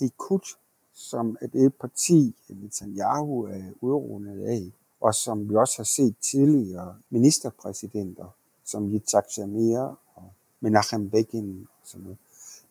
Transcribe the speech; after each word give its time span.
Likud, 0.00 0.56
som 0.94 1.36
er 1.40 1.46
det 1.46 1.74
parti, 1.74 2.36
Netanyahu 2.48 3.42
er 3.42 3.72
udrundet 3.80 4.44
af, 4.46 4.72
og 5.00 5.14
som 5.14 5.48
vi 5.48 5.54
også 5.54 5.74
har 5.76 5.84
set 5.84 6.14
tidligere 6.30 6.96
ministerpræsidenter, 7.10 8.36
som 8.64 8.94
Yitzhak 8.94 9.24
Shamir 9.30 9.78
og 10.14 10.32
Menachem 10.60 11.10
Begin 11.10 11.66
og 11.82 11.88
sådan 11.88 12.02
noget. 12.02 12.18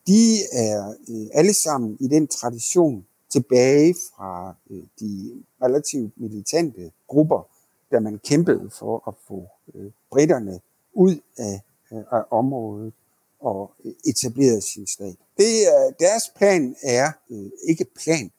De 0.06 0.36
er 0.52 0.94
øh, 1.08 1.26
alle 1.32 1.54
sammen 1.54 1.96
i 2.00 2.08
den 2.08 2.26
tradition 2.26 3.06
tilbage 3.28 3.94
fra 3.94 4.54
øh, 4.70 4.82
de 5.00 5.42
relativt 5.62 6.20
militante 6.20 6.92
grupper, 7.06 7.48
da 7.92 8.00
man 8.00 8.18
kæmpede 8.18 8.70
for 8.70 9.08
at 9.08 9.14
få 9.28 9.48
øh, 9.74 9.90
britterne 10.10 10.60
ud 10.94 11.16
af, 11.38 11.62
af 11.90 12.22
området 12.30 12.92
og 13.40 13.74
etableret 14.04 14.62
sin 14.62 14.86
stat. 14.86 15.16
Det 15.36 15.66
deres 16.00 16.22
plan 16.36 16.76
er, 16.82 17.12
øh, 17.30 17.50
ikke 17.68 17.84
plan, 17.84 18.30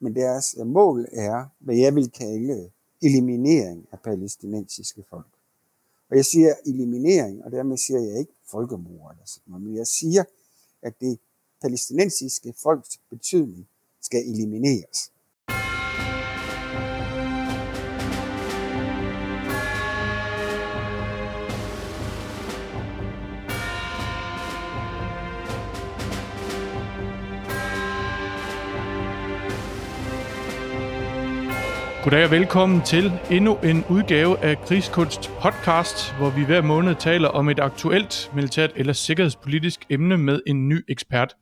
men 0.00 0.14
deres 0.14 0.56
mål 0.64 1.08
er, 1.12 1.44
hvad 1.58 1.76
jeg 1.76 1.94
vil 1.94 2.10
kalde 2.10 2.70
eliminering 3.02 3.86
af 3.92 4.00
palæstinensiske 4.00 5.04
folk. 5.10 5.26
Og 6.10 6.16
jeg 6.16 6.24
siger 6.24 6.54
eliminering, 6.66 7.44
og 7.44 7.52
dermed 7.52 7.76
siger 7.76 8.00
jeg 8.00 8.18
ikke 8.18 8.32
folkemord 8.50 9.12
eller 9.12 9.26
sådan 9.26 9.50
noget, 9.50 9.66
men 9.66 9.76
jeg 9.76 9.86
siger, 9.86 10.24
at 10.82 11.00
det 11.00 11.18
palæstinensiske 11.62 12.54
folks 12.62 13.00
betydning 13.10 13.68
skal 14.00 14.28
elimineres. 14.28 15.12
Goddag 32.06 32.24
og 32.24 32.30
velkommen 32.30 32.82
til 32.82 33.12
endnu 33.30 33.56
en 33.56 33.84
udgave 33.90 34.38
af 34.38 34.60
Krigskunst 34.60 35.30
podcast, 35.42 36.14
hvor 36.14 36.30
vi 36.30 36.44
hver 36.44 36.62
måned 36.62 36.94
taler 36.94 37.28
om 37.28 37.48
et 37.48 37.58
aktuelt 37.58 38.30
militært 38.34 38.70
eller 38.76 38.92
sikkerhedspolitisk 38.92 39.80
emne 39.90 40.18
med 40.18 40.40
en 40.46 40.68
ny 40.68 40.84
ekspert. 40.88 41.34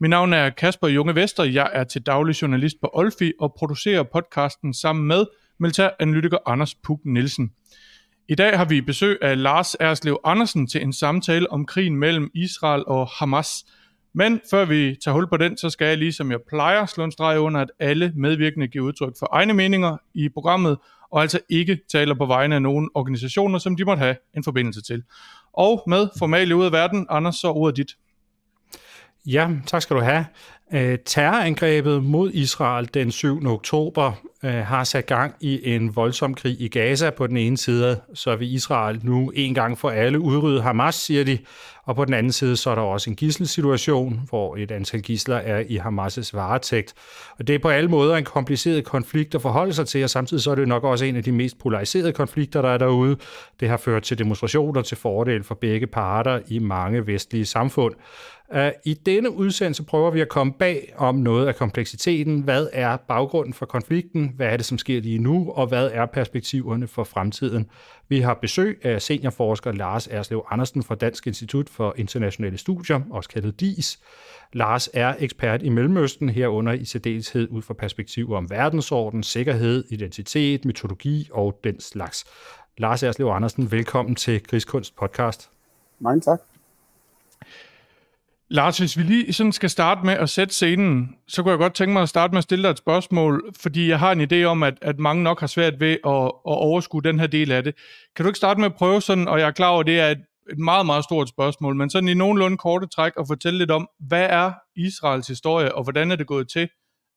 Mit 0.00 0.10
navn 0.10 0.32
er 0.32 0.50
Kasper 0.50 0.88
Junge 0.88 1.14
Vester, 1.14 1.44
jeg 1.44 1.70
er 1.72 1.84
til 1.84 2.02
daglig 2.02 2.42
journalist 2.42 2.76
på 2.80 2.90
Olfi 2.92 3.32
og 3.40 3.54
producerer 3.58 4.02
podcasten 4.02 4.74
sammen 4.74 5.06
med 5.06 5.24
militæranalytiker 5.60 6.38
Anders 6.46 6.74
Puk 6.74 7.00
Nielsen. 7.04 7.50
I 8.28 8.34
dag 8.34 8.58
har 8.58 8.64
vi 8.64 8.80
besøg 8.80 9.18
af 9.22 9.42
Lars 9.42 9.76
Erslev 9.80 10.20
Andersen 10.24 10.66
til 10.66 10.82
en 10.82 10.92
samtale 10.92 11.52
om 11.52 11.66
krigen 11.66 11.96
mellem 11.96 12.30
Israel 12.34 12.84
og 12.86 13.08
Hamas– 13.08 13.50
men 14.12 14.40
før 14.50 14.64
vi 14.64 14.96
tager 15.04 15.14
hul 15.14 15.28
på 15.28 15.36
den, 15.36 15.56
så 15.56 15.70
skal 15.70 15.86
jeg 15.86 15.98
lige 15.98 16.12
som 16.12 16.30
jeg 16.30 16.38
plejer 16.48 16.86
slå 16.86 17.04
en 17.04 17.12
streg 17.12 17.38
under, 17.38 17.60
at 17.60 17.70
alle 17.78 18.12
medvirkende 18.16 18.68
giver 18.68 18.84
udtryk 18.84 19.12
for 19.18 19.28
egne 19.32 19.52
meninger 19.52 19.96
i 20.14 20.28
programmet, 20.28 20.78
og 21.10 21.22
altså 21.22 21.40
ikke 21.48 21.78
taler 21.92 22.14
på 22.14 22.26
vegne 22.26 22.54
af 22.54 22.62
nogen 22.62 22.90
organisationer, 22.94 23.58
som 23.58 23.76
de 23.76 23.84
måtte 23.84 24.00
have 24.00 24.16
en 24.36 24.44
forbindelse 24.44 24.82
til. 24.82 25.02
Og 25.52 25.82
med 25.86 26.08
formale 26.18 26.56
ud 26.56 26.64
af 26.64 26.72
verden, 26.72 27.06
Anders, 27.10 27.36
så 27.36 27.48
ordet 27.48 27.76
dit. 27.76 27.96
Ja, 29.26 29.48
tak 29.66 29.82
skal 29.82 29.96
du 29.96 30.00
have. 30.00 30.26
Øh, 30.74 30.98
terrorangrebet 31.04 32.04
mod 32.04 32.30
Israel 32.32 32.88
den 32.94 33.10
7. 33.10 33.46
oktober 33.46 34.12
øh, 34.44 34.52
har 34.52 34.84
sat 34.84 35.06
gang 35.06 35.34
i 35.40 35.74
en 35.74 35.96
voldsom 35.96 36.34
krig 36.34 36.60
i 36.60 36.68
Gaza 36.68 37.10
på 37.10 37.26
den 37.26 37.36
ene 37.36 37.56
side, 37.56 38.00
så 38.14 38.36
vil 38.36 38.54
Israel 38.54 39.00
nu 39.02 39.32
en 39.34 39.54
gang 39.54 39.78
for 39.78 39.90
alle 39.90 40.20
udrydde 40.20 40.62
Hamas, 40.62 40.94
siger 40.94 41.24
de, 41.24 41.38
og 41.84 41.96
på 41.96 42.04
den 42.04 42.14
anden 42.14 42.32
side 42.32 42.56
så 42.56 42.70
er 42.70 42.74
der 42.74 42.82
også 42.82 43.10
en 43.10 43.16
gisselsituation, 43.16 44.20
hvor 44.28 44.56
et 44.56 44.70
antal 44.70 45.02
gisler 45.02 45.36
er 45.36 45.58
i 45.68 45.78
Hamas' 45.78 46.30
varetægt. 46.32 46.94
Og 47.38 47.46
det 47.46 47.54
er 47.54 47.58
på 47.58 47.68
alle 47.68 47.90
måder 47.90 48.16
en 48.16 48.24
kompliceret 48.24 48.84
konflikt 48.84 49.34
at 49.34 49.42
forholde 49.42 49.72
sig 49.72 49.86
til, 49.86 50.04
og 50.04 50.10
samtidig 50.10 50.42
så 50.42 50.50
er 50.50 50.54
det 50.54 50.68
nok 50.68 50.84
også 50.84 51.04
en 51.04 51.16
af 51.16 51.22
de 51.22 51.32
mest 51.32 51.58
polariserede 51.58 52.12
konflikter, 52.12 52.62
der 52.62 52.68
er 52.68 52.78
derude. 52.78 53.16
Det 53.60 53.68
har 53.68 53.76
ført 53.76 54.02
til 54.02 54.18
demonstrationer 54.18 54.82
til 54.82 54.96
fordel 54.96 55.44
for 55.44 55.54
begge 55.54 55.86
parter 55.86 56.40
i 56.48 56.58
mange 56.58 57.06
vestlige 57.06 57.46
samfund. 57.46 57.94
Øh, 58.52 58.72
I 58.84 58.94
denne 58.94 59.30
udsendelse 59.30 59.82
prøver 59.82 60.10
vi 60.10 60.20
at 60.20 60.28
komme 60.28 60.52
bag 60.52 60.92
om 60.96 61.14
noget 61.14 61.46
af 61.46 61.56
kompleksiteten. 61.56 62.40
Hvad 62.40 62.68
er 62.72 62.96
baggrunden 62.96 63.54
for 63.54 63.66
konflikten? 63.66 64.32
Hvad 64.36 64.46
er 64.46 64.56
det, 64.56 64.66
som 64.66 64.78
sker 64.78 65.00
lige 65.00 65.18
nu? 65.18 65.50
Og 65.50 65.66
hvad 65.66 65.90
er 65.92 66.06
perspektiverne 66.06 66.88
for 66.88 67.04
fremtiden? 67.04 67.70
Vi 68.08 68.20
har 68.20 68.34
besøg 68.34 68.80
af 68.82 69.02
seniorforsker 69.02 69.72
Lars 69.72 70.06
Erslev 70.06 70.46
Andersen 70.50 70.82
fra 70.82 70.94
Dansk 70.94 71.26
Institut 71.26 71.68
for 71.68 71.94
Internationale 71.96 72.58
Studier, 72.58 73.00
også 73.10 73.28
kaldet 73.28 73.60
DIS. 73.60 73.98
Lars 74.52 74.88
er 74.94 75.14
ekspert 75.18 75.62
i 75.62 75.68
Mellemøsten, 75.68 76.28
herunder 76.28 76.72
i 76.72 76.84
særdeleshed 76.84 77.48
ud 77.50 77.62
fra 77.62 77.74
perspektiver 77.74 78.36
om 78.36 78.50
verdensorden, 78.50 79.22
sikkerhed, 79.22 79.84
identitet, 79.88 80.64
mytologi 80.64 81.28
og 81.32 81.60
den 81.64 81.80
slags. 81.80 82.24
Lars 82.78 83.02
Erslev 83.02 83.26
Andersen, 83.26 83.72
velkommen 83.72 84.14
til 84.14 84.42
Krigskunst 84.42 84.96
podcast. 84.96 85.50
Mange 86.00 86.20
tak. 86.20 86.40
Lars, 88.52 88.78
hvis 88.78 88.96
vi 88.96 89.02
lige 89.02 89.32
sådan 89.32 89.52
skal 89.52 89.70
starte 89.70 90.06
med 90.06 90.12
at 90.12 90.28
sætte 90.30 90.54
scenen, 90.54 91.16
så 91.26 91.42
kunne 91.42 91.50
jeg 91.50 91.58
godt 91.58 91.74
tænke 91.74 91.92
mig 91.92 92.02
at 92.02 92.08
starte 92.08 92.32
med 92.32 92.38
at 92.38 92.44
stille 92.44 92.62
dig 92.62 92.70
et 92.70 92.78
spørgsmål, 92.78 93.52
fordi 93.60 93.88
jeg 93.88 93.98
har 93.98 94.12
en 94.12 94.20
idé 94.20 94.44
om, 94.44 94.62
at, 94.62 94.74
at 94.82 94.98
mange 94.98 95.22
nok 95.22 95.40
har 95.40 95.46
svært 95.46 95.80
ved 95.80 95.90
at, 95.90 96.24
at 96.24 96.30
overskue 96.44 97.02
den 97.02 97.20
her 97.20 97.26
del 97.26 97.52
af 97.52 97.64
det. 97.64 97.74
Kan 98.16 98.24
du 98.24 98.28
ikke 98.28 98.36
starte 98.36 98.60
med 98.60 98.66
at 98.66 98.74
prøve 98.74 99.00
sådan, 99.00 99.28
og 99.28 99.40
jeg 99.40 99.46
er 99.46 99.50
klar 99.50 99.68
over, 99.68 99.80
at 99.80 99.86
det 99.86 100.00
er 100.00 100.08
et, 100.08 100.18
et 100.50 100.58
meget, 100.58 100.86
meget 100.86 101.04
stort 101.04 101.28
spørgsmål, 101.28 101.76
men 101.76 101.90
sådan 101.90 102.08
i 102.08 102.14
nogenlunde 102.14 102.56
korte 102.56 102.86
træk 102.86 103.16
og 103.16 103.26
fortælle 103.26 103.58
lidt 103.58 103.70
om, 103.70 103.88
hvad 103.98 104.26
er 104.30 104.52
Israels 104.76 105.28
historie, 105.28 105.74
og 105.74 105.82
hvordan 105.82 106.10
er 106.10 106.16
det 106.16 106.26
gået 106.26 106.48
til, 106.48 106.68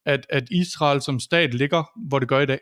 at, 0.06 0.26
at 0.30 0.44
Israel 0.52 1.02
som 1.02 1.20
stat 1.20 1.54
ligger, 1.54 1.84
hvor 1.96 2.20
det 2.20 2.28
gør 2.28 2.40
i 2.40 2.46
dag? 2.46 2.60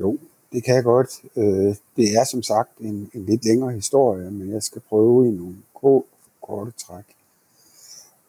Jo, 0.00 0.18
det 0.52 0.64
kan 0.64 0.74
jeg 0.74 0.84
godt. 0.84 1.08
Øh, 1.36 1.74
det 1.96 2.16
er 2.20 2.24
som 2.24 2.42
sagt 2.42 2.78
en, 2.80 3.10
en 3.14 3.26
lidt 3.26 3.44
længere 3.44 3.72
historie, 3.72 4.30
men 4.30 4.52
jeg 4.52 4.62
skal 4.62 4.82
prøve 4.88 5.28
i 5.28 5.30
nogle 5.30 5.56
korte 6.46 6.70
træk. 6.70 7.04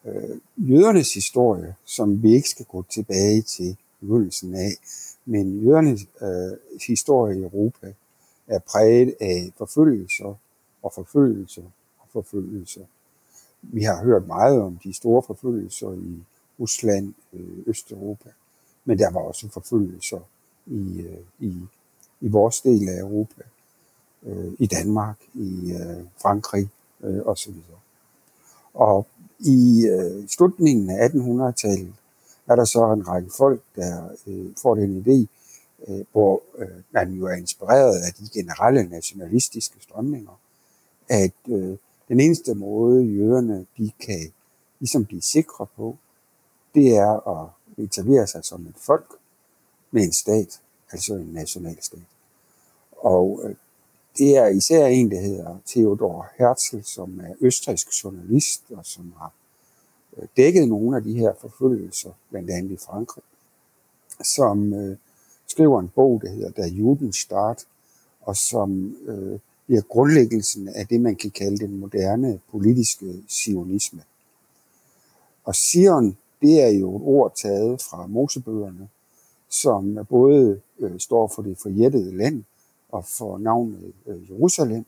Øh, 0.04 0.38
jødernes 0.56 1.14
historie, 1.14 1.74
som 1.84 2.22
vi 2.22 2.34
ikke 2.34 2.48
skal 2.48 2.66
gå 2.66 2.82
tilbage 2.82 3.42
til 3.42 3.76
begyndelsen 4.00 4.54
af, 4.54 4.70
men 5.24 5.60
jødernes 5.64 6.00
øh, 6.22 6.58
historie 6.86 7.38
i 7.38 7.42
Europa 7.42 7.94
er 8.46 8.58
præget 8.58 9.14
af 9.20 9.52
forfølgelser 9.58 10.34
og 10.82 10.92
forfølgelser 10.94 11.62
og 11.98 12.06
forfølgelser. 12.12 12.84
Vi 13.62 13.82
har 13.82 14.04
hørt 14.04 14.26
meget 14.26 14.60
om 14.60 14.78
de 14.84 14.92
store 14.92 15.22
forfølgelser 15.22 15.92
i 15.92 16.22
Rusland, 16.60 17.14
øh, 17.32 17.58
Østeuropa, 17.66 18.30
men 18.84 18.98
der 18.98 19.10
var 19.10 19.20
også 19.20 19.48
forfølgelser 19.48 20.20
i, 20.66 21.00
øh, 21.00 21.18
i, 21.38 21.54
i 22.20 22.28
vores 22.28 22.60
del 22.60 22.88
af 22.88 23.00
Europa, 23.00 23.42
øh, 24.22 24.52
i 24.58 24.66
Danmark, 24.66 25.16
i 25.34 25.72
øh, 25.72 26.04
Frankrig 26.22 26.68
øh, 27.00 27.26
osv. 27.26 27.54
Og 28.78 29.06
i 29.38 29.86
øh, 29.86 30.28
slutningen 30.28 30.90
af 30.90 31.08
1800-tallet 31.08 31.94
er 32.46 32.56
der 32.56 32.64
så 32.64 32.92
en 32.92 33.08
række 33.08 33.30
folk, 33.36 33.62
der 33.76 34.08
øh, 34.26 34.46
får 34.62 34.74
den 34.74 35.04
idé, 35.06 35.26
øh, 35.88 36.04
hvor 36.12 36.42
øh, 36.58 36.68
man 36.90 37.12
jo 37.12 37.26
er 37.26 37.34
inspireret 37.34 37.96
af 37.96 38.12
de 38.12 38.28
generelle 38.34 38.88
nationalistiske 38.88 39.76
strømninger, 39.80 40.40
at 41.08 41.32
øh, 41.48 41.76
den 42.08 42.20
eneste 42.20 42.54
måde, 42.54 43.04
jøderne 43.04 43.66
de 43.78 43.90
kan 44.00 44.32
ligesom 44.80 45.04
blive 45.04 45.22
sikre 45.22 45.66
på, 45.76 45.96
det 46.74 46.96
er 46.96 47.28
at 47.28 47.48
etablere 47.84 48.26
sig 48.26 48.44
som 48.44 48.66
et 48.66 48.76
folk 48.76 49.14
med 49.90 50.02
en 50.02 50.12
stat, 50.12 50.60
altså 50.92 51.14
en 51.14 51.30
nationalstat. 51.32 52.00
Og 52.96 53.40
øh, 53.44 53.54
det 54.18 54.36
er 54.36 54.46
især 54.46 54.86
en, 54.86 55.10
der 55.10 55.20
hedder 55.20 55.56
Theodor 55.66 56.26
Herzl, 56.38 56.82
som 56.82 57.20
er 57.20 57.34
østrigsk 57.40 58.04
journalist, 58.04 58.62
og 58.70 58.86
som 58.86 59.12
har 59.18 59.32
øh, 60.16 60.28
dækket 60.36 60.68
nogle 60.68 60.96
af 60.96 61.02
de 61.02 61.14
her 61.14 61.32
forfølgelser, 61.40 62.10
blandt 62.30 62.50
andet 62.50 62.70
i 62.70 62.76
Frankrig, 62.76 63.24
som 64.22 64.72
øh, 64.72 64.96
skriver 65.46 65.80
en 65.80 65.88
bog, 65.88 66.22
der 66.22 66.30
hedder 66.30 66.50
Der 66.50 66.66
Judenstart, 66.66 67.64
og 68.20 68.36
som 68.36 68.96
øh, 69.06 69.38
bliver 69.66 69.82
grundlæggelsen 69.82 70.68
af 70.68 70.86
det, 70.86 71.00
man 71.00 71.16
kan 71.16 71.30
kalde 71.30 71.58
den 71.58 71.80
moderne 71.80 72.40
politiske 72.50 73.22
sionisme. 73.28 74.02
Og 75.44 75.54
Sion, 75.54 76.16
det 76.40 76.62
er 76.62 76.68
jo 76.68 76.96
et 76.96 77.02
ord 77.02 77.36
taget 77.36 77.82
fra 77.82 78.06
Mosebøgerne, 78.06 78.88
som 79.48 80.06
både 80.08 80.60
øh, 80.78 81.00
står 81.00 81.32
for 81.34 81.42
det 81.42 81.58
forjættede 81.58 82.16
land, 82.16 82.44
og 82.88 83.04
får 83.04 83.38
navnet 83.38 83.92
øh, 84.06 84.30
Jerusalem. 84.30 84.84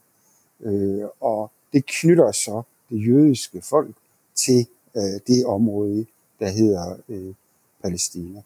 Øh, 0.61 1.05
og 1.20 1.50
det 1.73 1.87
knytter 1.87 2.32
så 2.32 2.62
det 2.91 3.06
jødiske 3.08 3.62
folk 3.62 3.94
til 4.35 4.67
øh, 4.97 5.20
det 5.26 5.47
område, 5.47 6.06
der 6.41 6.49
hedder 6.49 6.97
øh, 7.08 7.35
Palæstina. 7.82 8.43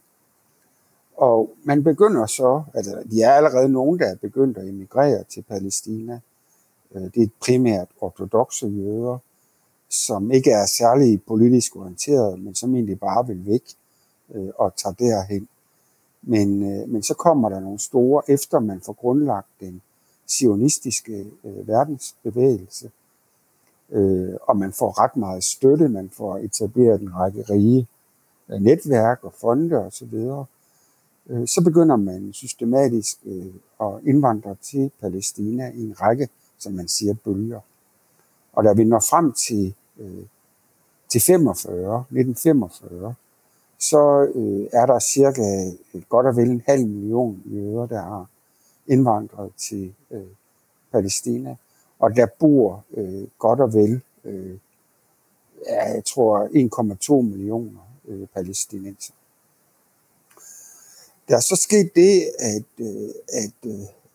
Og 1.17 1.51
man 1.65 1.85
begynder 1.85 2.27
så, 2.27 2.63
altså 2.75 3.03
de 3.11 3.23
er 3.23 3.33
allerede 3.33 3.69
nogen, 3.69 3.99
der 3.99 4.07
er 4.07 4.15
begyndt 4.15 4.59
at 4.59 4.69
emigrere 4.69 5.25
til 5.25 5.43
Palæstina. 5.43 6.21
Øh, 6.95 7.03
det 7.03 7.23
er 7.23 7.29
primært 7.41 7.89
ortodoxe 8.01 8.67
jøder, 8.67 9.19
som 9.89 10.31
ikke 10.31 10.51
er 10.51 10.67
særlig 10.67 11.23
politisk 11.23 11.77
orienteret, 11.77 12.41
men 12.41 12.55
som 12.55 12.75
egentlig 12.75 13.01
bare 13.01 13.27
vil 13.27 13.47
væk 13.47 13.63
øh, 14.35 14.49
og 14.57 14.77
tager 14.77 14.95
derhen. 14.95 15.49
Men, 16.27 16.63
øh, 16.63 16.89
men 16.89 17.03
så 17.03 17.15
kommer 17.15 17.49
der 17.49 17.61
nogle 17.61 17.79
store, 17.79 18.23
efter 18.29 18.61
man 18.61 18.81
får 18.81 18.93
grundlagt 18.93 19.49
den 19.61 19.83
sionistiske 20.27 21.27
øh, 21.45 21.69
verdensbevægelse, 21.69 22.91
øh, 23.91 24.35
og 24.43 24.57
man 24.57 24.73
får 24.73 25.03
ret 25.03 25.17
meget 25.17 25.45
støtte, 25.45 25.89
man 25.89 26.11
får 26.11 26.39
etableret 26.39 27.01
en 27.01 27.15
række 27.15 27.43
rige 27.51 27.89
øh, 28.49 28.61
netværk 28.61 29.25
og 29.25 29.33
fonde 29.41 29.77
osv., 29.77 30.15
øh, 31.27 31.49
så 31.49 31.63
begynder 31.65 31.97
man 31.97 32.33
systematisk 32.33 33.19
øh, 33.25 33.55
at 33.81 33.93
indvandre 34.07 34.57
til 34.63 34.91
Palæstina 35.01 35.71
i 35.75 35.83
en 35.83 36.01
række, 36.01 36.29
som 36.59 36.73
man 36.73 36.89
siger, 36.89 37.15
bølger. 37.25 37.61
Og 38.53 38.65
da 38.65 38.73
vi 38.73 38.85
når 38.85 39.01
frem 39.01 39.33
til, 39.33 39.75
øh, 39.99 40.25
til 41.09 41.21
45, 41.21 42.05
1945, 42.11 43.15
så 43.89 44.33
øh, 44.35 44.69
er 44.73 44.87
der 44.87 44.99
cirka 44.99 45.71
øh, 45.95 46.03
godt 46.09 46.27
og 46.27 46.37
vel 46.37 46.51
en 46.51 46.63
halv 46.67 46.87
million 46.87 47.43
jøder, 47.47 47.87
der 47.87 48.03
har 48.03 48.27
indvandret 48.87 49.51
til 49.57 49.95
øh, 50.11 50.23
Palæstina. 50.93 51.57
Og 51.99 52.17
der 52.17 52.27
bor 52.39 52.85
øh, 52.97 53.27
godt 53.39 53.61
og 53.61 53.75
vel, 53.75 54.01
øh, 54.25 54.59
ja, 55.67 55.93
jeg 55.95 56.05
tror, 56.05 56.47
1,2 57.21 57.23
millioner 57.23 57.81
øh, 58.09 58.27
palæstinenser. 58.35 59.13
Der 61.29 61.37
er 61.37 61.41
så 61.41 61.57
sket 61.57 61.91
det, 61.95 62.23
at, 62.39 62.87
øh, 62.87 63.11
at 63.29 63.71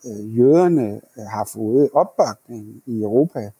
øh, 0.05 0.37
jøderne 0.37 1.01
har 1.17 1.45
fået 1.45 1.89
opbakning 1.93 2.83
i 2.85 3.01
Europa, 3.01 3.51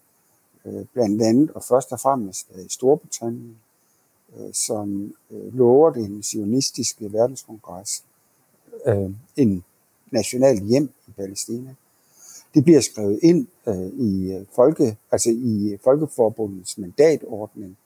øh, 0.66 0.86
blandt 0.94 1.22
andet 1.22 1.52
og 1.52 1.64
først 1.64 1.92
og 1.92 2.00
fremmest 2.00 2.50
i 2.50 2.70
Storbritannien, 2.70 3.58
øh, 4.38 4.54
som 4.54 5.14
øh, 5.32 5.58
lover 5.58 5.90
den 5.90 6.24
sionistiske 6.24 7.14
verdenskongres 7.14 8.04
øh, 8.86 9.12
en 9.36 9.64
national 10.12 10.60
hjem 10.60 10.90
i 11.08 11.12
Palæstina. 11.12 11.76
Det 12.54 12.64
bliver 12.64 12.82
skrevet 12.82 13.20
ind 13.24 13.48
øh, 13.68 13.88
i, 13.88 14.32
øh, 14.32 14.46
folke, 14.56 14.98
altså 15.12 15.30
i 15.30 15.70
øh, 15.74 15.80
Folkeforbundets 15.84 16.78
mandatordning 16.78 17.78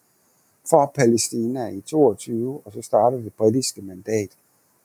for 0.69 0.91
Palæstina 0.95 1.67
i 1.67 1.81
22, 1.81 2.61
og 2.65 2.73
så 2.73 2.81
starter 2.81 3.17
det 3.17 3.33
britiske 3.33 3.81
mandat 3.81 4.29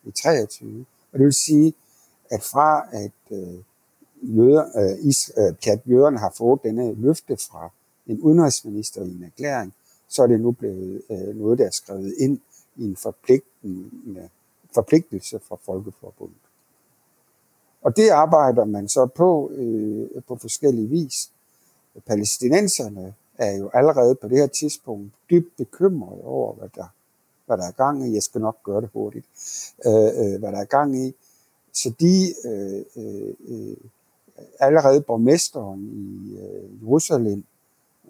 i 0.05 0.11
23. 0.11 0.85
Og 1.13 1.19
det 1.19 1.25
vil 1.25 1.33
sige, 1.33 1.75
at 2.31 2.43
fra 2.43 2.87
at 2.93 3.13
øh, 3.31 3.59
jøder, 4.23 4.65
øh, 4.79 5.09
is, 5.09 5.33
øh, 5.39 5.73
at 5.73 5.81
jøderne 5.87 6.19
har 6.19 6.35
fået 6.39 6.61
denne 6.63 6.95
løfte 6.95 7.37
fra 7.37 7.71
en 8.07 8.21
udenrigsminister 8.21 9.03
i 9.03 9.09
en 9.09 9.25
erklæring, 9.25 9.75
så 10.09 10.23
er 10.23 10.27
det 10.27 10.41
nu 10.41 10.51
blevet 10.51 11.03
øh, 11.11 11.37
noget, 11.37 11.59
der 11.59 11.67
er 11.67 11.71
skrevet 11.71 12.15
ind 12.19 12.41
i 12.77 12.85
en 12.85 12.97
forpligtende, 12.97 14.29
forpligtelse 14.75 15.41
fra 15.49 15.57
Folkeforbundet. 15.63 16.37
Og 17.83 17.97
det 17.97 18.09
arbejder 18.09 18.65
man 18.65 18.89
så 18.89 19.07
på 19.07 19.51
øh, 19.55 20.23
på 20.29 20.37
forskellige 20.37 20.89
vis. 20.89 21.31
Palæstinenserne 22.07 23.15
er 23.39 23.57
jo 23.57 23.71
allerede 23.75 24.15
på 24.15 24.29
det 24.29 24.39
her 24.39 24.47
tidspunkt 24.47 25.13
dybt 25.31 25.57
bekymrede 25.57 26.23
over, 26.25 26.55
hvad 26.55 26.69
der, 26.75 26.87
hvad 27.47 27.59
der 27.59 27.65
er 27.65 27.73
gang 27.73 28.09
i. 28.09 28.15
Jeg 28.15 28.23
skal 28.23 28.41
nok 28.41 28.63
gøre 28.63 28.81
det 28.81 28.91
hurtigt. 28.93 29.27
Øh, 29.87 29.93
øh, 29.93 30.39
hvad 30.39 30.53
der 30.53 30.59
er 30.59 30.65
gang 30.65 30.97
i. 30.97 31.15
Så 31.73 31.93
de 32.01 32.35
øh, 32.45 32.85
øh, 32.97 33.35
øh 33.49 33.77
allerede 34.61 35.01
borgmesteren 35.01 35.81
i 35.93 36.37
øh, 36.37 36.83
Jerusalem, 36.83 37.45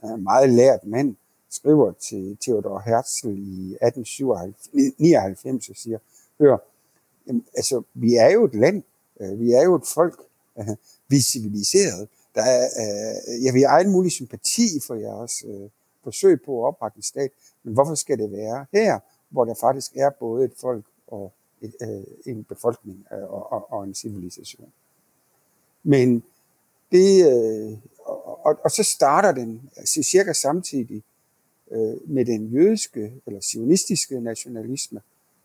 er 0.02 0.14
en 0.14 0.22
meget 0.22 0.50
lært 0.50 0.86
mand, 0.86 1.16
skriver 1.50 1.92
til 1.92 2.36
Theodor 2.40 2.78
Herzl 2.78 3.28
i 3.28 3.76
1899 3.82 5.68
og 5.68 5.76
siger, 5.76 5.98
hør, 6.40 6.56
jamen, 7.26 7.44
altså, 7.56 7.82
vi 7.94 8.14
er 8.14 8.30
jo 8.30 8.44
et 8.44 8.54
land, 8.54 8.82
øh, 9.20 9.40
vi 9.40 9.52
er 9.52 9.62
jo 9.62 9.74
et 9.74 9.86
folk, 9.94 10.20
øh, 10.58 10.68
vi 11.08 11.16
er 11.16 11.22
civiliseret. 11.32 12.08
Der 12.34 12.42
er, 12.42 12.64
øh, 12.64 13.44
ja, 13.44 13.52
vi 13.52 13.90
mulig 13.90 14.12
sympati 14.12 14.80
for 14.86 14.94
jeres 14.94 15.44
øh, 15.46 15.70
forsøg 16.04 16.42
på 16.42 16.62
at 16.62 16.68
oprette 16.68 16.96
en 16.96 17.02
stat, 17.02 17.30
men 17.62 17.74
hvorfor 17.74 17.94
skal 17.94 18.18
det 18.18 18.32
være 18.32 18.66
her, 18.72 18.98
hvor 19.28 19.44
der 19.44 19.54
faktisk 19.54 19.96
er 19.96 20.10
både 20.10 20.44
et 20.44 20.52
folk 20.60 20.84
og 21.06 21.32
et, 21.60 21.74
en 22.26 22.44
befolkning 22.44 23.06
og, 23.10 23.52
og, 23.52 23.72
og 23.72 23.84
en 23.84 23.94
civilisation? 23.94 24.72
Men 25.82 26.24
det, 26.92 27.26
og, 28.04 28.46
og, 28.46 28.58
og 28.64 28.70
så 28.70 28.82
starter 28.82 29.32
den 29.32 29.70
altså, 29.76 30.02
cirka 30.02 30.32
samtidig 30.32 31.02
Øh, 31.70 32.10
med 32.10 32.24
den 32.24 32.46
jødiske 32.46 33.12
eller 33.26 33.40
sionistiske 33.40 34.20
nationalisme, 34.20 35.00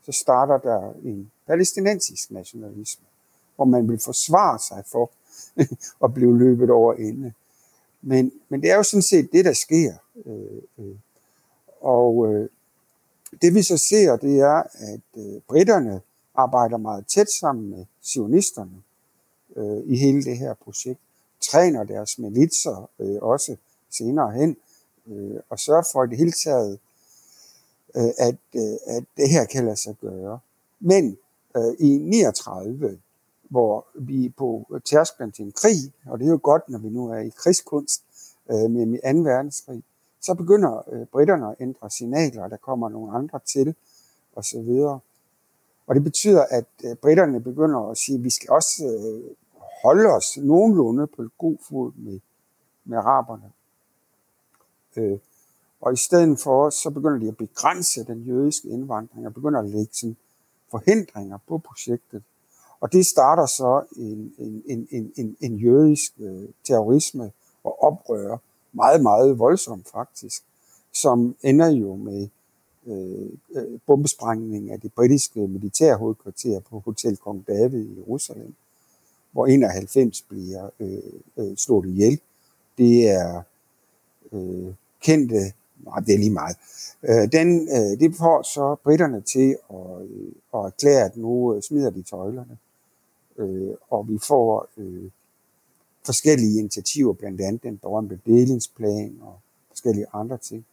så 0.05 0.11
starter 0.11 0.57
der 0.57 0.93
en 1.03 1.31
palæstinensisk 1.47 2.31
nationalisme 2.31 3.05
hvor 3.55 3.65
man 3.65 3.89
vil 3.89 3.99
forsvare 3.99 4.59
sig 4.59 4.83
for 4.91 5.11
at 6.05 6.13
blive 6.13 6.37
løbet 6.37 6.69
over 6.69 6.93
ende. 6.93 7.33
Men, 8.01 8.31
men 8.49 8.61
det 8.61 8.71
er 8.71 8.75
jo 8.75 8.83
sådan 8.83 9.01
set 9.01 9.29
det, 9.31 9.45
der 9.45 9.53
sker. 9.53 9.93
Øh, 10.25 10.61
øh. 10.79 10.95
Og 11.81 12.33
øh, 12.33 12.49
det 13.41 13.55
vi 13.55 13.61
så 13.61 13.77
ser, 13.77 14.15
det 14.15 14.39
er, 14.39 14.63
at 14.75 15.01
øh, 15.17 15.41
britterne 15.47 16.01
arbejder 16.35 16.77
meget 16.77 17.07
tæt 17.07 17.27
sammen 17.39 17.69
med 17.69 17.85
sionisterne 18.01 18.83
øh, 19.55 19.83
i 19.85 19.97
hele 19.97 20.23
det 20.23 20.37
her 20.37 20.53
projekt, 20.53 20.99
træner 21.41 21.83
deres 21.83 22.19
militser 22.19 22.89
øh, 22.99 23.21
også 23.21 23.55
senere 23.89 24.31
hen, 24.31 24.57
øh, 25.07 25.39
og 25.50 25.59
sørge 25.59 25.83
for 25.94 26.03
i 26.03 26.07
det 26.07 26.17
hele 26.17 26.31
taget, 26.31 26.79
øh, 27.95 28.11
at, 28.17 28.38
øh, 28.55 28.77
at 28.88 29.03
det 29.17 29.29
her 29.29 29.45
kan 29.45 29.65
lade 29.65 29.77
sig 29.77 29.95
gøre. 30.01 30.39
Men 30.79 31.17
øh, 31.57 31.73
i 31.79 31.97
39, 31.97 33.00
hvor 33.50 33.88
vi 33.95 34.25
er 34.25 34.29
på 34.38 34.79
tærsklen 34.85 35.31
til 35.31 35.45
en 35.45 35.51
krig, 35.51 35.94
og 36.05 36.19
det 36.19 36.25
er 36.25 36.31
jo 36.31 36.39
godt, 36.44 36.69
når 36.69 36.79
vi 36.79 36.89
nu 36.89 37.11
er 37.11 37.17
i 37.17 37.29
krigskunst 37.29 38.03
øh, 38.51 38.71
med 38.71 39.13
2. 39.13 39.29
verdenskrig, 39.29 39.83
så 40.21 40.33
begynder 40.33 40.83
øh, 40.91 41.05
britterne 41.05 41.51
at 41.51 41.55
ændre 41.59 41.89
signaler, 41.89 42.44
og 42.44 42.50
der 42.50 42.57
kommer 42.57 42.89
nogle 42.89 43.11
andre 43.11 43.39
til, 43.45 43.75
og 44.35 44.45
så 44.45 44.61
videre. 44.61 45.00
Og 45.88 45.95
det 45.95 46.03
betyder, 46.03 46.45
at 46.50 46.65
øh, 46.83 46.95
britterne 46.95 47.41
begynder 47.41 47.79
at 47.91 47.97
sige, 47.97 48.17
at 48.17 48.23
vi 48.23 48.29
skal 48.29 48.50
også 48.50 48.85
øh, 48.85 49.35
holde 49.83 50.09
os 50.09 50.38
nogenlunde 50.38 51.07
på 51.07 51.29
god 51.38 51.57
fod 51.69 51.91
med, 51.95 52.19
med 52.85 52.97
araberne. 52.97 53.51
Øh, 54.97 55.19
og 55.81 55.93
i 55.93 55.97
stedet 55.97 56.39
for, 56.39 56.69
så 56.69 56.89
begynder 56.89 57.19
de 57.19 57.27
at 57.27 57.37
begrænse 57.37 58.03
den 58.03 58.23
jødiske 58.23 58.67
indvandring, 58.67 59.27
og 59.27 59.33
begynder 59.33 59.59
at 59.59 59.69
lægge 59.69 59.93
sådan 59.93 60.17
forhindringer 60.71 61.38
på 61.47 61.57
projektet. 61.57 62.23
Og 62.81 62.93
det 62.93 63.05
starter 63.05 63.45
så 63.45 63.83
en, 63.95 64.33
en, 64.38 64.63
en, 64.65 64.88
en, 64.91 65.12
en, 65.15 65.38
en 65.41 65.57
jødisk 65.57 66.13
øh, 66.19 66.50
terrorisme 66.63 67.31
og 67.63 67.83
oprør, 67.83 68.38
meget, 68.73 69.01
meget 69.01 69.39
voldsomt 69.39 69.88
faktisk, 69.88 70.43
som 70.93 71.35
ender 71.43 71.67
jo 71.67 71.95
med 71.95 72.27
øh, 72.88 73.29
øh, 73.55 73.79
bombesprængning 73.85 74.71
af 74.71 74.81
det 74.81 74.93
britiske 74.93 75.47
militærhovedkvarter 75.47 76.59
på 76.59 76.79
Hotel 76.79 77.17
Kong 77.17 77.47
David 77.47 77.85
i 77.85 77.97
Jerusalem, 77.97 78.53
hvor 79.31 79.47
91 79.47 80.21
bliver 80.21 80.69
øh, 80.79 80.97
øh, 81.38 81.57
slået 81.57 81.89
ihjel. 81.89 82.19
Det 82.77 83.09
er 83.09 83.41
øh, 84.31 84.73
kendte, 85.03 85.36
nej, 85.86 86.00
det 86.00 86.13
er 86.13 86.17
lige 86.17 86.31
meget. 86.31 86.57
Øh, 87.03 87.31
den, 87.31 87.69
øh, 87.69 88.00
det 88.00 88.15
får 88.17 88.41
så 88.41 88.75
britterne 88.83 89.22
til 89.22 89.57
at, 89.69 90.01
øh, 90.01 90.31
at 90.53 90.65
erklære, 90.65 91.05
at 91.05 91.17
nu 91.17 91.55
øh, 91.55 91.62
smider 91.62 91.89
de 91.89 92.03
tøjlerne 92.03 92.57
øh, 93.38 93.75
og 93.89 94.10
vi 94.10 94.19
får 94.27 94.67
øh, 94.77 95.12
forskellige 96.05 96.60
initiativer, 96.60 97.13
blandt 97.13 97.41
andet 97.41 97.63
den 97.63 97.77
berømte 97.77 98.19
delingsplan 98.25 99.17
og 99.22 99.39
forskellige 99.69 100.07
andre 100.13 100.38
ting. 100.38 100.65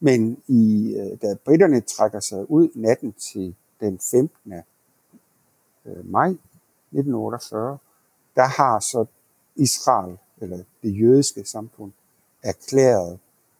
Men 0.00 0.42
i, 0.48 0.94
øh, 0.98 1.18
da 1.22 1.34
britterne 1.44 1.80
trækker 1.80 2.20
sig 2.20 2.50
ud 2.50 2.68
natten 2.74 3.12
til 3.12 3.54
den 3.80 3.98
15. 3.98 4.52
Øh, 5.86 6.10
maj 6.10 6.28
1948, 6.28 7.78
der 8.36 8.44
har 8.44 8.80
så 8.80 9.06
Israel, 9.56 10.16
eller 10.40 10.58
det 10.82 11.00
jødiske 11.00 11.44
samfund, 11.44 11.92
erklæret 12.42 13.18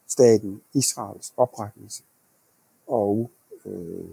staten 0.09 0.63
Israels 0.75 1.33
oprettelse. 1.37 2.03
Og 2.87 3.31
øh, 3.65 4.05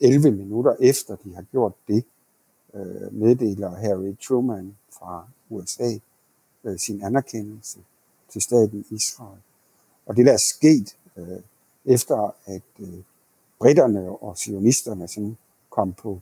11 0.00 0.30
minutter 0.30 0.76
efter 0.80 1.16
de 1.16 1.34
har 1.34 1.42
gjort 1.42 1.72
det, 1.88 2.04
øh, 2.74 3.14
meddeler 3.14 3.70
Harry 3.70 4.16
Truman 4.20 4.76
fra 4.90 5.28
USA 5.50 5.98
øh, 6.64 6.78
sin 6.78 7.02
anerkendelse 7.02 7.78
til 8.28 8.42
staten 8.42 8.84
Israel. 8.90 9.40
Og 10.06 10.16
det 10.16 10.26
der 10.26 10.32
er 10.32 10.42
sket 10.56 10.96
øh, 11.16 11.40
efter, 11.84 12.34
at 12.44 12.62
øh, 12.80 12.98
britterne 13.58 14.08
og 14.08 14.38
sionisterne 14.38 15.08
sådan 15.08 15.36
kom 15.70 15.92
på 15.92 16.20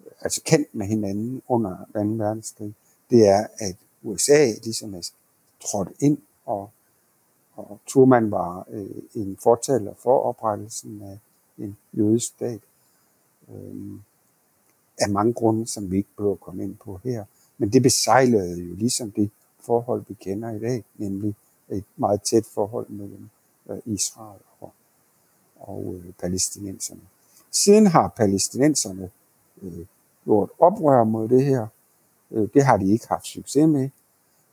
øh, 0.00 0.12
altså 0.20 0.42
kendt 0.44 0.74
med 0.74 0.86
hinanden 0.86 1.42
under 1.48 1.76
2. 1.94 2.00
verdenskrig, 2.00 2.74
det 3.10 3.28
er, 3.28 3.46
at 3.58 3.76
USA 4.02 4.52
ligesom 4.64 4.94
er 4.94 5.10
trådt 5.60 5.88
ind 6.00 6.18
og 6.44 6.70
og 7.56 7.80
Thurman 7.88 8.30
var 8.30 8.66
øh, 8.70 9.02
en 9.14 9.36
fortaler 9.42 9.94
for 9.98 10.18
oprettelsen 10.18 11.02
af 11.02 11.18
en 11.58 11.76
jødisk 11.92 12.26
stat. 12.26 12.60
Øh, 13.48 13.98
af 14.98 15.10
mange 15.10 15.32
grunde, 15.32 15.66
som 15.66 15.90
vi 15.90 15.96
ikke 15.96 16.08
behøver 16.16 16.34
at 16.34 16.40
komme 16.40 16.62
ind 16.62 16.76
på 16.76 17.00
her. 17.04 17.24
Men 17.58 17.72
det 17.72 17.82
besejlede 17.82 18.62
jo 18.62 18.74
ligesom 18.74 19.10
det 19.10 19.30
forhold, 19.60 20.04
vi 20.08 20.14
kender 20.14 20.50
i 20.50 20.58
dag, 20.58 20.84
nemlig 20.96 21.34
et 21.68 21.84
meget 21.96 22.22
tæt 22.22 22.46
forhold 22.54 22.88
mellem 22.88 23.28
øh, 23.70 23.78
Israel 23.86 24.40
og, 24.60 24.72
og 25.60 25.94
øh, 25.94 26.12
palæstinenserne. 26.12 27.00
Siden 27.50 27.86
har 27.86 28.08
palæstinenserne 28.08 29.10
øh, 29.62 29.86
gjort 30.24 30.50
oprør 30.58 31.04
mod 31.04 31.28
det 31.28 31.44
her. 31.44 31.66
Øh, 32.30 32.48
det 32.54 32.64
har 32.64 32.76
de 32.76 32.92
ikke 32.92 33.08
haft 33.08 33.26
succes 33.26 33.68
med. 33.68 33.90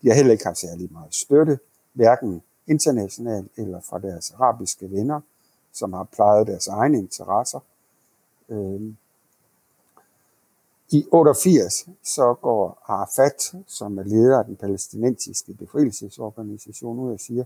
De 0.01 0.07
har 0.07 0.15
heller 0.15 0.31
ikke 0.31 0.45
haft 0.45 0.57
særlig 0.57 0.89
meget 0.91 1.15
støtte, 1.15 1.59
hverken 1.93 2.41
internationalt 2.69 3.51
eller 3.57 3.81
fra 3.81 3.99
deres 3.99 4.31
arabiske 4.31 4.91
venner, 4.91 5.21
som 5.73 5.93
har 5.93 6.03
plejet 6.03 6.47
deres 6.47 6.67
egne 6.67 6.97
interesser. 6.97 7.59
Øh, 8.49 8.93
i 10.91 11.05
88 11.11 11.87
så 12.03 12.33
går 12.33 12.83
Arafat, 12.85 13.55
som 13.67 13.97
er 13.97 14.03
leder 14.03 14.39
af 14.39 14.45
den 14.45 14.55
palæstinensiske 14.55 15.53
befrielsesorganisation, 15.53 16.99
ud 16.99 17.11
og 17.11 17.19
siger, 17.19 17.43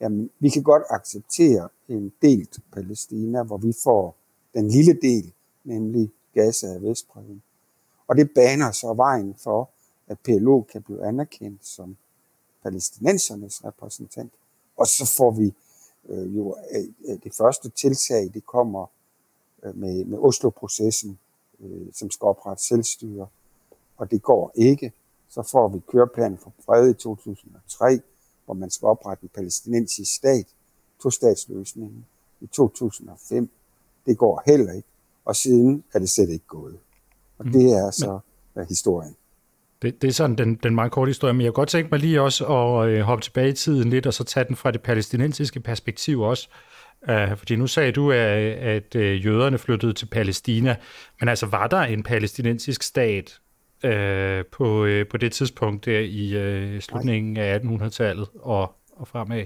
jamen 0.00 0.30
vi 0.38 0.48
kan 0.48 0.62
godt 0.62 0.82
acceptere 0.90 1.68
en 1.88 2.12
delt 2.22 2.58
Palæstina, 2.72 3.42
hvor 3.42 3.56
vi 3.56 3.72
får 3.84 4.16
den 4.54 4.68
lille 4.68 4.98
del, 5.02 5.32
nemlig 5.64 6.12
Gaza 6.34 6.74
og 6.74 6.82
Vestbredden. 6.82 7.42
Og 8.08 8.16
det 8.16 8.30
baner 8.34 8.70
så 8.70 8.94
vejen 8.94 9.34
for, 9.38 9.70
at 10.06 10.18
PLO 10.18 10.62
kan 10.62 10.82
blive 10.82 11.06
anerkendt 11.06 11.66
som 11.66 11.96
palæstinensernes 12.62 13.64
repræsentant. 13.64 14.32
Og 14.76 14.86
så 14.86 15.14
får 15.16 15.30
vi 15.30 15.54
øh, 16.08 16.36
jo 16.36 16.56
øh, 16.70 17.18
det 17.24 17.34
første 17.34 17.68
tiltag, 17.68 18.30
det 18.34 18.46
kommer 18.46 18.86
øh, 19.62 19.76
med, 19.76 20.04
med 20.04 20.18
Oslo-processen, 20.18 21.18
øh, 21.60 21.92
som 21.92 22.10
skal 22.10 22.26
oprette 22.26 22.64
selvstyre, 22.64 23.26
og 23.96 24.10
det 24.10 24.22
går 24.22 24.52
ikke. 24.54 24.92
Så 25.28 25.42
får 25.42 25.68
vi 25.68 25.80
køreplanen 25.88 26.38
for 26.38 26.52
fred 26.66 26.90
i 26.90 26.94
2003, 26.94 28.00
hvor 28.44 28.54
man 28.54 28.70
skal 28.70 28.86
oprette 28.86 29.22
en 29.22 29.30
palæstinensisk 29.34 30.14
stat, 30.14 30.46
to-statsløsningen 31.02 32.06
i 32.40 32.46
2005. 32.46 33.50
Det 34.06 34.18
går 34.18 34.42
heller 34.46 34.72
ikke, 34.72 34.88
og 35.24 35.36
siden 35.36 35.84
er 35.92 35.98
det 35.98 36.10
slet 36.10 36.30
ikke 36.30 36.46
gået. 36.46 36.78
Og 37.38 37.44
det 37.44 37.72
er 37.72 37.90
så 37.90 38.18
Men, 38.54 38.66
historien. 38.66 39.16
Det, 39.82 40.02
det 40.02 40.08
er 40.08 40.12
sådan 40.12 40.36
den, 40.36 40.54
den 40.54 40.74
meget 40.74 40.92
korte 40.92 41.08
historie, 41.08 41.34
men 41.34 41.40
jeg 41.40 41.52
kunne 41.52 41.62
godt 41.62 41.68
tænke 41.68 41.90
mig 41.90 42.00
lige 42.00 42.22
også 42.22 42.46
at 42.46 42.88
øh, 42.88 43.00
hoppe 43.00 43.22
tilbage 43.22 43.48
i 43.48 43.52
tiden 43.52 43.90
lidt, 43.90 44.06
og 44.06 44.14
så 44.14 44.24
tage 44.24 44.44
den 44.44 44.56
fra 44.56 44.70
det 44.70 44.82
palæstinensiske 44.82 45.60
perspektiv 45.60 46.20
også. 46.20 46.48
Uh, 47.08 47.38
fordi 47.38 47.56
nu 47.56 47.66
sagde 47.66 47.92
du, 47.92 48.12
at, 48.12 48.18
at 48.18 48.94
øh, 48.94 49.26
jøderne 49.26 49.58
flyttede 49.58 49.92
til 49.92 50.06
Palæstina, 50.06 50.76
men 51.20 51.28
altså 51.28 51.46
var 51.46 51.66
der 51.66 51.80
en 51.80 52.02
palæstinensisk 52.02 52.82
stat 52.82 53.40
uh, 53.84 54.46
på, 54.52 54.84
uh, 54.84 55.06
på 55.10 55.16
det 55.16 55.32
tidspunkt 55.32 55.84
der 55.84 56.00
i 56.00 56.24
uh, 56.74 56.80
slutningen 56.80 57.32
Nej. 57.32 57.44
af 57.44 57.58
1800-tallet 57.58 58.28
og, 58.34 58.72
og 58.92 59.08
fremad? 59.08 59.44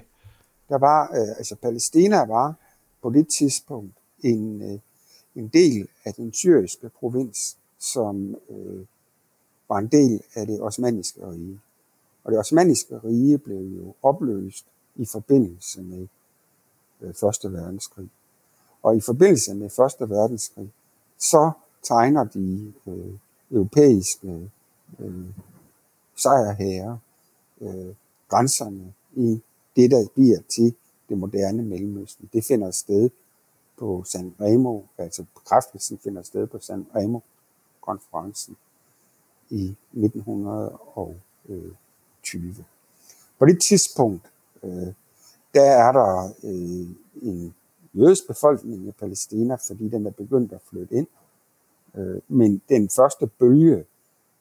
Der 0.68 0.78
var, 0.78 1.08
uh, 1.11 1.38
altså 1.38 1.56
Palæstina 1.62 2.16
var 2.16 2.54
på 3.02 3.11
det 3.11 3.26
tidspunkt 3.38 3.97
en, 4.25 4.62
uh, 4.73 4.80
en 5.35 5.49
del 5.49 5.88
af 6.04 6.14
den 6.14 6.32
syriske 6.32 6.90
provins, 7.00 7.56
som 7.78 8.35
uh, 8.49 8.80
var 9.68 9.78
en 9.78 9.88
del 9.88 10.22
af 10.34 10.46
det 10.46 10.60
osmaniske 10.60 11.30
rige. 11.30 11.60
Og 12.25 12.32
det 12.32 12.40
osmaniske 12.40 12.98
rige 12.98 13.38
blev 13.38 13.60
jo 13.60 13.94
opløst 14.02 14.66
i 14.96 15.04
forbindelse 15.04 15.82
med 15.82 16.06
øh, 17.00 17.14
Første 17.14 17.52
Verdenskrig. 17.52 18.10
Og 18.82 18.96
i 18.96 19.00
forbindelse 19.00 19.54
med 19.54 19.70
Første 19.70 20.10
Verdenskrig, 20.10 20.72
så 21.18 21.50
tegner 21.82 22.25
de 22.25 22.72
øh, 22.87 23.14
europæiske 23.50 24.50
øh, 24.98 25.26
sejrherrer 26.16 26.98
øh, 27.60 27.94
grænserne 28.28 28.94
i 29.12 29.42
det, 29.76 29.90
der 29.90 30.06
bliver 30.14 30.38
til 30.48 30.75
det 31.08 31.18
moderne 31.18 31.62
Mellemøsten. 31.62 32.30
Det 32.32 32.44
finder 32.44 32.70
sted 32.70 33.10
på 33.78 34.04
San 34.06 34.34
Remo, 34.40 34.82
altså 34.98 35.25
bekræftelsen 35.34 35.98
finder 35.98 36.22
sted 36.22 36.46
på 36.46 36.58
San 36.58 36.87
Remo-konferencen 36.94 38.56
i 39.50 39.76
1920. 39.93 42.64
På 43.38 43.47
det 43.47 43.62
tidspunkt, 43.62 44.31
øh, 44.62 44.93
der 45.55 45.62
er 45.62 45.93
der 45.93 46.33
øh, 46.45 46.88
en 47.23 47.55
jødisk 47.95 48.26
befolkning 48.26 48.88
i 48.88 48.90
Palæstina, 48.90 49.55
fordi 49.55 49.88
den 49.88 50.07
er 50.07 50.11
begyndt 50.11 50.52
at 50.52 50.61
flytte 50.71 50.95
ind. 50.95 51.07
Øh, 51.95 52.21
men 52.28 52.62
den 52.69 52.88
første 52.88 53.26
bølge, 53.26 53.85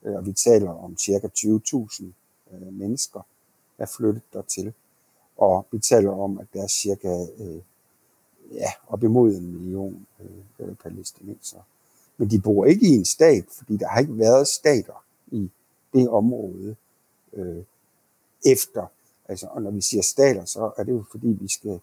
øh, 0.04 0.16
og 0.16 0.26
vi 0.26 0.34
taler 0.34 0.72
om 0.72 0.98
cirka 0.98 1.28
20.000 1.38 2.04
øh, 2.52 2.74
mennesker, 2.74 3.22
er 3.78 3.86
flyttet 3.98 4.24
dertil. 4.34 4.74
Og 5.38 5.66
vi 5.72 5.80
taler 5.80 6.12
om, 6.12 6.40
at 6.40 6.48
der 6.54 6.64
er 6.64 6.68
cirka 6.68 7.26
øh, 7.40 7.62
ja, 8.52 8.72
op 8.88 9.04
imod 9.04 9.36
en 9.36 9.54
million 9.54 10.08
øh, 10.60 10.76
palæstinenser. 10.76 11.60
Men 12.18 12.30
de 12.30 12.42
bor 12.42 12.66
ikke 12.66 12.88
i 12.88 12.96
en 12.96 13.06
stat, 13.06 13.46
fordi 13.52 13.78
der 13.78 13.88
har 13.88 14.00
ikke 14.00 14.18
været 14.18 14.48
stater 14.48 15.04
i 15.32 15.50
det 15.94 16.10
område 16.10 16.76
øh, 17.34 17.64
efter 18.46 18.88
Altså, 19.30 19.48
og 19.52 19.62
når 19.62 19.72
vi 19.72 19.82
siger 19.82 20.04
stater, 20.04 20.46
så 20.46 20.72
er 20.78 20.84
det 20.84 20.92
jo 20.92 21.04
fordi, 21.12 21.28
vi 21.28 21.48
skal 21.48 21.80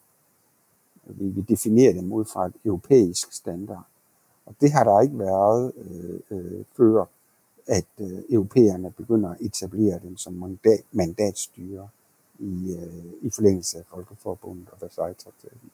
vi, 1.06 1.28
vi 1.28 1.40
definerer 1.40 1.92
dem 1.92 2.12
ud 2.12 2.24
fra 2.24 2.46
et 2.46 2.52
europæisk 2.64 3.32
standard. 3.32 3.84
Og 4.46 4.54
det 4.60 4.72
har 4.72 4.84
der 4.84 5.00
ikke 5.00 5.18
været 5.18 5.72
øh, 5.76 6.20
øh, 6.30 6.64
før, 6.76 7.04
at 7.66 7.86
øh, 7.98 8.22
europæerne 8.30 8.90
begynder 8.90 9.30
at 9.30 9.40
etablere 9.40 10.00
dem 10.02 10.16
som 10.16 10.32
mandat, 10.32 10.80
mandatstyre 10.92 11.88
i, 12.38 12.76
øh, 12.78 13.04
i 13.22 13.30
forlængelse 13.30 13.78
af 13.78 13.84
Folkeforbundet 13.90 14.68
og 14.72 14.78
Versailles-traktaten. 14.80 15.70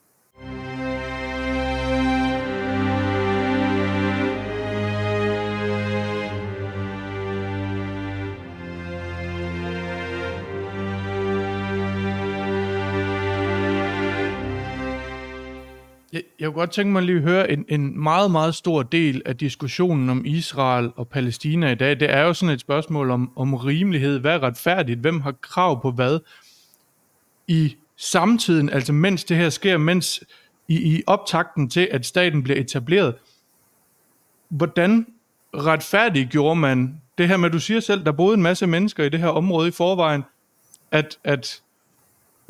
Jeg, 16.41 16.47
kunne 16.47 16.61
godt 16.61 16.71
tænke 16.71 16.93
mig 16.93 17.03
lige 17.03 17.17
at 17.17 17.23
høre 17.23 17.51
en, 17.51 17.65
en 17.69 18.03
meget, 18.03 18.31
meget 18.31 18.55
stor 18.55 18.83
del 18.83 19.23
af 19.27 19.37
diskussionen 19.37 20.11
om 20.11 20.25
Israel 20.25 20.91
og 20.97 21.09
Palæstina 21.09 21.71
i 21.71 21.75
dag. 21.75 22.01
Det 22.01 22.11
er 22.11 22.21
jo 22.21 22.35
sådan 22.35 22.55
et 22.55 22.61
spørgsmål 22.61 23.11
om, 23.11 23.33
om 23.37 23.55
rimelighed. 23.55 24.19
Hvad 24.19 24.35
er 24.35 24.43
retfærdigt? 24.43 25.01
Hvem 25.01 25.21
har 25.21 25.33
krav 25.33 25.83
på 25.83 25.91
hvad? 25.91 26.19
I 27.49 27.77
samtiden, 27.97 28.71
altså 28.71 28.93
mens 28.93 29.25
det 29.25 29.37
her 29.37 29.51
sker, 29.51 29.79
mens 29.79 30.25
i, 30.69 30.97
i 30.97 31.03
optakten 31.07 31.71
til, 31.71 31.89
at 31.91 32.07
staten 32.07 32.43
bliver 32.43 32.61
etableret, 32.61 33.15
hvordan 34.49 35.07
retfærdigt 35.55 36.31
gjorde 36.31 36.57
man 36.61 37.01
det 37.19 37.29
her 37.29 37.37
med, 37.37 37.51
du 37.51 37.59
siger 37.59 37.81
selv, 37.81 38.05
der 38.05 38.13
boede 38.13 38.35
en 38.35 38.43
masse 38.43 38.67
mennesker 38.67 39.05
i 39.05 39.09
det 39.09 39.21
her 39.21 39.29
område 39.29 39.69
i 39.69 39.71
forvejen, 39.71 40.25
at, 40.91 41.19
at 41.25 41.63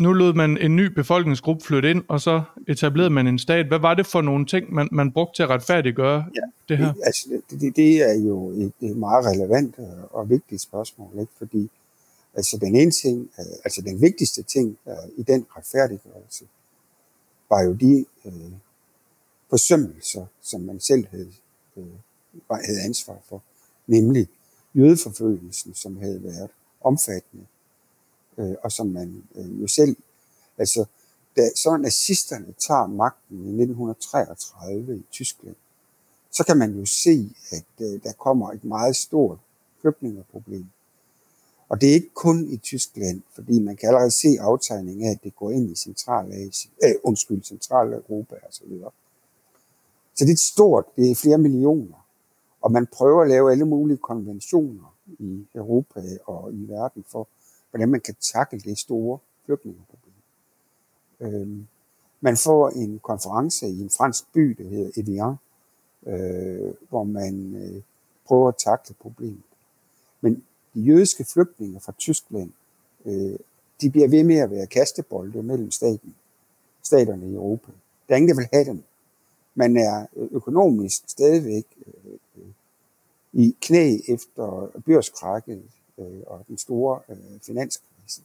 nu 0.00 0.12
lod 0.12 0.34
man 0.34 0.58
en 0.58 0.76
ny 0.76 0.84
befolkningsgruppe 0.86 1.64
flytte 1.64 1.90
ind, 1.90 2.04
og 2.08 2.20
så 2.20 2.42
etablerede 2.68 3.10
man 3.10 3.26
en 3.26 3.38
stat. 3.38 3.66
Hvad 3.66 3.78
var 3.78 3.94
det 3.94 4.06
for 4.06 4.20
nogle 4.20 4.46
ting, 4.46 4.74
man, 4.74 4.88
man 4.92 5.12
brugte 5.12 5.38
til 5.38 5.42
at 5.42 5.50
retfærdiggøre 5.50 6.24
ja, 6.34 6.40
det 6.68 6.78
her? 6.78 6.92
Det, 6.92 7.02
altså, 7.04 7.28
det, 7.50 7.76
det 7.76 8.10
er 8.10 8.14
jo 8.14 8.48
et, 8.48 8.72
et 8.80 8.96
meget 8.96 9.26
relevant 9.26 9.74
og 10.10 10.30
vigtigt 10.30 10.62
spørgsmål, 10.62 11.10
ikke? 11.20 11.32
fordi 11.38 11.70
altså, 12.34 12.58
den 12.60 12.76
ene 12.76 12.90
ting, 12.90 13.30
øh, 13.38 13.44
altså 13.64 13.82
den 13.82 14.00
vigtigste 14.00 14.42
ting 14.42 14.78
uh, 14.84 14.92
i 15.16 15.22
den 15.22 15.46
retfærdiggørelse, 15.56 16.44
var 17.50 17.62
jo 17.62 17.72
de 17.72 18.04
uh, 18.24 18.52
forsømmelser, 19.50 20.26
som 20.42 20.60
man 20.60 20.80
selv 20.80 21.06
havde, 21.10 21.32
uh, 21.76 21.84
havde 22.50 22.82
ansvar 22.84 23.16
for, 23.28 23.42
nemlig 23.86 24.28
jødeforfølgelsen, 24.74 25.74
som 25.74 25.96
havde 25.96 26.22
været 26.22 26.50
omfattende 26.80 27.46
øh, 28.38 28.54
og 28.62 28.72
som 28.72 28.86
man 28.86 29.22
øh, 29.34 29.62
jo 29.62 29.66
selv, 29.66 29.96
altså 30.58 30.84
da 31.36 31.42
så 31.56 31.76
nazisterne 31.76 32.54
tager 32.66 32.86
magten 32.86 33.36
i 33.36 33.62
1933 33.62 34.96
i 34.96 35.04
Tyskland, 35.10 35.56
så 36.32 36.44
kan 36.44 36.56
man 36.56 36.74
jo 36.78 36.86
se, 36.86 37.34
at 37.50 37.84
øh, 37.86 38.02
der 38.02 38.12
kommer 38.12 38.52
et 38.52 38.64
meget 38.64 38.96
stort 38.96 39.38
flygtningeproblem. 39.80 40.66
Og 41.68 41.80
det 41.80 41.88
er 41.88 41.94
ikke 41.94 42.14
kun 42.14 42.48
i 42.48 42.56
Tyskland, 42.56 43.22
fordi 43.34 43.60
man 43.60 43.76
kan 43.76 43.88
allerede 43.88 44.10
se 44.10 44.28
aftegningen 44.40 45.06
af, 45.06 45.10
at 45.10 45.24
det 45.24 45.36
går 45.36 45.50
ind 45.50 45.70
i 45.70 45.74
Centralasien, 45.74 46.72
øh, 46.84 46.94
undskyld, 47.02 47.42
Centraleuropa 47.42 48.34
og 48.34 48.52
så 48.52 48.62
videre. 48.66 48.90
Så 50.14 50.24
det 50.24 50.32
er 50.32 50.36
stort, 50.36 50.84
det 50.96 51.10
er 51.10 51.14
flere 51.14 51.38
millioner. 51.38 52.06
Og 52.60 52.72
man 52.72 52.86
prøver 52.86 53.22
at 53.22 53.28
lave 53.28 53.52
alle 53.52 53.64
mulige 53.64 53.96
konventioner 53.96 54.96
i 55.18 55.46
Europa 55.54 56.00
og 56.26 56.52
i 56.52 56.68
verden 56.68 57.04
for 57.08 57.28
hvordan 57.70 57.88
man 57.88 58.00
kan 58.00 58.14
takle 58.32 58.58
det 58.58 58.78
store 58.78 59.18
flygtningeproblem. 59.44 60.14
Øh, 61.20 61.64
man 62.20 62.36
får 62.36 62.68
en 62.68 62.98
konference 62.98 63.68
i 63.68 63.80
en 63.80 63.90
fransk 63.90 64.32
by, 64.32 64.56
der 64.58 64.68
hedder 64.68 64.90
Evian, 64.96 65.34
øh, 66.06 66.74
hvor 66.88 67.04
man 67.04 67.54
øh, 67.54 67.82
prøver 68.26 68.48
at 68.48 68.56
takle 68.56 68.94
problemet. 69.00 69.42
Men 70.20 70.44
de 70.74 70.80
jødiske 70.80 71.24
flygtninge 71.24 71.80
fra 71.80 71.92
Tyskland, 71.98 72.50
øh, 73.04 73.38
de 73.80 73.90
bliver 73.90 74.08
ved 74.08 74.24
med 74.24 74.36
at 74.36 74.50
være 74.50 74.66
kastebolde 74.66 75.42
mellem 75.42 75.70
staten, 75.70 76.14
staterne 76.82 77.30
i 77.30 77.34
Europa. 77.34 77.72
Der 78.08 78.14
er 78.14 78.16
ingen, 78.16 78.28
der 78.28 78.42
vil 78.42 78.48
have 78.52 78.64
dem. 78.64 78.82
Man 79.54 79.76
er 79.76 80.06
øh, 80.16 80.28
økonomisk 80.32 81.02
stadigvæk 81.06 81.66
øh, 81.86 82.12
øh, 82.36 82.48
i 83.32 83.56
knæ 83.60 83.98
efter 84.08 84.70
børskrakket 84.86 85.62
øh, 86.00 86.20
og 86.26 86.44
den 86.48 86.58
store 86.58 87.00
øh, 87.08 87.40
finanskrise. 87.42 88.22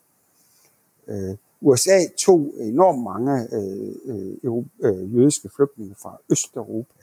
Øh, 1.07 1.35
USA 1.61 1.99
tog 2.17 2.53
enormt 2.57 3.03
mange 3.03 3.47
øh, 3.55 3.95
øh, 4.05 4.63
øh, 4.79 5.15
jødiske 5.15 5.49
flygtninge 5.49 5.95
fra 5.95 6.17
Østeuropa 6.29 7.01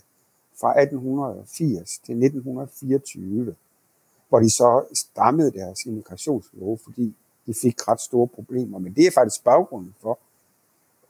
fra 0.60 0.80
1880 0.80 1.98
til 1.98 2.12
1924, 2.12 3.54
hvor 4.28 4.38
de 4.40 4.50
så 4.50 4.84
stammede 4.94 5.50
deres 5.50 5.84
immigrationslov, 5.86 6.78
fordi 6.78 7.14
de 7.46 7.54
fik 7.62 7.88
ret 7.88 8.00
store 8.00 8.28
problemer. 8.28 8.78
Men 8.78 8.92
det 8.92 9.06
er 9.06 9.10
faktisk 9.10 9.44
baggrunden 9.44 9.94
for, 10.00 10.18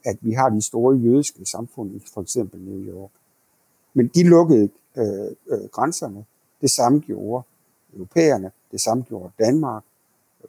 at 0.04 0.16
vi 0.21 0.33
har 0.33 0.49
de 0.49 0.62
store 0.62 0.97
jødiske 0.97 1.47
samfund 1.47 1.95
i 1.95 2.02
for 2.14 2.21
eksempel 2.21 2.61
New 2.61 2.95
York. 2.95 3.11
Men 3.95 4.11
de 4.14 4.23
lukkede 4.23 4.69
øh, 4.97 5.31
øh, 5.47 5.69
grænserne. 5.73 6.25
Det 6.61 6.71
samme 6.71 7.00
gjorde 7.00 7.45
europæerne, 7.94 8.50
det 8.72 8.80
samme 8.80 9.04
gjorde 9.08 9.32
Danmark. 9.38 9.84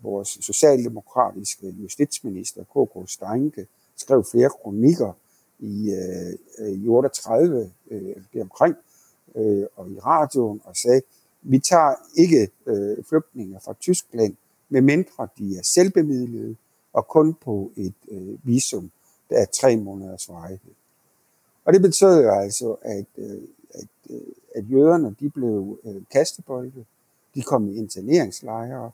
Vores 0.02 0.38
socialdemokratiske 0.42 1.68
justitsminister, 1.68 2.64
K.K. 2.64 3.10
Steinke, 3.10 3.68
skrev 3.98 4.24
flere 4.32 4.50
kronikker 4.50 5.14
i, 5.60 5.92
øh, 6.60 6.70
i 6.70 6.88
38 6.88 7.72
øh, 7.92 8.16
omkring 8.42 8.76
øh, 9.36 9.66
og 9.76 9.90
i 9.90 10.00
radioen 10.00 10.62
og 10.64 10.76
sagde, 10.76 11.02
vi 11.42 11.60
tager 11.60 11.96
ikke 12.16 12.50
øh, 12.66 13.04
flygtninge 13.04 13.60
fra 13.66 13.74
Tyskland, 13.74 14.36
medmindre 14.70 15.28
de 15.38 15.58
er 15.58 15.64
selvbemidlede 15.64 16.56
og 16.94 17.08
kun 17.08 17.34
på 17.34 17.72
et 17.76 17.94
øh, 18.12 18.48
visum, 18.48 18.92
der 19.30 19.38
er 19.38 19.46
tre 19.46 19.78
måneders 19.78 20.30
varighed. 20.30 20.72
Og 21.66 21.74
det 21.74 21.82
betød 21.82 22.24
jo 22.24 22.30
altså, 22.30 22.76
at, 22.82 23.06
øh, 23.18 23.42
at, 23.74 23.88
øh, 24.10 24.22
at 24.56 24.72
jøderne 24.72 25.16
de 25.20 25.30
blev 25.30 25.80
øh, 25.84 26.02
kastebolde, 26.12 26.86
de 27.36 27.42
kom 27.42 27.70
i 27.70 27.76
interneringslejre, 27.76 28.92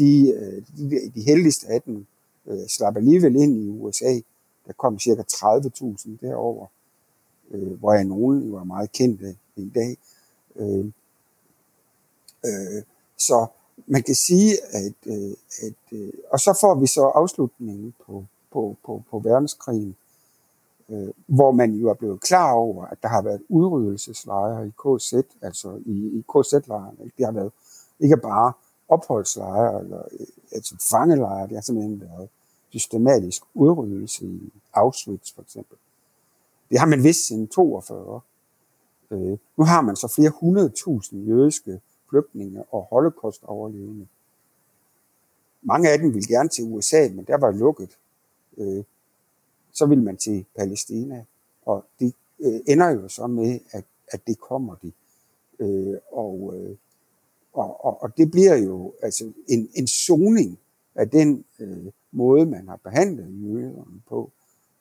øh, 0.00 0.06
de, 0.06 0.32
de, 0.76 1.10
de 1.14 1.22
heldigste 1.22 1.66
af 1.66 1.82
dem 1.82 2.06
øh, 2.46 2.66
slap 2.68 2.96
alligevel 2.96 3.36
ind 3.36 3.56
i 3.56 3.68
USA. 3.68 4.20
Der 4.66 4.72
kom 4.72 4.98
cirka 4.98 5.22
30.000 5.22 6.10
derover, 6.20 6.66
øh, 7.50 7.72
hvor 7.72 7.92
jeg 7.92 8.04
nogen 8.04 8.52
var 8.52 8.64
meget 8.64 8.92
kendte 8.92 9.36
i 9.56 9.70
dag. 9.74 9.96
Så 13.16 13.46
man 13.86 14.02
kan 14.02 14.14
sige, 14.14 14.58
at, 14.72 15.12
at 15.62 15.98
og 16.30 16.40
så 16.40 16.58
får 16.60 16.74
vi 16.74 16.86
så 16.86 17.02
afslutningen 17.02 17.94
på, 18.06 18.24
på, 18.52 18.76
på, 18.84 19.02
på 19.10 19.18
verdenskrigen, 19.18 19.96
hvor 21.26 21.50
man 21.50 21.72
jo 21.72 21.88
er 21.88 21.94
blevet 21.94 22.20
klar 22.20 22.52
over, 22.52 22.84
at 22.84 22.98
der 23.02 23.08
har 23.08 23.22
været 23.22 23.42
udryddelseslejre 23.48 24.66
i 24.66 24.70
KZ, 24.70 25.14
altså 25.42 25.80
i, 25.86 26.18
i 26.18 26.24
KZ-lejrene. 26.28 27.10
Det 27.18 27.24
har 27.24 27.32
været 27.32 27.52
ikke 28.00 28.16
bare 28.16 28.52
opholdslejre, 28.88 29.80
eller 29.80 30.02
øh, 30.20 30.26
altså 30.52 30.76
fangelejre, 30.90 31.46
det 31.48 31.56
har 31.56 31.60
simpelthen 31.62 32.00
været 32.00 32.28
systematisk 32.70 33.42
udryddelse 33.54 34.24
i 34.26 34.52
Auschwitz 34.72 35.34
for 35.34 35.42
eksempel. 35.42 35.76
Det 36.70 36.78
har 36.78 36.86
man 36.86 37.02
vidst 37.02 37.26
siden 37.26 37.48
42. 37.48 38.20
Øh, 39.10 39.38
nu 39.56 39.64
har 39.64 39.80
man 39.80 39.96
så 39.96 40.08
flere 40.08 40.30
hundredtusind 40.30 41.26
jødiske 41.26 41.80
flygtninge 42.10 42.64
og 42.70 42.86
holocaust-overlevende. 42.90 44.06
Mange 45.62 45.90
af 45.90 45.98
dem 45.98 46.14
ville 46.14 46.28
gerne 46.28 46.48
til 46.48 46.64
USA, 46.64 47.08
men 47.14 47.24
der 47.24 47.36
var 47.36 47.50
lukket. 47.50 47.98
Øh, 48.56 48.84
så 49.72 49.86
vil 49.86 50.02
man 50.02 50.16
til 50.16 50.46
Palæstina, 50.56 51.24
og 51.66 51.84
det 52.00 52.14
øh, 52.40 52.60
ender 52.66 52.88
jo 52.88 53.08
så 53.08 53.26
med, 53.26 53.60
at, 53.70 53.84
at 54.08 54.26
det 54.26 54.38
kommer 54.38 54.74
de. 54.74 54.92
Øh, 55.58 55.98
og, 56.12 56.52
øh, 56.56 56.76
og, 57.52 57.84
og, 57.84 58.02
og 58.02 58.16
det 58.16 58.30
bliver 58.30 58.56
jo 58.56 58.94
altså 59.02 59.32
en, 59.48 59.70
en 59.74 59.86
zoning 59.86 60.58
af 60.94 61.10
den 61.10 61.44
øh, 61.58 61.86
måde, 62.12 62.46
man 62.46 62.68
har 62.68 62.76
behandlet 62.76 63.42
jøderne 63.42 64.00
på. 64.08 64.30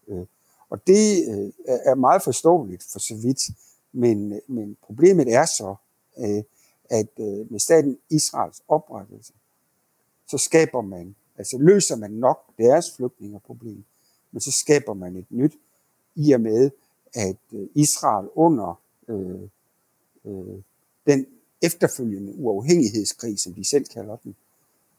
Øh, 0.08 0.25
og 0.69 0.88
det 0.88 1.25
øh, 1.29 1.51
er 1.65 1.95
meget 1.95 2.23
forståeligt 2.23 2.84
for 2.91 2.99
så 2.99 3.15
vidt, 3.15 3.41
men, 3.91 4.41
men 4.47 4.77
problemet 4.82 5.34
er 5.34 5.45
så, 5.45 5.75
øh, 6.17 6.43
at 6.89 7.10
øh, 7.19 7.51
med 7.51 7.60
staten 7.60 7.97
Israels 8.10 8.62
oprettelse, 8.67 9.34
så 10.27 10.38
skaber 10.38 10.82
man, 10.82 11.15
altså 11.38 11.58
løser 11.58 11.95
man 11.95 12.12
nok 12.12 12.39
deres 12.58 12.95
flygtningeproblem, 12.95 13.84
men 14.32 14.41
så 14.41 14.51
skaber 14.51 14.93
man 14.93 15.15
et 15.15 15.25
nyt, 15.29 15.53
i 16.15 16.32
og 16.32 16.41
med, 16.41 16.69
at 17.13 17.38
øh, 17.53 17.67
Israel 17.75 18.29
under 18.36 18.82
øh, 19.08 19.41
øh, 20.25 20.62
den 21.08 21.25
efterfølgende 21.62 22.36
uafhængighedskrig, 22.36 23.39
som 23.39 23.54
de 23.54 23.69
selv 23.69 23.86
kalder 23.86 24.15
den, 24.15 24.36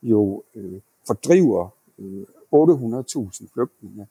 jo 0.03 0.43
øh, 0.55 0.81
fordriver 1.07 1.69
øh, 1.99 2.23
800.000 2.55 3.47
flygtninge 3.53 4.07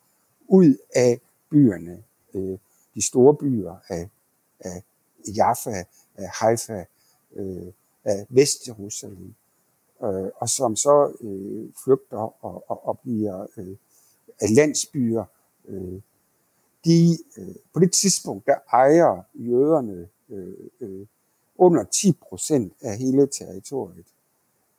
ud 0.47 0.77
af 0.95 1.21
byerne, 1.49 2.03
øh, 2.33 2.57
de 2.95 3.01
store 3.01 3.35
byer 3.35 3.75
af, 3.87 4.09
af 4.59 4.83
Jaffa, 5.35 5.83
af 6.15 6.29
Haifa, 6.29 6.85
øh, 7.35 7.67
af 8.03 8.25
Vestjerusalem, 8.29 9.33
øh, 10.03 10.29
og 10.35 10.49
som 10.49 10.75
så 10.75 11.13
øh, 11.21 11.69
flygter 11.83 12.43
og, 12.45 12.63
og, 12.67 12.87
og 12.87 12.99
bliver 12.99 13.47
øh, 13.57 13.75
landsbyer. 14.55 15.25
Øh, 15.67 16.01
de, 16.85 17.17
øh, 17.37 17.55
på 17.73 17.79
det 17.79 17.91
tidspunkt, 17.91 18.45
der 18.45 18.55
ejer 18.73 19.23
jøderne 19.35 20.07
øh, 20.29 20.53
øh, 20.79 21.07
under 21.59 21.83
10 21.83 22.13
procent 22.29 22.73
af 22.81 22.97
hele 22.97 23.27
territoriet. 23.27 24.05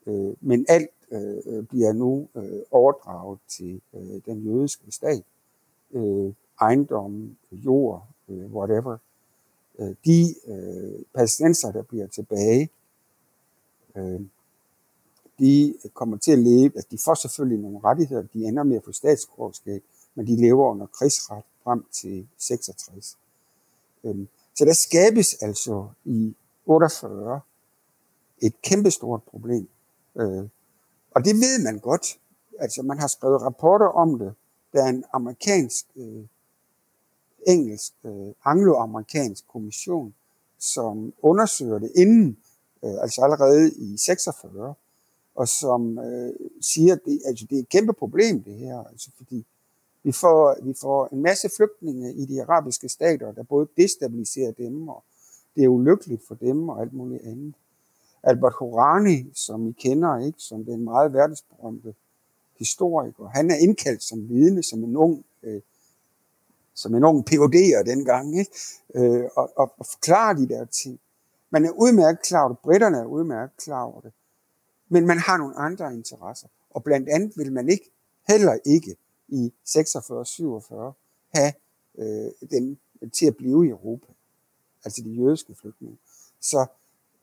Øh, 0.07 0.35
men 0.41 0.67
alt 0.69 0.91
øh, 1.11 1.65
bliver 1.65 1.93
nu 1.93 2.29
øh, 2.35 2.61
overdraget 2.71 3.39
til 3.49 3.81
øh, 3.95 4.21
den 4.27 4.45
jødiske 4.45 4.93
stat. 4.93 5.23
Øh, 5.93 6.33
ejendom, 6.61 7.37
jord, 7.53 8.07
øh, 8.29 8.55
whatever. 8.55 8.97
Øh, 9.79 9.95
de 10.05 10.35
øh, 10.47 11.03
palæstinenser, 11.15 11.73
der 11.73 11.83
bliver 11.83 12.07
tilbage, 12.07 12.71
øh, 13.97 14.21
de 15.39 15.75
kommer 15.95 16.17
til 16.17 16.33
at 16.33 16.39
leve, 16.39 16.73
altså 16.75 16.89
de 16.91 16.99
får 17.05 17.15
selvfølgelig 17.15 17.59
nogle 17.59 17.81
rettigheder, 17.85 18.23
de 18.35 18.45
ender 18.45 18.63
med 18.63 18.77
at 18.77 18.85
få 18.85 18.93
statsborgerskab, 18.93 19.83
men 20.15 20.27
de 20.27 20.37
lever 20.37 20.71
under 20.71 20.87
krigsret 20.87 21.43
frem 21.65 21.85
til 21.93 22.27
66. 22.39 23.17
Øh, 24.05 24.27
så 24.55 24.65
der 24.65 24.73
skabes 24.73 25.35
altså 25.43 25.89
i 26.05 26.35
48 26.71 27.41
et 28.43 28.63
kæmpestort 28.63 29.23
problem. 29.23 29.69
Øh, 30.17 30.45
og 31.11 31.25
det 31.25 31.35
ved 31.35 31.65
man 31.65 31.79
godt. 31.79 32.19
Altså 32.59 32.83
man 32.83 32.99
har 32.99 33.07
skrevet 33.07 33.43
rapporter 33.43 33.87
om 33.87 34.19
det. 34.19 34.35
Der 34.73 34.85
er 34.85 34.89
en 34.89 35.05
amerikansk 35.13 35.87
øh, 35.97 36.25
engelsk, 37.47 37.93
øh, 38.05 38.33
angloamerikansk 38.45 39.49
kommission, 39.49 40.15
som 40.59 41.13
undersøger 41.23 41.79
det 41.79 41.93
inden, 41.97 42.39
øh, 42.85 43.03
altså 43.03 43.23
allerede 43.23 43.73
i 43.73 43.97
46, 43.97 44.75
og 45.35 45.49
som 45.49 45.99
øh, 45.99 46.33
siger, 46.61 46.93
at 46.93 47.01
det, 47.05 47.21
altså 47.27 47.47
det 47.51 47.57
er 47.57 47.63
et 47.63 47.69
kæmpe 47.69 47.93
problem 47.93 48.43
det 48.43 48.55
her, 48.55 48.85
altså 48.85 49.11
fordi 49.17 49.47
vi 50.03 50.13
får, 50.13 50.57
vi 50.63 50.75
får 50.81 51.09
en 51.13 51.23
masse 51.23 51.49
flygtninge 51.57 52.15
i 52.15 52.27
de 52.27 52.43
arabiske 52.43 52.89
stater, 52.89 53.33
der 53.33 53.43
både 53.43 53.69
destabiliserer 53.77 54.53
dem, 54.53 54.89
og 54.89 55.05
det 55.57 55.65
er 55.65 55.69
ulykkeligt 55.69 56.27
for 56.29 56.35
dem 56.35 56.69
og 56.69 56.81
alt 56.81 56.93
muligt 56.93 57.23
andet. 57.23 57.55
Albert 58.23 58.53
Horani, 58.53 59.31
som 59.35 59.69
I 59.69 59.73
kender, 59.73 60.19
ikke, 60.19 60.39
som 60.39 60.65
den 60.65 60.85
meget 60.85 61.13
verdensberømte 61.13 61.95
historiker, 62.59 63.29
han 63.29 63.51
er 63.51 63.55
indkaldt 63.55 64.03
som 64.03 64.29
vidne, 64.29 64.63
som 64.63 64.85
en 64.85 64.97
ung 64.97 65.25
øh, 65.43 65.61
som 66.75 66.95
en 66.95 67.05
ung 67.05 67.31
PhD'er 67.31 67.83
dengang, 67.83 68.39
ikke? 68.39 68.51
Øh, 68.95 69.25
og, 69.37 69.53
og, 69.57 69.73
og 69.77 69.87
forklare 69.87 70.37
de 70.37 70.49
der 70.49 70.65
ting. 70.65 71.01
Man 71.51 71.65
er 71.65 71.71
udmærket 71.71 72.23
klar 72.23 72.43
over 72.43 72.49
det, 72.49 72.59
britterne 72.59 72.99
er 72.99 73.05
udmærket 73.05 73.57
klar 73.57 73.83
over 73.83 74.01
det, 74.01 74.13
men 74.89 75.07
man 75.07 75.19
har 75.19 75.37
nogle 75.37 75.57
andre 75.57 75.95
interesser. 75.95 76.49
Og 76.71 76.85
blandt 76.85 77.09
andet 77.09 77.33
vil 77.37 77.53
man 77.53 77.69
ikke, 77.69 77.91
heller 78.29 78.59
ikke 78.65 78.97
i 79.29 79.53
46-47, 79.69 80.93
have 81.35 81.53
øh, 81.99 82.49
dem 82.51 82.79
til 83.13 83.27
at 83.27 83.37
blive 83.37 83.67
i 83.67 83.71
Europa. 83.71 84.07
Altså 84.85 85.03
de 85.03 85.11
jødiske 85.11 85.55
flygtninge. 85.61 85.99
Så 86.41 86.67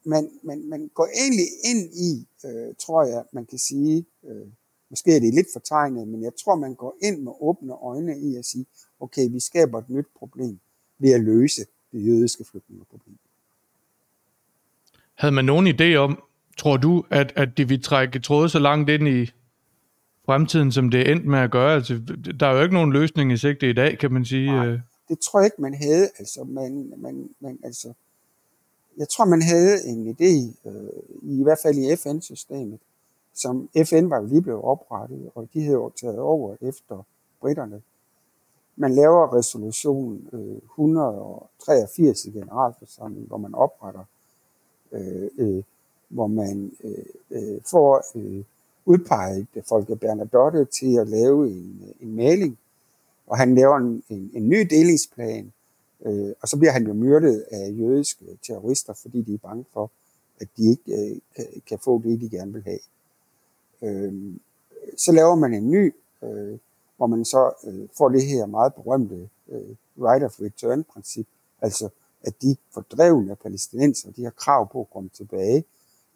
man, 0.03 0.29
man, 0.43 0.69
man 0.69 0.91
går 0.93 1.07
egentlig 1.21 1.47
ind 1.63 1.93
i, 1.93 2.27
øh, 2.45 2.75
tror 2.79 3.03
jeg, 3.03 3.23
man 3.31 3.45
kan 3.45 3.59
sige, 3.59 4.05
øh, 4.23 4.47
Måske 4.89 5.15
er 5.15 5.19
det 5.19 5.33
lidt 5.33 5.47
fortegnet, 5.53 6.07
men 6.07 6.23
jeg 6.23 6.31
tror, 6.43 6.55
man 6.55 6.75
går 6.75 6.97
ind 7.03 7.21
med 7.21 7.31
åbne 7.41 7.73
øjne 7.73 8.19
i 8.19 8.35
at 8.35 8.45
sige, 8.45 8.65
okay, 8.99 9.29
vi 9.31 9.39
skaber 9.39 9.79
et 9.79 9.89
nyt 9.89 10.05
problem 10.19 10.59
ved 10.99 11.11
at 11.11 11.21
løse 11.21 11.61
det 11.91 12.05
jødiske 12.05 12.43
flygtningeproblem. 12.51 13.17
Havde 15.15 15.33
man 15.33 15.45
nogen 15.45 15.67
idé 15.67 15.95
om, 15.95 16.23
tror 16.57 16.77
du, 16.77 17.05
at, 17.09 17.33
at 17.35 17.57
de 17.57 17.67
vil 17.67 17.83
trække 17.83 18.19
tråde 18.19 18.49
så 18.49 18.59
langt 18.59 18.89
ind 18.89 19.07
i 19.07 19.31
fremtiden, 20.25 20.71
som 20.71 20.89
det 20.89 21.07
er 21.07 21.11
endt 21.11 21.25
med 21.25 21.39
at 21.39 21.51
gøre? 21.51 21.75
Altså, 21.75 22.01
der 22.39 22.47
er 22.47 22.55
jo 22.55 22.61
ikke 22.63 22.73
nogen 22.73 22.93
løsning 22.93 23.33
i 23.33 23.37
sigte 23.37 23.69
i 23.69 23.73
dag, 23.73 23.97
kan 23.99 24.13
man 24.13 24.25
sige. 24.25 24.51
Nej, 24.51 24.67
øh 24.67 24.79
det 25.09 25.19
tror 25.19 25.39
jeg 25.39 25.45
ikke, 25.45 25.61
man 25.61 25.73
havde. 25.73 26.09
Altså, 26.19 26.43
man, 26.43 26.93
man, 26.97 27.29
man, 27.39 27.59
altså, 27.63 27.93
jeg 28.97 29.09
tror, 29.09 29.25
man 29.25 29.41
havde 29.41 29.85
en 29.85 30.07
idé, 30.07 30.69
øh, 30.69 31.39
i 31.39 31.43
hvert 31.43 31.59
fald 31.63 31.77
i 31.77 31.95
FN-systemet, 31.95 32.79
som 33.33 33.69
FN 33.85 34.09
var 34.09 34.17
jo 34.21 34.25
lige 34.25 34.41
blevet 34.41 34.61
oprettet, 34.61 35.29
og 35.35 35.47
de 35.53 35.61
havde 35.61 35.73
jo 35.73 35.89
taget 35.89 36.19
over 36.19 36.55
efter 36.61 37.03
britterne. 37.41 37.81
Man 38.75 38.93
laver 38.93 39.37
resolution 39.37 40.27
øh, 40.33 40.55
183 40.55 42.25
i 42.25 42.31
generalforsamlingen, 42.31 43.27
hvor 43.27 43.37
man 43.37 43.55
opretter, 43.55 44.03
øh, 44.91 45.29
øh, 45.37 45.63
hvor 46.07 46.27
man 46.27 46.71
øh, 46.83 47.05
øh, 47.31 47.61
får 47.71 48.03
øh, 48.15 48.43
udpeget 48.85 49.47
Folke 49.69 49.95
Bernadotte 49.95 50.65
til 50.65 50.97
at 50.99 51.07
lave 51.07 51.49
en, 51.49 51.93
en 51.99 52.15
maling, 52.15 52.57
og 53.27 53.37
han 53.37 53.55
laver 53.55 53.77
en, 53.77 54.03
en, 54.09 54.31
en 54.33 54.49
ny 54.49 54.67
delingsplan, 54.69 55.53
øh, 56.05 56.33
og 56.41 56.47
så 56.47 56.57
bliver 56.57 56.71
han 56.71 56.87
jo 56.87 56.93
myrdet 56.93 57.45
af 57.51 57.73
jødiske 57.79 58.25
terrorister, 58.47 58.93
fordi 58.93 59.21
de 59.21 59.33
er 59.33 59.37
bange 59.37 59.65
for, 59.73 59.91
at 60.39 60.47
de 60.57 60.69
ikke 60.69 61.11
øh, 61.11 61.17
kan, 61.35 61.45
kan 61.67 61.79
få 61.79 62.01
det, 62.03 62.21
de 62.21 62.29
gerne 62.29 62.53
vil 62.53 62.63
have. 62.63 62.79
Øh, 63.81 64.13
så 64.97 65.11
laver 65.11 65.35
man 65.35 65.53
en 65.53 65.71
ny, 65.71 65.93
øh, 66.23 66.57
hvor 66.97 67.07
man 67.07 67.25
så 67.25 67.51
øh, 67.67 67.87
får 67.97 68.09
det 68.09 68.27
her 68.27 68.45
meget 68.45 68.73
berømte 68.73 69.29
øh, 69.49 69.75
right 69.99 70.23
of 70.23 70.41
return 70.41 70.83
princip, 70.83 71.27
altså 71.61 71.89
at 72.23 72.41
de 72.41 72.55
fordrevne 72.73 73.35
palæstinenser, 73.35 74.11
de 74.11 74.23
har 74.23 74.31
krav 74.31 74.71
på 74.71 74.81
at 74.81 74.89
komme 74.93 75.09
tilbage 75.09 75.63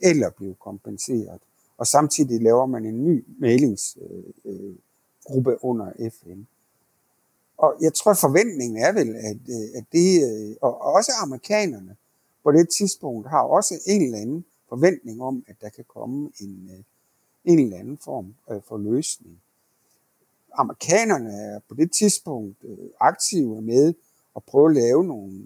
eller 0.01 0.29
blive 0.29 0.53
kompenseret. 0.53 1.39
Og 1.77 1.87
samtidig 1.87 2.41
laver 2.41 2.65
man 2.65 2.85
en 2.85 3.05
ny 3.05 3.25
mailingsgruppe 3.39 5.51
øh, 5.51 5.53
øh 5.53 5.57
under 5.61 6.09
FN. 6.09 6.41
Og 7.61 7.75
jeg 7.81 7.93
tror, 7.93 8.13
forventningen 8.13 8.77
er 8.77 8.91
vel, 8.91 9.09
at, 9.15 9.41
øh, 9.55 9.67
at 9.77 9.85
det, 9.91 10.09
øh, 10.29 10.55
og 10.61 10.81
også 10.81 11.11
amerikanerne 11.23 11.95
på 12.43 12.51
det 12.51 12.69
tidspunkt 12.77 13.29
har 13.29 13.41
også 13.41 13.73
en 13.87 14.01
eller 14.01 14.17
anden 14.17 14.45
forventning 14.69 15.21
om, 15.21 15.43
at 15.47 15.55
der 15.61 15.69
kan 15.69 15.85
komme 15.87 16.31
en, 16.39 16.69
øh, 16.73 16.83
en 17.45 17.59
eller 17.59 17.77
anden 17.77 17.97
form 17.97 18.35
for 18.67 18.77
løsning. 18.77 19.41
Amerikanerne 20.53 21.33
er 21.33 21.59
på 21.69 21.75
det 21.75 21.91
tidspunkt 21.91 22.57
aktive 22.99 23.61
med 23.61 23.93
at 24.35 24.43
prøve 24.43 24.69
at 24.69 24.75
lave 24.75 25.03
nogle 25.03 25.43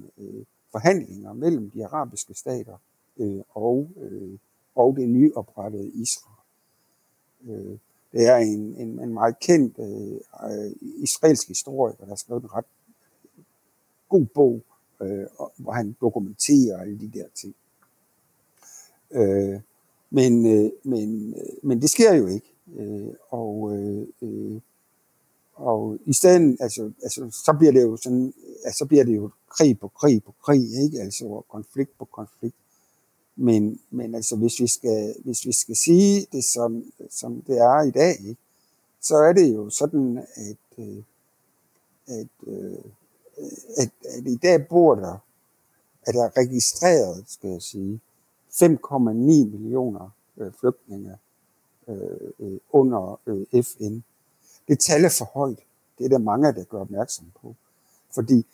forhandlinger 0.71 1.33
mellem 1.33 1.71
de 1.71 1.85
arabiske 1.85 2.33
stater 2.33 2.77
og, 3.49 3.89
og 4.75 4.95
det 4.97 5.09
nyoprettede 5.09 5.89
Israel. 5.89 7.79
Det 8.15 8.27
er 8.27 8.35
en, 8.35 8.75
en, 8.77 8.99
en 8.99 9.13
meget 9.13 9.39
kendt 9.39 9.79
øh, 9.79 10.19
øh 10.51 10.71
israelsk 10.81 11.47
historiker, 11.47 11.97
der 11.97 12.05
har 12.05 12.15
skrevet 12.15 12.43
en 12.43 12.53
ret 12.53 12.65
god 14.09 14.25
bog, 14.25 14.61
øh, 15.01 15.25
hvor 15.57 15.71
han 15.71 15.95
dokumenterer 16.01 16.81
alle 16.81 16.99
de 16.99 17.11
der 17.13 17.25
ting. 17.35 17.55
Øh, 19.11 19.59
men, 20.09 20.45
øh, 20.45 20.71
men, 20.83 21.33
øh, 21.33 21.53
men 21.63 21.81
det 21.81 21.89
sker 21.89 22.13
jo 22.13 22.27
ikke. 22.27 22.51
Øh, 22.75 23.13
og, 23.29 23.77
øh, 23.77 24.07
øh, 24.21 24.61
og 25.53 25.97
i 26.05 26.13
stedet, 26.13 26.57
altså, 26.59 26.91
altså, 27.03 27.41
så 27.45 27.55
bliver 27.57 27.71
det 27.71 27.81
jo 27.81 27.97
sådan, 27.97 28.33
altså, 28.65 28.77
så 28.77 28.85
bliver 28.85 29.03
det 29.03 29.15
jo 29.15 29.29
krig 29.49 29.79
på 29.79 29.87
krig 29.87 30.23
på 30.23 30.35
krig, 30.45 30.83
ikke? 30.83 31.01
Altså 31.01 31.43
konflikt 31.49 31.97
på 31.97 32.05
konflikt. 32.05 32.55
Men, 33.35 33.79
men 33.89 34.15
altså, 34.15 34.35
hvis 34.35 34.59
vi 34.59 34.67
skal, 34.67 35.15
hvis 35.23 35.45
vi 35.45 35.51
skal 35.51 35.75
sige 35.75 36.27
det, 36.31 36.43
som, 36.43 36.91
som 37.09 37.41
det 37.41 37.57
er 37.57 37.81
i 37.81 37.91
dag, 37.91 38.19
ikke? 38.19 38.37
så 39.01 39.15
er 39.15 39.33
det 39.33 39.53
jo 39.53 39.69
sådan, 39.69 40.17
at, 40.35 40.57
øh, 40.77 41.03
at, 42.07 42.27
øh, 42.47 42.77
at, 43.77 43.89
at 44.05 44.27
i 44.27 44.35
dag 44.35 44.67
bor 44.67 44.95
der, 44.95 45.17
er 46.07 46.11
der 46.11 46.37
registreret, 46.37 47.23
skal 47.27 47.49
jeg 47.49 47.61
sige, 47.61 48.01
5,9 48.51 49.03
millioner 49.03 50.09
øh, 50.37 50.51
flygtninge 50.59 51.17
øh, 51.87 52.31
øh 52.39 52.59
under 52.71 53.19
øh, 53.27 53.63
FN. 53.63 53.99
Det 54.67 54.79
tal 54.79 55.05
er 55.05 55.15
for 55.17 55.25
højt. 55.25 55.59
Det 55.97 56.05
er 56.05 56.09
der 56.09 56.17
mange, 56.17 56.53
der 56.53 56.63
gør 56.63 56.79
opmærksom 56.79 57.25
på. 57.41 57.55
Fordi 58.13 58.45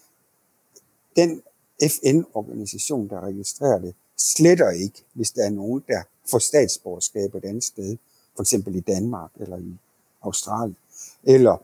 den 1.15 1.41
FN-organisation, 1.81 3.09
der 3.09 3.21
registrerer 3.21 3.79
det, 3.79 3.95
sletter 4.21 4.69
ikke, 4.69 5.03
hvis 5.13 5.31
der 5.31 5.45
er 5.45 5.49
nogen, 5.49 5.83
der 5.87 6.01
får 6.31 6.39
statsborgerskab 6.39 7.35
et 7.35 7.45
andet 7.45 7.63
sted, 7.63 7.97
for 8.35 8.43
eksempel 8.43 8.75
i 8.75 8.79
Danmark 8.79 9.31
eller 9.39 9.57
i 9.57 9.77
Australien, 10.21 10.77
eller 11.23 11.57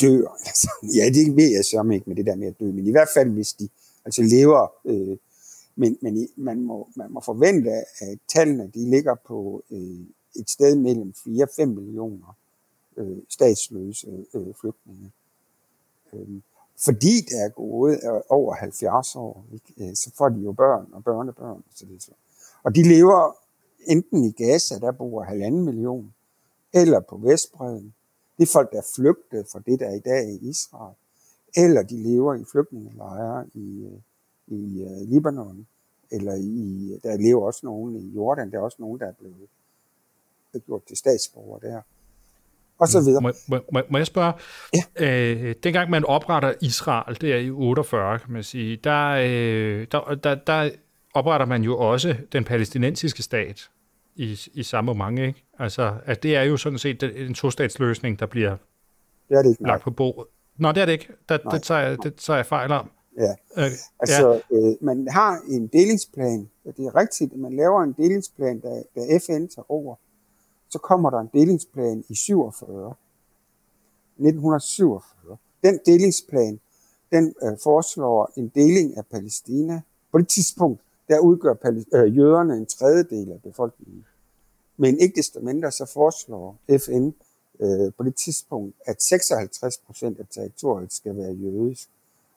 dør. 0.00 0.38
Altså, 0.48 0.68
ja, 0.94 1.04
det 1.14 1.36
ved 1.36 1.50
jeg 1.50 1.64
så 1.64 1.90
ikke 1.94 2.08
med 2.08 2.16
det 2.16 2.26
der 2.26 2.36
med 2.36 2.46
at 2.46 2.60
dø, 2.60 2.64
men 2.64 2.86
i 2.86 2.90
hvert 2.90 3.08
fald 3.14 3.30
hvis 3.30 3.52
de 3.52 3.68
altså 4.04 4.22
lever, 4.22 4.72
øh, 4.84 5.16
men, 5.76 5.98
men 6.00 6.28
man, 6.36 6.60
må, 6.60 6.88
man 6.96 7.12
må 7.12 7.20
forvente, 7.20 7.70
at 7.98 8.18
tallene 8.28 8.70
de 8.74 8.90
ligger 8.90 9.14
på 9.14 9.62
øh, 9.70 10.00
et 10.36 10.50
sted 10.50 10.76
mellem 10.76 11.14
4-5 11.16 11.64
millioner 11.64 12.36
øh, 12.96 13.18
statsløse 13.28 14.26
øh, 14.34 14.54
flygtninge. 14.60 15.12
Øh, 16.12 16.40
fordi 16.84 17.20
der 17.30 17.44
er 17.44 17.48
gået 17.48 17.94
øh, 17.94 18.20
over 18.28 18.54
70 18.54 19.16
år, 19.16 19.46
ikke? 19.52 19.88
Øh, 19.88 19.96
så 19.96 20.10
får 20.18 20.28
de 20.28 20.40
jo 20.40 20.52
børn 20.52 20.86
og 20.92 21.04
børnebørn. 21.04 21.64
Så 21.74 21.86
det 21.86 22.02
så. 22.02 22.10
Og 22.62 22.74
de 22.74 22.82
lever 22.82 23.36
enten 23.86 24.24
i 24.24 24.30
Gaza, 24.30 24.78
der 24.78 24.92
bor 24.92 25.22
halvanden 25.22 25.64
million, 25.64 26.14
eller 26.72 27.00
på 27.00 27.16
Vestbreden. 27.16 27.94
Det 28.36 28.42
er 28.42 28.52
folk, 28.52 28.72
der 28.72 28.78
er 28.78 28.86
flygtet 28.96 29.46
fra 29.52 29.60
det, 29.66 29.80
der 29.80 29.86
er 29.86 29.94
i 29.94 29.98
dag 29.98 30.28
i 30.28 30.48
Israel. 30.48 30.94
Eller 31.56 31.82
de 31.82 31.96
lever 31.96 32.34
i 32.34 32.44
flygtningelejre 32.52 33.46
i, 33.54 33.84
øh, 33.84 33.98
i 34.46 34.86
Libanon. 35.04 35.66
Eller 36.10 36.34
i, 36.34 36.98
der 37.02 37.16
lever 37.16 37.46
også 37.46 37.60
nogen 37.66 37.96
i 37.96 38.08
Jordan. 38.08 38.50
Der 38.50 38.58
er 38.58 38.62
også 38.62 38.76
nogen, 38.80 39.00
der 39.00 39.06
er 39.06 39.12
blevet 39.12 39.48
gjort 40.66 40.82
til 40.84 40.96
statsborger 40.96 41.58
der 41.58 41.82
og 42.82 42.88
så 42.88 43.00
videre. 43.00 43.22
Må, 43.22 43.58
må, 43.72 43.80
må 43.90 43.98
jeg 43.98 44.06
spørge? 44.06 44.32
Ja. 44.98 45.04
Øh, 45.06 45.54
dengang 45.62 45.90
man 45.90 46.04
opretter 46.04 46.52
Israel, 46.60 47.20
det 47.20 47.32
er 47.32 47.36
i 47.36 47.50
48, 47.50 48.18
kan 48.18 48.32
man 48.32 48.42
sige, 48.42 48.76
der, 48.76 49.08
øh, 49.08 49.86
der, 49.92 50.18
der, 50.24 50.34
der 50.34 50.70
opretter 51.14 51.46
man 51.46 51.62
jo 51.62 51.78
også 51.78 52.16
den 52.32 52.44
palæstinensiske 52.44 53.22
stat 53.22 53.70
i, 54.16 54.40
i 54.54 54.62
samme 54.62 54.94
moment, 54.94 55.18
ikke? 55.18 55.44
Altså, 55.58 55.94
at 56.04 56.22
det 56.22 56.36
er 56.36 56.42
jo 56.42 56.56
sådan 56.56 56.78
set 56.78 57.02
en 57.02 57.34
to-statsløsning, 57.34 58.18
der 58.18 58.26
bliver 58.26 58.56
det 59.28 59.38
er 59.38 59.42
det 59.42 59.50
ikke, 59.50 59.62
lagt 59.62 59.82
på 59.82 59.90
bordet. 59.90 60.24
Nå, 60.58 60.72
det 60.72 60.80
er 60.80 60.84
det 60.86 60.92
ikke. 60.92 61.08
Det, 61.28 61.40
det, 61.52 61.62
tager 61.62 61.80
jeg, 61.80 61.98
det 62.02 62.14
tager 62.14 62.36
jeg 62.36 62.46
fejl 62.46 62.72
om. 62.72 62.90
Ja, 63.18 63.32
øh, 63.58 63.70
altså 64.00 64.42
ja. 64.50 64.56
Øh, 64.56 64.74
man 64.80 65.08
har 65.10 65.40
en 65.48 65.66
delingsplan, 65.66 66.50
det 66.64 66.86
er 66.86 66.96
rigtigt, 66.96 67.36
man 67.36 67.56
laver 67.56 67.82
en 67.82 67.92
delingsplan, 67.92 68.60
da, 68.60 68.82
da 68.94 69.00
FN 69.18 69.46
tager 69.54 69.70
over 69.70 69.96
så 70.72 70.78
kommer 70.78 71.10
der 71.10 71.18
en 71.18 71.30
delingsplan 71.32 72.04
i 72.08 72.14
47, 72.14 72.94
1947. 74.18 75.36
Den 75.62 75.80
delingsplan, 75.86 76.60
den 77.12 77.34
øh, 77.42 77.58
foreslår 77.62 78.32
en 78.36 78.48
deling 78.48 78.96
af 78.96 79.06
Palæstina. 79.06 79.80
På 80.12 80.18
det 80.18 80.28
tidspunkt, 80.28 80.80
der 81.08 81.18
udgør 81.18 81.54
øh, 81.94 82.16
jøderne 82.16 82.56
en 82.56 82.66
tredjedel 82.66 83.32
af 83.32 83.42
befolkningen. 83.42 84.06
Men 84.76 85.00
ikke 85.00 85.16
desto 85.16 85.40
mindre, 85.40 85.72
så 85.72 85.86
foreslår 85.86 86.56
FN 86.78 87.10
øh, 87.60 87.92
på 87.92 88.02
det 88.02 88.14
tidspunkt, 88.16 88.76
at 88.86 89.02
56 89.02 89.78
procent 89.78 90.18
af 90.20 90.26
territoriet 90.30 90.92
skal 90.92 91.16
være 91.16 91.32
jødisk, 91.32 91.88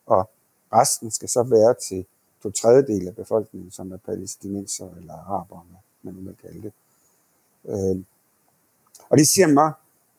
og 0.06 0.30
resten 0.74 1.12
skal 1.12 1.30
så 1.30 1.44
være 1.44 1.74
til 1.74 2.06
to 2.44 2.52
tredjedel 2.52 3.08
af 3.08 3.16
befolkningen, 3.16 3.72
som 3.72 3.92
er 3.92 3.98
palæstinenser 3.98 4.90
eller 4.98 5.14
araber, 5.14 5.68
man 6.02 6.14
nu 6.14 6.22
vil 6.22 6.36
kalde 6.42 6.62
det. 6.62 6.74
Øh, 7.66 8.04
og 9.10 9.18
det 9.18 9.28
siger 9.28 9.48
mig, 9.48 9.72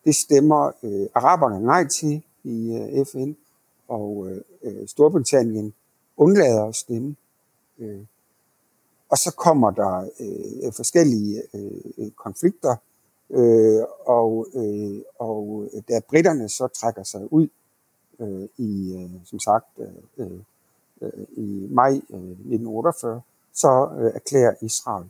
det 0.05 0.14
stemmer 0.14 0.72
øh, 0.83 1.07
araberne 1.14 1.66
nej 1.66 1.88
til 1.88 2.22
i 2.44 2.77
øh, 2.77 3.07
FN, 3.07 3.33
og 3.88 4.29
øh, 4.31 4.40
øh, 4.62 4.88
Storbritannien 4.88 5.75
undlader 6.16 6.64
at 6.64 6.75
stemme. 6.75 7.16
Øh, 7.79 8.01
og 9.09 9.18
så 9.18 9.35
kommer 9.37 9.70
der 9.70 10.09
øh, 10.20 10.72
forskellige 10.72 11.42
øh, 11.55 11.70
øh, 11.99 12.11
konflikter, 12.11 12.77
øh, 13.31 13.83
og, 14.07 14.46
øh, 14.55 15.01
og 15.18 15.68
da 15.88 16.01
britterne 16.09 16.49
så 16.49 16.68
trækker 16.68 17.03
sig 17.03 17.33
ud 17.33 17.49
øh, 18.20 18.49
i, 18.57 18.94
øh, 18.94 19.11
som 19.25 19.38
sagt, 19.38 19.66
øh, 20.18 20.31
øh, 21.01 21.27
i 21.37 21.68
maj 21.70 21.90
øh, 21.90 22.31
1948, 22.31 23.20
så 23.53 23.88
øh, 23.99 24.12
erklærer 24.14 24.55
Israel, 24.61 25.05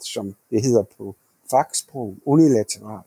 som 0.00 0.34
det 0.50 0.62
hedder 0.62 0.82
på 0.98 1.14
fagsprog, 1.50 2.16
unilateral, 2.24 3.02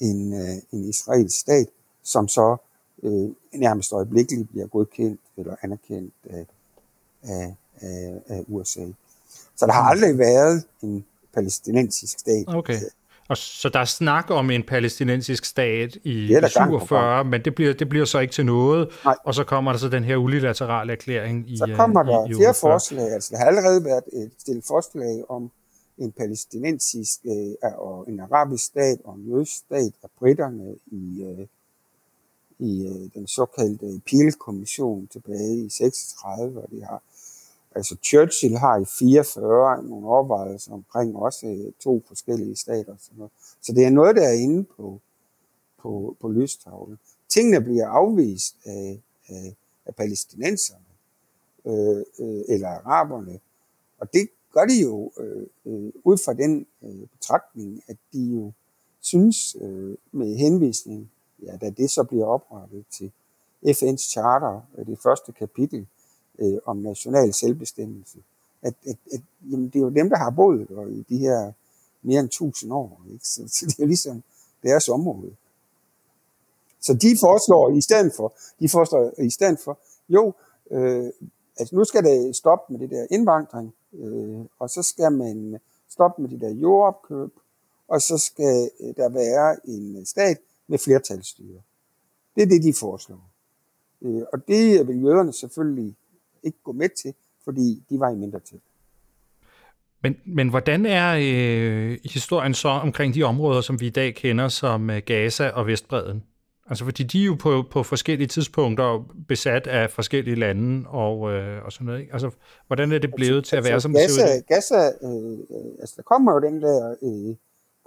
en, 0.00 0.32
øh, 0.32 0.56
en 0.72 0.88
israelsk 0.88 1.40
stat, 1.40 1.66
som 2.02 2.28
så 2.28 2.56
øh, 3.02 3.30
nærmest 3.52 3.92
øjeblikkeligt 3.92 4.50
bliver 4.50 4.66
godkendt 4.66 5.20
eller 5.36 5.56
anerkendt 5.62 6.14
af, 6.30 6.46
af, 7.22 7.54
af, 7.80 8.22
af 8.28 8.44
USA. 8.48 8.86
Så 9.56 9.66
der 9.66 9.72
har 9.72 9.82
aldrig 9.82 10.18
været 10.18 10.64
en 10.82 11.04
palæstinensisk 11.34 12.18
stat. 12.18 12.44
Okay. 12.48 12.80
Og 13.28 13.36
så 13.36 13.68
der 13.68 13.78
er 13.78 13.84
snak 13.84 14.30
om 14.30 14.50
en 14.50 14.62
palæstinensisk 14.62 15.44
stat 15.44 15.96
i 16.04 16.38
på 16.42 16.48
47, 16.48 17.24
men 17.24 17.44
det 17.44 17.54
bliver, 17.54 17.74
det 17.74 17.88
bliver 17.88 18.04
så 18.04 18.18
ikke 18.18 18.34
til 18.34 18.46
noget. 18.46 18.88
Nej. 19.04 19.14
Og 19.24 19.34
så 19.34 19.44
kommer 19.44 19.72
der 19.72 19.78
så 19.78 19.88
den 19.88 20.04
her 20.04 20.16
unilaterale 20.16 20.92
erklæring 20.92 21.50
i 21.50 21.56
Så 21.56 21.74
kommer 21.76 22.00
øh, 22.00 22.06
der 22.06 22.26
i, 22.26 22.30
i 22.30 22.34
flere 22.34 22.48
48. 22.48 22.54
forslag. 22.54 23.12
Altså, 23.12 23.30
der 23.32 23.38
har 23.38 23.46
allerede 23.46 23.84
været 23.84 24.02
et 24.12 24.30
stillet 24.38 24.64
forslag 24.64 25.24
om 25.28 25.50
en 25.98 26.12
palæstinensisk 26.12 27.20
øh, 27.24 27.54
og 27.78 28.08
en 28.08 28.20
arabisk 28.20 28.64
stat 28.64 28.98
og 29.04 29.14
en 29.14 29.26
jødisk 29.28 29.56
stat 29.56 29.92
af 30.02 30.08
britterne 30.18 30.76
i, 30.86 31.22
øh, 31.22 31.46
i 32.58 32.86
øh, 32.86 33.14
den 33.14 33.26
såkaldte 33.26 34.00
Peel-kommission 34.06 35.06
tilbage 35.06 35.56
i 35.56 35.68
36, 35.68 36.62
og 36.62 36.70
de 36.70 36.84
har 36.84 37.02
Altså 37.74 37.96
Churchill 38.02 38.56
har 38.56 38.78
i 38.78 38.84
44 38.84 39.82
nogle 39.82 40.06
overvejelser 40.06 40.72
omkring 40.72 41.16
også 41.16 41.46
øh, 41.46 41.72
to 41.80 42.02
forskellige 42.08 42.56
stater. 42.56 42.92
Og 42.92 42.98
sådan 43.00 43.18
noget. 43.18 43.32
Så 43.62 43.72
det 43.72 43.84
er 43.84 43.90
noget, 43.90 44.16
der 44.16 44.28
er 44.28 44.32
inde 44.32 44.64
på, 44.64 45.00
på, 45.78 46.16
på 46.20 46.28
lystavlen. 46.28 46.98
Tingene 47.28 47.60
bliver 47.60 47.88
afvist 47.88 48.56
af, 48.64 49.00
af, 49.28 49.54
af 49.86 49.94
palæstinenserne 49.94 50.84
øh, 51.64 52.04
øh, 52.18 52.44
eller 52.48 52.68
araberne. 52.68 53.40
Og 53.98 54.12
det 54.12 54.28
gør 54.52 54.64
det 54.64 54.82
jo 54.82 55.12
øh, 55.18 55.46
øh, 55.66 55.92
ud 56.04 56.18
fra 56.24 56.32
den 56.32 56.66
øh, 56.82 57.08
betragtning, 57.12 57.82
at 57.88 57.96
de 58.12 58.24
jo 58.24 58.52
synes 59.00 59.56
øh, 59.60 59.96
med 60.12 60.36
henvisning, 60.36 61.10
ja, 61.42 61.56
da 61.56 61.70
det 61.70 61.90
så 61.90 62.04
bliver 62.04 62.26
oprettet 62.26 62.84
til 62.90 63.12
FN's 63.66 64.10
charter, 64.10 64.60
øh, 64.78 64.86
det 64.86 64.98
første 65.02 65.32
kapitel, 65.32 65.86
øh, 66.38 66.58
om 66.66 66.76
national 66.76 67.34
selvbestemmelse. 67.34 68.18
At, 68.62 68.74
at, 68.86 68.96
at 69.12 69.20
jamen, 69.50 69.66
det 69.66 69.76
er 69.76 69.80
jo 69.80 69.88
dem, 69.88 70.08
der 70.08 70.16
har 70.16 70.30
boet 70.30 70.68
der 70.68 70.86
i 70.86 71.04
de 71.08 71.18
her 71.18 71.52
mere 72.02 72.20
end 72.20 72.26
1000 72.26 72.72
år. 72.72 73.02
Ikke? 73.12 73.28
Så, 73.28 73.42
så 73.48 73.66
det 73.66 73.78
er 73.82 73.86
ligesom 73.86 74.22
deres 74.62 74.88
område. 74.88 75.36
Så 76.80 76.94
de 76.94 77.16
foreslår 77.20 77.70
i 77.70 77.80
stedet 77.80 78.12
for, 78.16 78.34
de 78.60 78.68
foreslår 78.68 79.20
i 79.20 79.30
stedet 79.30 79.58
for, 79.60 79.78
jo, 80.08 80.32
øh, 80.70 81.10
altså 81.58 81.76
nu 81.76 81.84
skal 81.84 82.04
det 82.04 82.36
stoppe 82.36 82.72
med 82.72 82.80
det 82.80 82.90
der 82.90 83.06
indvandring, 83.10 83.74
øh, 83.92 84.40
og 84.58 84.70
så 84.70 84.82
skal 84.82 85.12
man 85.12 85.58
stoppe 85.88 86.22
med 86.22 86.30
de 86.30 86.40
der 86.40 86.50
jordopkøb, 86.54 87.30
og 87.88 88.00
så 88.00 88.18
skal 88.18 88.70
øh, 88.80 88.94
der 88.96 89.08
være 89.08 89.56
en 89.64 89.96
øh, 89.96 90.06
stat 90.06 90.38
med 90.66 90.78
flertalsstyre. 90.78 91.60
Det 92.34 92.42
er 92.42 92.46
det, 92.46 92.62
de 92.62 92.74
foreslår. 92.80 93.30
Øh, 94.02 94.22
og 94.32 94.48
det 94.48 94.88
vil 94.88 95.02
jøderne 95.02 95.32
selvfølgelig 95.32 95.96
ikke 96.42 96.58
gå 96.64 96.72
med 96.72 96.88
til, 96.88 97.14
fordi 97.44 97.82
de 97.90 98.00
var 98.00 98.10
i 98.10 98.14
mindretal. 98.14 98.60
Men, 100.02 100.16
men 100.24 100.48
hvordan 100.48 100.86
er 100.86 101.16
øh, 101.22 101.98
historien 102.04 102.54
så 102.54 102.68
omkring 102.68 103.14
de 103.14 103.22
områder, 103.22 103.60
som 103.60 103.80
vi 103.80 103.86
i 103.86 103.90
dag 103.90 104.14
kender 104.14 104.48
som 104.48 104.90
øh, 104.90 105.02
Gaza 105.06 105.48
og 105.48 105.66
Vestbreden? 105.66 106.22
Altså 106.66 106.84
fordi 106.84 107.02
de 107.02 107.22
er 107.22 107.26
jo 107.26 107.36
på, 107.40 107.64
på 107.70 107.82
forskellige 107.82 108.28
tidspunkter 108.28 109.14
besat 109.28 109.66
af 109.66 109.90
forskellige 109.90 110.36
lande 110.36 110.88
og, 110.88 111.32
øh, 111.32 111.64
og 111.64 111.72
sådan 111.72 111.86
noget. 111.86 112.00
Ikke? 112.00 112.12
Altså 112.12 112.30
hvordan 112.66 112.92
er 112.92 112.98
det 112.98 113.14
blevet 113.14 113.36
altså, 113.36 113.50
til 113.50 113.56
at 113.56 113.64
være, 113.64 113.72
altså, 113.72 113.86
som 113.86 113.92
det 113.92 114.10
ser 114.10 114.36
ud? 114.36 114.42
Gaza, 114.42 114.86
øh, 115.02 115.32
øh, 115.32 115.72
altså 115.80 115.94
der 115.96 116.02
kommer 116.02 116.32
jo 116.32 116.40
den 116.40 116.62
der 116.62 116.94
øh, 117.02 117.36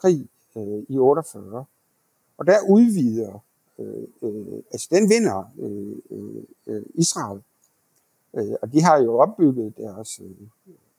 krig 0.02 0.28
øh, 0.58 0.84
i 0.90 0.98
48, 0.98 1.66
og 2.38 2.48
der 2.48 2.58
udvider, 2.70 3.44
øh, 3.80 4.04
øh, 4.22 4.62
altså 4.72 4.88
den 4.92 5.10
vinder 5.10 5.52
øh, 5.60 6.18
øh, 6.68 6.82
Israel 6.96 7.42
Øh, 8.38 8.56
og 8.62 8.74
de 8.74 8.82
har 8.82 8.98
jo 8.98 9.18
opbygget 9.18 9.78
deres 9.78 10.20
øh, 10.20 10.48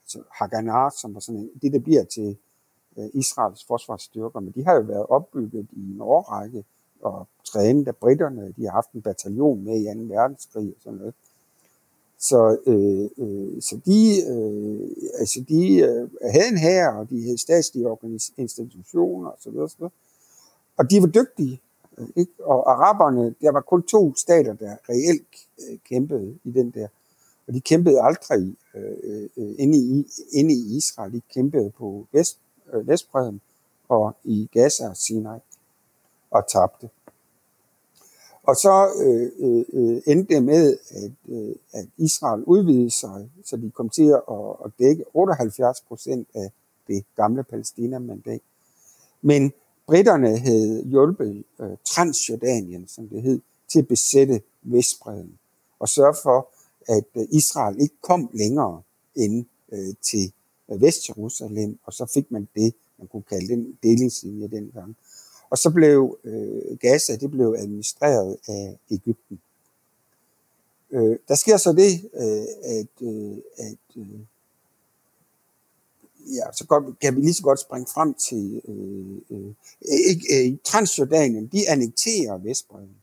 altså 0.02 0.22
Haganah, 0.32 0.90
som 1.00 1.14
var 1.14 1.20
sådan 1.20 1.40
en, 1.40 1.50
det, 1.62 1.72
der 1.72 1.78
bliver 1.78 2.04
til 2.04 2.36
øh, 2.98 3.08
Israels 3.14 3.64
forsvarsstyrker, 3.64 4.40
men 4.40 4.52
de 4.52 4.64
har 4.64 4.74
jo 4.74 4.80
været 4.80 5.06
opbygget 5.06 5.68
i 5.72 5.92
en 5.92 6.00
årrække 6.00 6.64
og 7.07 7.27
trænet 7.45 7.88
af 7.88 7.97
britterne. 7.97 8.55
De 8.57 8.64
har 8.64 8.73
haft 8.73 8.92
en 8.92 9.03
bataljon 9.03 9.64
med 9.64 9.81
i 9.81 10.09
2. 10.09 10.14
verdenskrig 10.14 10.69
og 10.69 10.83
sådan 10.83 10.99
noget. 10.99 11.14
Så, 12.19 12.59
øh, 12.66 13.11
øh, 13.19 13.62
så 13.62 13.81
de, 13.87 14.01
øh, 14.33 14.90
altså 15.19 15.45
de 15.49 15.77
øh, 15.77 16.09
havde 16.33 16.49
en 16.49 16.59
her, 16.59 16.88
og 16.88 17.11
de 17.11 17.23
havde 17.23 17.38
statslige 17.38 17.88
institutioner 18.37 19.31
osv. 19.31 19.57
Og, 19.57 19.71
så 19.71 19.77
videre. 19.77 19.90
og 20.77 20.90
de 20.90 21.01
var 21.01 21.07
dygtige. 21.07 21.61
Ikke? 22.16 22.33
Og 22.40 22.73
araberne, 22.73 23.35
der 23.40 23.53
var 23.53 23.61
kun 23.61 23.83
to 23.83 24.14
stater, 24.14 24.55
der 24.55 24.77
reelt 24.88 25.49
øh, 25.59 25.79
kæmpede 25.88 26.38
i 26.45 26.51
den 26.51 26.71
der 26.71 26.88
og 27.47 27.55
de 27.55 27.61
kæmpede 27.61 28.03
aldrig 28.03 28.57
øh, 28.75 29.29
øh, 29.37 29.55
inde, 29.59 29.79
i, 29.79 30.07
inde 30.33 30.55
i 30.55 30.77
Israel. 30.77 31.12
De 31.12 31.21
kæmpede 31.35 31.71
på 31.71 32.07
Vest, 32.12 32.38
øh, 32.73 32.88
Vestbredden 32.88 33.40
og 33.88 34.16
i 34.25 34.49
Gaza 34.53 34.88
og 34.88 34.97
Sinai 34.97 35.38
og 36.31 36.49
tabte. 36.49 36.88
Og 38.46 38.56
så 38.56 38.88
øh, 39.04 39.30
øh, 39.38 39.64
øh, 39.72 40.02
endte 40.06 40.35
det 40.35 40.42
med, 40.42 40.78
at, 40.90 41.12
øh, 41.28 41.54
at 41.72 41.87
Israel 41.96 42.44
udvidede 42.44 42.90
sig, 42.90 43.30
så 43.44 43.56
de 43.56 43.70
kom 43.70 43.88
til 43.88 44.09
at, 44.30 44.46
at 44.64 44.70
dække 44.78 45.04
78 45.14 45.80
procent 45.80 46.28
af 46.35 46.50
det 46.88 47.04
gamle 47.16 47.44
Palæstina-mandat. 47.44 48.40
Men 49.22 49.52
britterne 49.87 50.38
havde 50.38 50.85
hjulpet 50.85 51.44
øh, 51.61 51.76
Transjordanien, 51.85 52.88
som 52.88 53.09
det 53.09 53.22
hed, 53.22 53.40
til 53.68 53.78
at 53.78 53.88
besætte 53.88 54.40
Vestbredden 54.62 55.38
og 55.78 55.88
sørge 55.88 56.14
for, 56.22 56.48
at 56.88 57.04
øh, 57.16 57.26
Israel 57.30 57.80
ikke 57.80 57.96
kom 58.00 58.30
længere 58.35 58.82
ind 59.16 59.46
øh, 59.72 59.94
til 60.11 60.32
øh, 60.70 60.80
Vestjerusalem, 60.80 61.78
og 61.85 61.92
så 61.92 62.11
fik 62.14 62.30
man 62.30 62.48
det, 62.54 62.74
man 62.98 63.09
kunne 63.09 63.22
kalde 63.22 63.48
den 63.48 63.78
delingslinje 63.82 64.48
dengang. 64.48 64.96
Og 65.50 65.59
så 65.59 65.70
blev 65.70 66.18
øh, 66.24 66.78
Gaza, 66.78 67.16
det 67.16 67.30
blev 67.30 67.54
administreret 67.59 68.37
af 68.48 68.78
Ægypten. 68.90 69.40
Øh, 70.90 71.18
der 71.28 71.35
sker 71.35 71.56
så 71.56 71.72
det, 71.72 72.11
øh, 72.14 72.46
at, 72.62 73.06
øh, 73.09 73.37
at 73.56 73.96
øh, 73.96 74.20
ja, 76.35 76.52
så 76.52 76.66
kan, 76.66 76.96
kan 77.00 77.16
vi 77.16 77.20
lige 77.20 77.35
så 77.35 77.42
godt 77.42 77.61
springe 77.61 77.87
frem 77.94 78.14
til 78.14 78.62
øh, 78.68 79.20
øh, 79.30 79.54
øh, 80.32 80.59
Transjordanien, 80.64 81.46
de 81.46 81.70
annekterer 81.70 82.38
Vestbredden 82.38 82.96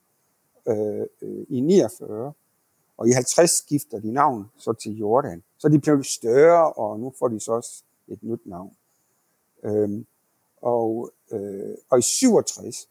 øh, 0.67 1.07
øh, 1.21 1.45
i 1.49 1.59
49, 1.59 2.33
og 2.97 3.07
i 3.09 3.11
50 3.11 3.51
skifter 3.51 3.99
de 3.99 4.11
navn 4.11 4.45
så 4.57 4.73
til 4.73 4.97
Jordan. 4.97 5.43
Så 5.57 5.69
de 5.69 5.79
blev 5.79 6.03
større, 6.03 6.73
og 6.73 6.99
nu 6.99 7.13
får 7.19 7.27
de 7.27 7.39
så 7.39 7.51
også 7.51 7.83
et 8.07 8.23
nyt 8.23 8.45
navn. 8.45 8.71
Øh, 9.63 10.03
og, 10.63 11.11
øh, 11.31 11.75
og 11.89 11.99
i 11.99 12.01
67, 12.01 12.89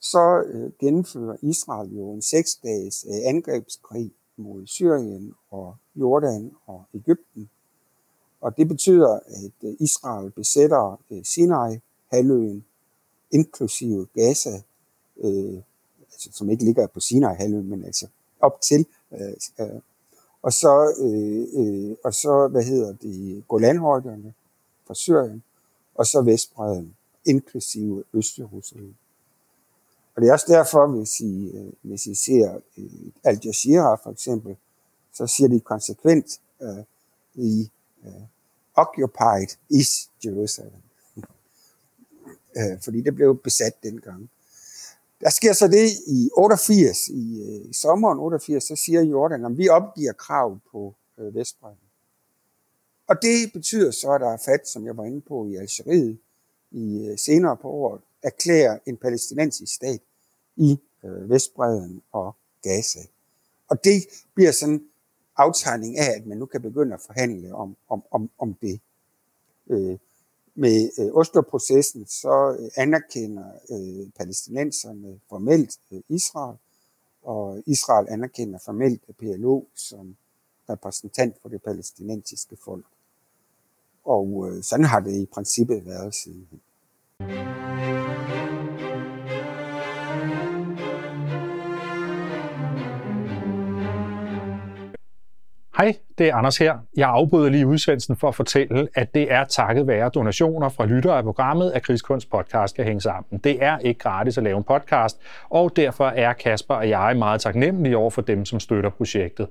så 0.00 0.42
øh, 0.46 0.70
gennemfører 0.80 1.36
Israel 1.42 1.96
jo 1.96 2.12
en 2.12 2.22
seksdages 2.22 3.06
øh, 3.08 3.20
angrebskrig 3.24 4.12
mod 4.36 4.66
Syrien 4.66 5.34
og 5.50 5.76
Jordan 5.96 6.52
og 6.66 6.84
Ægypten. 6.94 7.50
Og 8.40 8.56
det 8.56 8.68
betyder, 8.68 9.12
at 9.26 9.68
øh, 9.68 9.74
Israel 9.80 10.30
besætter 10.30 11.00
øh, 11.10 11.24
Sinai, 11.24 11.80
halvøen, 12.12 12.64
inklusive 13.30 14.06
Gaza, 14.14 14.62
øh, 15.20 15.58
altså, 16.12 16.28
som 16.32 16.50
ikke 16.50 16.64
ligger 16.64 16.86
på 16.86 17.00
Sinai 17.00 17.34
halvøen, 17.34 17.68
men 17.68 17.84
altså 17.84 18.06
op 18.40 18.60
til. 18.60 18.86
Øh, 19.12 19.34
øh, 19.60 19.80
og 20.42 20.52
så, 20.52 20.94
øh, 20.98 21.46
øh, 21.60 21.96
og 22.04 22.14
så, 22.14 22.48
hvad 22.50 22.62
hedder 22.62 22.92
det, 22.92 23.44
Golanhøjderne 23.48 24.34
fra 24.86 24.94
Syrien, 24.94 25.42
og 26.00 26.06
så 26.06 26.22
Vestbreden, 26.22 26.96
inklusive 27.24 28.04
Østjerusalem. 28.14 28.94
Og 30.14 30.22
det 30.22 30.28
er 30.28 30.32
også 30.32 30.46
derfor, 30.48 30.86
hvis 30.86 31.20
I, 31.20 31.50
øh, 31.54 31.72
hvis 31.82 32.06
I 32.06 32.14
ser 32.14 32.60
øh, 32.78 33.12
Al 33.24 33.40
Jazeera 33.44 33.94
for 33.94 34.10
eksempel, 34.10 34.56
så 35.12 35.26
siger 35.26 35.48
de 35.48 35.60
konsekvent 35.60 36.40
uh, 36.60 36.84
i 37.34 37.70
uh, 38.02 38.22
occupied 38.74 39.56
East 39.74 40.10
Jerusalem. 40.24 40.82
uh, 42.56 42.80
fordi 42.84 43.00
det 43.00 43.14
blev 43.14 43.38
besat 43.42 43.82
dengang. 43.82 44.30
Der 45.20 45.30
sker 45.30 45.52
så 45.52 45.68
det 45.68 45.90
i 46.06 46.30
88, 46.36 47.08
i, 47.08 47.42
uh, 47.42 47.70
i 47.70 47.72
sommeren 47.72 48.18
88, 48.18 48.64
så 48.64 48.76
siger 48.76 49.02
Jordan, 49.02 49.44
at 49.44 49.58
vi 49.58 49.68
opgiver 49.68 50.12
krav 50.12 50.58
på 50.72 50.94
uh, 51.16 51.34
Vestbredden. 51.34 51.89
Og 53.10 53.16
det 53.22 53.52
betyder 53.52 53.90
så, 53.90 54.10
at 54.12 54.20
der 54.20 54.28
er 54.28 54.36
fat, 54.36 54.68
som 54.68 54.86
jeg 54.86 54.96
var 54.96 55.04
inde 55.04 55.20
på 55.20 55.46
i 55.46 55.56
Algeriet, 55.56 56.18
i 56.70 57.06
øh, 57.06 57.18
senere 57.18 57.56
på 57.56 57.68
året, 57.68 58.00
erklærer 58.22 58.78
en 58.86 58.96
palæstinensisk 58.96 59.74
stat 59.74 60.00
i 60.56 60.78
øh, 61.04 61.30
Vestbredden 61.30 62.02
og 62.12 62.36
Gaza. 62.62 63.00
Og 63.68 63.84
det 63.84 64.06
bliver 64.34 64.52
sådan 64.52 64.84
aftegning 65.36 65.98
af, 65.98 66.10
at 66.16 66.26
man 66.26 66.38
nu 66.38 66.46
kan 66.46 66.62
begynde 66.62 66.94
at 66.94 67.00
forhandle 67.00 67.54
om, 67.54 67.76
om, 67.88 68.02
om, 68.10 68.30
om 68.38 68.54
det. 68.54 68.80
Øh, 69.70 69.98
med 70.54 70.90
øh, 71.00 71.14
Oslo-processen, 71.14 72.06
så 72.06 72.56
øh, 72.60 72.70
anerkender 72.76 73.52
øh, 73.70 74.10
palæstinenserne 74.18 75.20
formelt 75.28 75.78
øh, 75.92 76.00
Israel, 76.08 76.56
og 77.22 77.62
Israel 77.66 78.06
anerkender 78.08 78.58
formelt 78.64 79.02
PLO 79.18 79.64
som 79.74 80.16
repræsentant 80.68 81.36
for 81.42 81.48
det 81.48 81.62
palæstinensiske 81.62 82.56
folk. 82.64 82.86
Og 84.04 84.48
øh, 84.48 84.62
sådan 84.62 84.84
har 84.84 85.00
det 85.00 85.22
i 85.22 85.26
princippet 85.34 85.82
været 85.86 86.14
siden. 86.14 86.60
Hej, 95.80 95.96
det 96.18 96.28
er 96.28 96.34
Anders 96.34 96.58
her. 96.58 96.78
Jeg 96.96 97.08
afbryder 97.08 97.50
lige 97.50 97.66
udsendelsen 97.66 98.16
for 98.16 98.28
at 98.28 98.34
fortælle, 98.34 98.88
at 98.94 99.14
det 99.14 99.32
er 99.32 99.44
takket 99.44 99.86
være 99.86 100.08
donationer 100.08 100.68
fra 100.68 100.86
lyttere 100.86 101.16
af 101.16 101.24
programmet, 101.24 101.70
at 101.70 101.82
Krigskunst 101.82 102.30
podcast 102.30 102.76
kan 102.76 102.84
hænge 102.84 103.00
sammen. 103.00 103.40
Det 103.44 103.64
er 103.64 103.78
ikke 103.78 104.00
gratis 104.00 104.38
at 104.38 104.44
lave 104.44 104.56
en 104.56 104.64
podcast, 104.64 105.20
og 105.50 105.76
derfor 105.76 106.08
er 106.08 106.32
Kasper 106.32 106.74
og 106.74 106.88
jeg 106.88 107.16
meget 107.16 107.40
taknemmelige 107.40 107.96
over 107.96 108.10
for 108.10 108.22
dem, 108.22 108.44
som 108.44 108.60
støtter 108.60 108.90
projektet. 108.90 109.48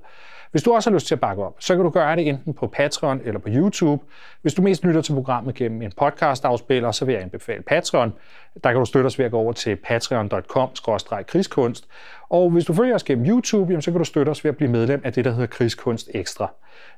Hvis 0.50 0.62
du 0.62 0.74
også 0.74 0.90
har 0.90 0.94
lyst 0.94 1.06
til 1.06 1.14
at 1.14 1.20
bakke 1.20 1.44
op, 1.44 1.56
så 1.58 1.74
kan 1.74 1.84
du 1.84 1.90
gøre 1.90 2.16
det 2.16 2.28
enten 2.28 2.54
på 2.54 2.66
Patreon 2.66 3.20
eller 3.24 3.40
på 3.40 3.48
YouTube. 3.48 4.04
Hvis 4.42 4.54
du 4.54 4.62
mest 4.62 4.84
lytter 4.84 5.02
til 5.02 5.12
programmet 5.12 5.54
gennem 5.54 5.82
en 5.82 5.92
podcast-afspiller, 5.96 6.92
så 6.92 7.04
vil 7.04 7.12
jeg 7.12 7.22
anbefale 7.22 7.62
Patreon. 7.62 8.12
Der 8.64 8.70
kan 8.70 8.78
du 8.78 8.84
støtte 8.84 9.06
os 9.06 9.18
ved 9.18 9.26
at 9.26 9.30
gå 9.30 9.38
over 9.38 9.52
til 9.52 9.76
patreon.com-krigskunst. 9.76 11.86
Og 12.30 12.50
hvis 12.50 12.64
du 12.64 12.74
følger 12.74 12.94
os 12.94 13.04
gennem 13.04 13.26
YouTube, 13.26 13.82
så 13.82 13.90
kan 13.90 13.98
du 13.98 14.04
støtte 14.04 14.30
os 14.30 14.44
ved 14.44 14.48
at 14.48 14.56
blive 14.56 14.70
medlem 14.70 15.00
af 15.04 15.12
det, 15.12 15.24
der 15.24 15.30
hedder 15.30 15.46
Krigskunst 15.46 16.10
Ekstra. 16.14 16.52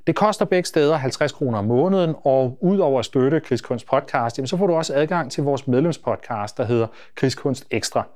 Det 0.07 0.15
koster 0.15 0.45
begge 0.45 0.67
steder 0.67 0.97
50 0.97 1.33
kroner 1.33 1.59
om 1.59 1.65
måneden, 1.65 2.15
og 2.25 2.59
udover 2.61 2.99
at 2.99 3.05
støtte 3.05 3.41
Krigskunst 3.41 3.87
Podcast, 3.87 4.49
så 4.49 4.57
får 4.57 4.67
du 4.67 4.75
også 4.75 4.95
adgang 4.95 5.33
til 5.33 5.45
vores 5.45 5.67
medlemspodcast, 5.67 6.59
der 6.59 6.65
hedder 6.65 6.87
Krigskunst 7.15 7.67
Ekstra. 7.71 8.07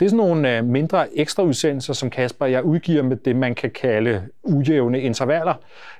Det 0.00 0.06
er 0.06 0.10
sådan 0.10 0.26
nogle 0.26 0.56
øh, 0.56 0.64
mindre 0.64 1.18
ekstra 1.18 1.42
udsendelser, 1.42 1.92
som 1.92 2.10
Kasper 2.10 2.44
og 2.44 2.52
jeg 2.52 2.64
udgiver 2.64 3.02
med 3.02 3.16
det, 3.16 3.36
man 3.36 3.54
kan 3.54 3.70
kalde 3.70 4.22
ujævne 4.42 5.00
intervaller. 5.00 5.54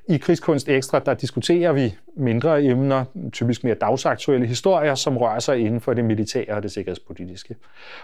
I 0.09 0.17
Krigskunst 0.17 0.69
Ekstra, 0.69 0.99
der 0.99 1.15
diskuterer 1.15 1.73
vi 1.73 1.95
mindre 2.17 2.65
emner, 2.65 3.05
typisk 3.33 3.65
mere 3.65 3.75
dagsaktuelle 3.75 4.47
historier, 4.47 4.95
som 4.95 5.17
rører 5.17 5.39
sig 5.39 5.59
inden 5.59 5.81
for 5.81 5.95
det 5.95 6.05
militære 6.05 6.55
og 6.55 6.63
det 6.63 6.73
sikkerhedspolitiske. 6.73 7.57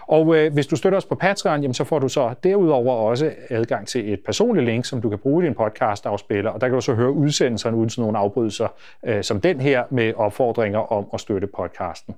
Og 0.07 0.35
øh, 0.35 0.53
hvis 0.53 0.67
du 0.67 0.75
støtter 0.75 0.97
os 0.97 1.05
på 1.05 1.15
Patreon, 1.15 1.61
jamen, 1.61 1.73
så 1.73 1.83
får 1.83 1.99
du 1.99 2.09
så 2.09 2.33
derudover 2.43 2.93
også 2.93 3.31
adgang 3.49 3.87
til 3.87 4.13
et 4.13 4.19
personligt 4.25 4.65
link, 4.65 4.85
som 4.85 5.01
du 5.01 5.09
kan 5.09 5.19
bruge 5.19 5.43
i 5.43 5.47
din 5.47 5.55
podcast-afspiller, 5.55 6.51
og 6.51 6.61
der 6.61 6.67
kan 6.67 6.75
du 6.75 6.81
så 6.81 6.93
høre 6.93 7.11
udsendelserne 7.11 7.77
uden 7.77 7.89
sådan 7.89 8.01
nogle 8.01 8.17
afbrydelser, 8.17 8.67
øh, 9.05 9.23
som 9.23 9.41
den 9.41 9.61
her 9.61 9.83
med 9.89 10.13
opfordringer 10.13 10.79
om 10.79 11.07
at 11.13 11.19
støtte 11.19 11.47
podcasten. 11.47 12.15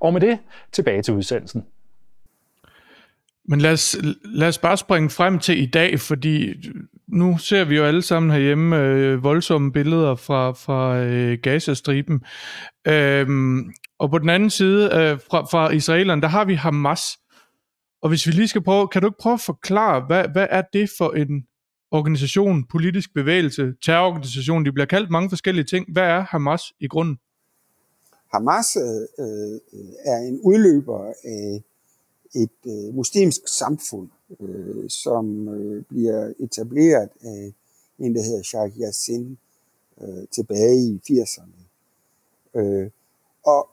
Og 0.00 0.12
med 0.12 0.20
det, 0.20 0.38
tilbage 0.72 1.02
til 1.02 1.14
udsendelsen. 1.14 1.64
Men 3.44 3.60
lad 3.60 3.72
os, 3.72 3.96
lad 4.24 4.48
os 4.48 4.58
bare 4.58 4.76
springe 4.76 5.10
frem 5.10 5.38
til 5.38 5.62
i 5.62 5.66
dag, 5.66 6.00
fordi 6.00 6.54
nu 7.12 7.38
ser 7.38 7.64
vi 7.64 7.76
jo 7.76 7.84
alle 7.84 8.02
sammen 8.02 8.30
herhjemme 8.30 8.78
øh, 8.78 9.22
voldsomme 9.22 9.72
billeder 9.72 10.14
fra, 10.14 10.50
fra 10.52 10.96
øh, 10.98 11.38
Gazastriben. 11.42 12.20
Øhm, 12.88 13.72
og 13.98 14.10
på 14.10 14.18
den 14.18 14.28
anden 14.28 14.50
side, 14.50 14.84
øh, 14.84 15.20
fra, 15.30 15.40
fra 15.40 15.70
israelerne, 15.70 16.22
der 16.22 16.28
har 16.28 16.44
vi 16.44 16.54
Hamas. 16.54 17.02
Og 18.02 18.08
hvis 18.08 18.26
vi 18.26 18.32
lige 18.32 18.48
skal 18.48 18.62
prøve, 18.62 18.88
kan 18.88 19.02
du 19.02 19.08
ikke 19.08 19.18
prøve 19.20 19.34
at 19.34 19.40
forklare, 19.40 20.00
hvad, 20.06 20.24
hvad 20.32 20.46
er 20.50 20.62
det 20.72 20.90
for 20.98 21.10
en 21.10 21.46
organisation, 21.90 22.64
politisk 22.64 23.14
bevægelse, 23.14 23.72
terrororganisation, 23.84 24.64
de 24.64 24.72
bliver 24.72 24.86
kaldt 24.86 25.10
mange 25.10 25.28
forskellige 25.28 25.64
ting. 25.64 25.92
Hvad 25.92 26.02
er 26.02 26.20
Hamas 26.20 26.62
i 26.80 26.86
grunden? 26.86 27.16
Hamas 28.34 28.76
øh, 28.76 29.24
øh 29.24 29.60
er 30.04 30.18
en 30.28 30.40
udløber 30.44 31.12
af 31.24 31.62
et 32.34 32.58
øh, 32.66 32.94
muslimsk 32.94 33.40
samfund, 33.58 34.08
øh, 34.40 34.90
som 34.90 35.48
øh, 35.48 35.84
bliver 35.84 36.32
etableret 36.38 37.08
af 37.20 37.52
en, 37.98 38.14
der 38.14 38.22
hedder 38.22 38.42
Sheikh 38.42 38.80
Yassin 38.80 39.38
øh, 40.00 40.28
tilbage 40.30 40.80
i 40.82 41.00
80'erne. 41.10 41.62
Øh, 42.54 42.90
og 43.44 43.68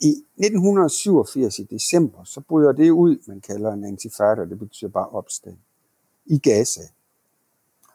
i 0.00 0.08
1987 0.08 1.58
i 1.58 1.62
december, 1.62 2.24
så 2.24 2.40
bryder 2.40 2.72
det 2.72 2.90
ud, 2.90 3.18
man 3.26 3.40
kalder 3.40 3.72
en 3.72 3.84
antifada, 3.84 4.44
det 4.44 4.58
betyder 4.58 4.90
bare 4.90 5.08
opstand, 5.08 5.56
i 6.26 6.38
Gaza. 6.38 6.82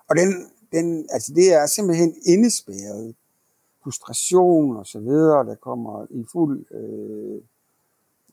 Og 0.09 0.15
den, 0.15 0.51
den, 0.71 1.07
altså 1.11 1.33
det 1.33 1.53
er 1.53 1.65
simpelthen 1.65 2.15
indespærret 2.25 3.15
frustration 3.83 4.77
og 4.77 4.85
så 4.87 4.99
videre, 4.99 5.45
der 5.45 5.55
kommer 5.55 6.05
i 6.09 6.25
fuld 6.31 6.65
øh, 6.71 7.41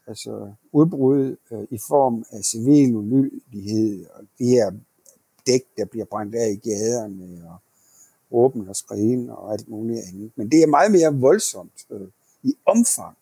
altså 0.07 0.53
udbrud 0.73 1.37
øh, 1.51 1.67
i 1.71 1.79
form 1.89 2.25
af 2.31 2.45
civil 2.45 2.97
ulydighed, 2.97 4.07
og 4.15 4.25
de 4.39 4.47
her 4.47 4.73
dæk, 5.47 5.63
der 5.77 5.85
bliver 5.85 6.05
brændt 6.05 6.35
af 6.35 6.51
i 6.51 6.69
gaderne, 6.69 7.43
og 7.51 7.59
åben 8.31 8.69
og 8.69 8.77
skrigen 8.77 9.31
og 9.31 9.53
alt 9.53 9.69
muligt 9.69 10.01
andet. 10.09 10.33
Men 10.37 10.51
det 10.51 10.63
er 10.63 10.67
meget 10.67 10.93
mere 10.93 11.15
voldsomt 11.15 11.87
øh, 11.91 12.09
i 12.43 12.57
omfang, 12.67 13.17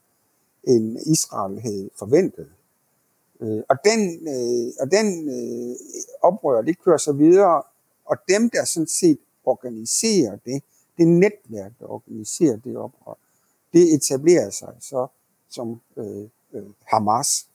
end 0.64 0.98
Israel 1.06 1.60
havde 1.60 1.90
forventet. 1.98 2.48
Øh, 3.40 3.62
og 3.68 3.76
den, 3.84 4.28
øh, 4.28 4.72
og 4.80 4.90
den 4.90 5.28
øh, 5.28 5.76
oprør, 6.22 6.62
det 6.62 6.78
kører 6.84 6.98
så 6.98 7.12
videre, 7.12 7.62
og 8.04 8.16
dem, 8.28 8.50
der 8.50 8.64
sådan 8.64 8.86
set 8.86 9.18
organiserer 9.44 10.36
det, 10.44 10.62
det 10.98 11.08
netværk, 11.08 11.72
der 11.80 11.86
organiserer 11.86 12.56
det 12.56 12.76
oprør, 12.76 13.18
det 13.72 13.94
etablerer 13.94 14.50
sig 14.50 14.74
så 14.80 15.06
som 15.48 15.80
øh, 15.96 16.28
øh, 16.52 16.64
Hamas 16.84 17.48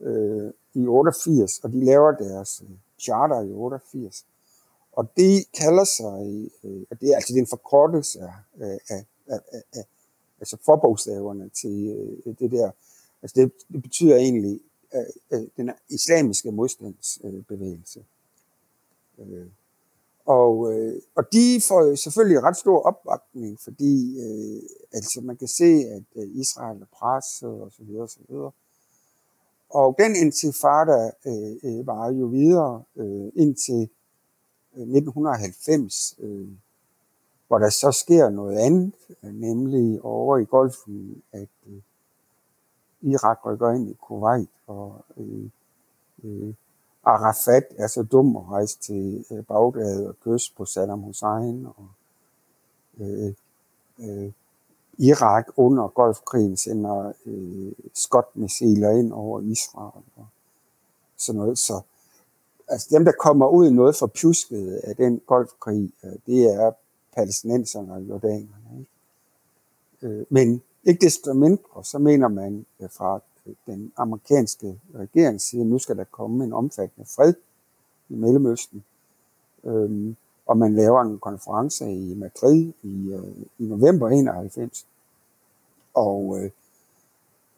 øh, 0.00 0.50
i 0.74 0.86
88, 0.86 1.58
og 1.58 1.72
de 1.72 1.84
laver 1.84 2.12
deres 2.12 2.62
øh, 2.62 2.76
charter 2.98 3.40
i 3.40 3.52
88. 3.52 4.24
Og 4.92 5.16
det 5.16 5.44
kalder 5.60 5.84
sig, 5.84 6.50
øh, 6.64 6.98
det 7.00 7.10
er 7.10 7.14
altså 7.14 7.32
det 7.32 7.38
er 7.38 7.42
en 7.42 7.46
forkortelse 7.46 8.20
af, 8.20 8.80
af, 8.88 9.04
af, 9.26 9.40
af, 9.72 9.84
altså 10.40 10.56
forbogstaverne 10.64 11.48
til 11.48 11.86
øh, 12.26 12.34
det 12.38 12.50
der. 12.50 12.70
Altså 13.22 13.40
det, 13.40 13.52
det 13.72 13.82
betyder 13.82 14.16
egentlig 14.16 14.60
øh, 14.94 15.04
øh, 15.30 15.48
den 15.56 15.70
islamiske 15.88 16.52
modstandsbevægelse. 16.52 18.04
Øh, 19.18 19.46
og, 20.26 20.72
øh, 20.72 21.02
og 21.14 21.32
de 21.32 21.60
får 21.68 21.94
selvfølgelig 21.94 22.42
ret 22.42 22.56
stor 22.56 22.82
opbakning, 22.82 23.60
fordi 23.60 24.20
øh, 24.20 24.62
altså 24.92 25.20
man 25.24 25.36
kan 25.36 25.48
se, 25.48 25.72
at 25.96 26.04
øh, 26.16 26.28
Israel 26.34 26.82
er 26.82 26.86
presset 26.92 27.60
og 27.60 27.72
så 27.72 27.82
videre 27.82 28.02
og 28.02 28.08
så 28.08 28.20
videre. 28.28 28.52
Og 29.70 29.96
den 29.98 30.16
intifada 30.16 31.10
øh, 31.26 31.56
øh, 31.64 31.86
var 31.86 32.12
jo 32.12 32.26
videre 32.26 32.82
øh, 32.96 33.32
indtil 33.34 33.88
1990, 34.76 36.14
øh, 36.18 36.30
øh, 36.30 36.48
hvor 37.48 37.58
der 37.58 37.70
så 37.70 37.92
sker 37.92 38.30
noget 38.30 38.58
andet, 38.58 38.94
nemlig 39.22 40.04
over 40.04 40.38
i 40.38 40.44
Golfen, 40.44 41.22
at 41.32 41.48
øh, 41.66 41.80
Irak 43.00 43.46
rykker 43.46 43.70
ind 43.70 43.90
i 43.90 43.92
Kuwait, 43.92 44.48
og 44.66 45.04
øh, 45.16 45.50
øh, 46.24 46.54
Arafat 47.04 47.64
er 47.76 47.86
så 47.86 48.02
dum 48.02 48.36
at 48.36 48.48
rejse 48.48 48.78
til 48.78 49.24
øh, 49.30 49.44
Bagdad 49.44 50.06
og 50.06 50.14
kysse 50.20 50.52
på 50.56 50.64
Saddam 50.64 51.00
Hussein, 51.00 51.66
og 51.66 51.88
øh, 53.00 53.32
øh, 53.98 54.32
Irak 54.98 55.46
under 55.56 55.88
Golfkrigen 55.88 56.56
sender 56.56 57.12
øh, 57.26 57.72
skotmissiler 57.94 58.90
ind 58.90 59.12
over 59.12 59.40
Israel 59.40 60.02
og 60.16 60.26
sådan 61.16 61.38
noget. 61.38 61.58
Så 61.58 61.80
altså 62.68 62.88
dem, 62.90 63.04
der 63.04 63.12
kommer 63.12 63.48
ud 63.48 63.70
noget 63.70 63.96
for 63.96 64.06
pjusket 64.06 64.80
af 64.84 64.96
den 64.96 65.20
golfkrig, 65.26 65.92
øh, 66.04 66.12
det 66.26 66.54
er 66.54 66.72
palæstinenserne 67.16 67.92
og 67.92 68.00
jordanerne. 68.00 68.78
Ikke? 68.78 68.90
Øh, 70.06 70.26
men 70.28 70.62
ikke 70.84 71.04
desto 71.06 71.32
mindre, 71.32 71.84
så 71.84 71.98
mener 71.98 72.28
man 72.28 72.66
øh, 72.80 72.90
fra 72.90 73.20
den 73.66 73.92
amerikanske 73.96 74.80
regering 74.94 75.40
siger, 75.40 75.60
at 75.62 75.66
nu 75.66 75.78
skal 75.78 75.96
der 75.96 76.04
komme 76.04 76.44
en 76.44 76.52
omfattende 76.52 77.08
fred 77.08 77.34
i 78.08 78.14
Mellemøsten. 78.14 78.84
Øhm, 79.64 80.16
og 80.46 80.56
man 80.58 80.74
laver 80.74 81.00
en 81.00 81.18
konference 81.18 81.92
i 81.92 82.14
Madrid 82.14 82.72
i, 82.82 83.12
øh, 83.12 83.36
i 83.58 83.64
november 83.64 84.08
91. 84.08 84.86
Og 85.94 86.38
øh, 86.40 86.50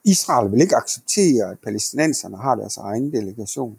Israel 0.05 0.53
vil 0.53 0.61
ikke 0.61 0.77
acceptere, 0.77 1.51
at 1.51 1.59
palæstinenserne 1.59 2.37
har 2.37 2.55
deres 2.55 2.77
egen 2.77 3.13
delegation. 3.13 3.79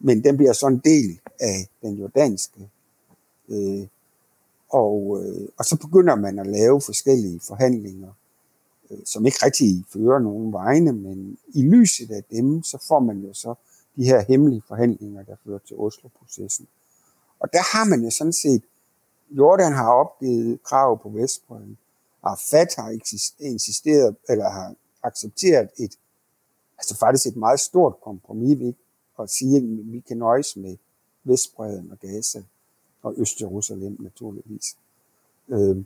Men 0.00 0.24
den 0.24 0.36
bliver 0.36 0.52
så 0.52 0.66
en 0.66 0.78
del 0.84 1.20
af 1.40 1.68
den 1.82 1.94
jordanske. 1.94 2.70
Øh, 3.48 3.86
og, 4.68 5.22
øh, 5.22 5.48
og 5.58 5.64
så 5.64 5.76
begynder 5.76 6.14
man 6.14 6.38
at 6.38 6.46
lave 6.46 6.80
forskellige 6.80 7.40
forhandlinger 7.40 8.12
Øh, 8.90 8.98
som 9.04 9.26
ikke 9.26 9.38
rigtig 9.44 9.84
fører 9.92 10.18
nogen 10.18 10.52
vegne, 10.52 10.92
men 10.92 11.38
i 11.48 11.62
lyset 11.62 12.10
af 12.10 12.24
dem, 12.30 12.62
så 12.62 12.84
får 12.88 13.00
man 13.00 13.18
jo 13.20 13.34
så 13.34 13.54
de 13.96 14.04
her 14.04 14.20
hemmelige 14.20 14.62
forhandlinger, 14.68 15.22
der 15.22 15.36
fører 15.44 15.58
til 15.58 15.76
Oslo-processen. 15.76 16.66
Og 17.40 17.52
der 17.52 17.76
har 17.76 17.84
man 17.84 18.04
jo 18.04 18.10
sådan 18.10 18.32
set, 18.32 18.62
Jordan 19.30 19.72
har 19.72 19.92
opgivet 19.92 20.62
krav 20.62 21.02
på 21.02 21.08
Vestbrøden, 21.08 21.78
Arafat 22.22 22.74
har 22.76 22.90
insisteret, 23.40 24.16
eller 24.28 24.50
har 24.50 24.74
accepteret 25.02 25.70
et, 25.78 25.98
altså 26.78 26.96
faktisk 26.96 27.26
et 27.26 27.36
meget 27.36 27.60
stort 27.60 27.94
kompromis 28.02 28.58
ved 28.58 28.72
at 29.20 29.30
sige, 29.30 29.56
at 29.56 29.62
vi 29.92 30.00
kan 30.00 30.16
nøjes 30.16 30.56
med 30.56 30.76
Vestbreden 31.24 31.90
og 31.90 31.98
Gaza 31.98 32.42
og 33.02 33.14
Øst-Jerusalem 33.16 33.96
naturligvis. 33.98 34.76
Øh, 35.48 35.76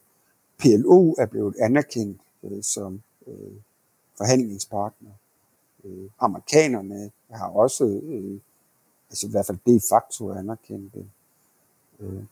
PLO 0.58 1.14
er 1.18 1.26
blevet 1.26 1.56
anerkendt 1.60 2.20
øh, 2.42 2.62
som 2.62 3.02
øh, 3.26 3.52
forhandlingspartner. 4.18 5.10
Øh, 5.84 6.10
amerikanerne 6.18 7.10
har 7.30 7.48
også, 7.48 8.00
øh, 8.02 8.40
altså 9.10 9.26
i 9.26 9.30
hvert 9.30 9.46
fald 9.46 9.58
de 9.66 9.80
facto 9.90 10.32
anerkendt 10.32 10.94
det. 10.94 11.06
Øh, 12.00 12.22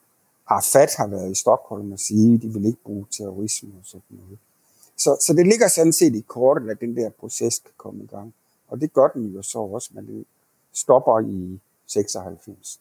Arafat 0.46 0.90
har 0.96 1.06
været 1.06 1.30
i 1.30 1.34
Stockholm 1.34 1.92
og 1.92 1.98
sige, 1.98 2.34
at 2.34 2.42
de 2.42 2.52
vil 2.52 2.64
ikke 2.64 2.82
bruge 2.84 3.06
terrorisme 3.11 3.72
og 3.78 3.84
sådan 3.84 4.02
noget. 4.11 4.38
Så, 4.96 5.16
så 5.26 5.32
det 5.32 5.46
ligger 5.46 5.68
sådan 5.68 5.92
set 5.92 6.14
i 6.14 6.20
kortet, 6.20 6.70
at 6.70 6.80
den 6.80 6.96
der 6.96 7.11
proces 7.11 7.59
kan 7.59 7.72
komme 7.76 8.04
i 8.04 8.06
gang. 8.06 8.34
Og 8.68 8.80
det 8.80 8.92
gør 8.92 9.09
den 9.09 9.26
jo 9.26 9.42
så 9.42 9.59
også, 9.59 9.90
men 9.92 10.06
det 10.06 10.24
stopper 10.72 11.20
i 11.20 11.61
96. 11.86 12.80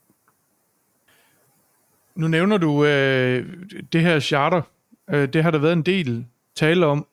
Nu 2.16 2.28
nævner 2.28 2.58
du 2.58 2.86
øh, 2.86 3.58
det 3.94 4.02
her 4.02 4.20
charter. 4.20 4.62
Øh, 5.08 5.34
det 5.34 5.44
har 5.44 5.52
der 5.52 5.60
været 5.60 5.74
en 5.74 5.84
del 5.84 6.26
tale 6.56 6.86
om, 6.86 7.06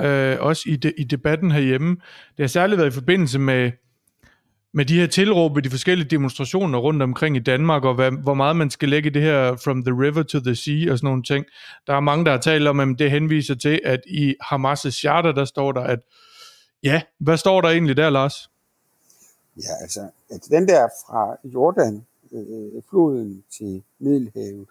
ja. 0.00 0.32
øh, 0.32 0.40
også 0.40 0.62
i, 0.66 0.76
de, 0.76 0.92
i 0.98 1.04
debatten 1.04 1.50
herhjemme. 1.50 1.90
Det 2.36 2.42
har 2.42 2.46
særligt 2.46 2.78
været 2.78 2.90
i 2.90 2.94
forbindelse 2.94 3.38
med 3.38 3.70
med 4.76 4.84
de 4.84 5.00
her 5.00 5.06
tilråb 5.06 5.54
ved 5.56 5.62
de 5.62 5.70
forskellige 5.70 6.08
demonstrationer 6.08 6.78
rundt 6.78 7.02
omkring 7.02 7.36
i 7.36 7.40
Danmark, 7.40 7.84
og 7.84 7.94
hvad, 7.94 8.10
hvor 8.10 8.34
meget 8.34 8.56
man 8.56 8.70
skal 8.70 8.88
lægge 8.88 9.10
det 9.10 9.22
her 9.22 9.56
from 9.56 9.84
the 9.84 9.92
river 9.92 10.22
to 10.22 10.40
the 10.40 10.54
sea 10.54 10.92
og 10.92 10.98
sådan 10.98 11.06
nogle 11.06 11.22
ting. 11.22 11.46
Der 11.86 11.94
er 11.94 12.00
mange, 12.00 12.24
der 12.24 12.30
har 12.30 12.38
talt 12.38 12.68
om, 12.68 12.80
at 12.80 12.98
det 12.98 13.10
henviser 13.10 13.54
til, 13.54 13.80
at 13.84 14.00
i 14.06 14.34
Hamas' 14.42 14.90
charter, 14.90 15.32
der 15.32 15.44
står 15.44 15.72
der, 15.72 15.80
at 15.80 15.98
ja, 16.82 17.02
hvad 17.18 17.36
står 17.36 17.60
der 17.60 17.68
egentlig 17.68 17.96
der, 17.96 18.10
Lars? 18.10 18.50
Ja, 19.56 19.82
altså, 19.82 20.00
at 20.30 20.40
den 20.50 20.68
der 20.68 20.88
fra 21.06 21.36
Jordan, 21.44 22.06
øh, 22.32 22.82
floden 22.90 23.44
til 23.58 23.82
Middelhavet, 23.98 24.66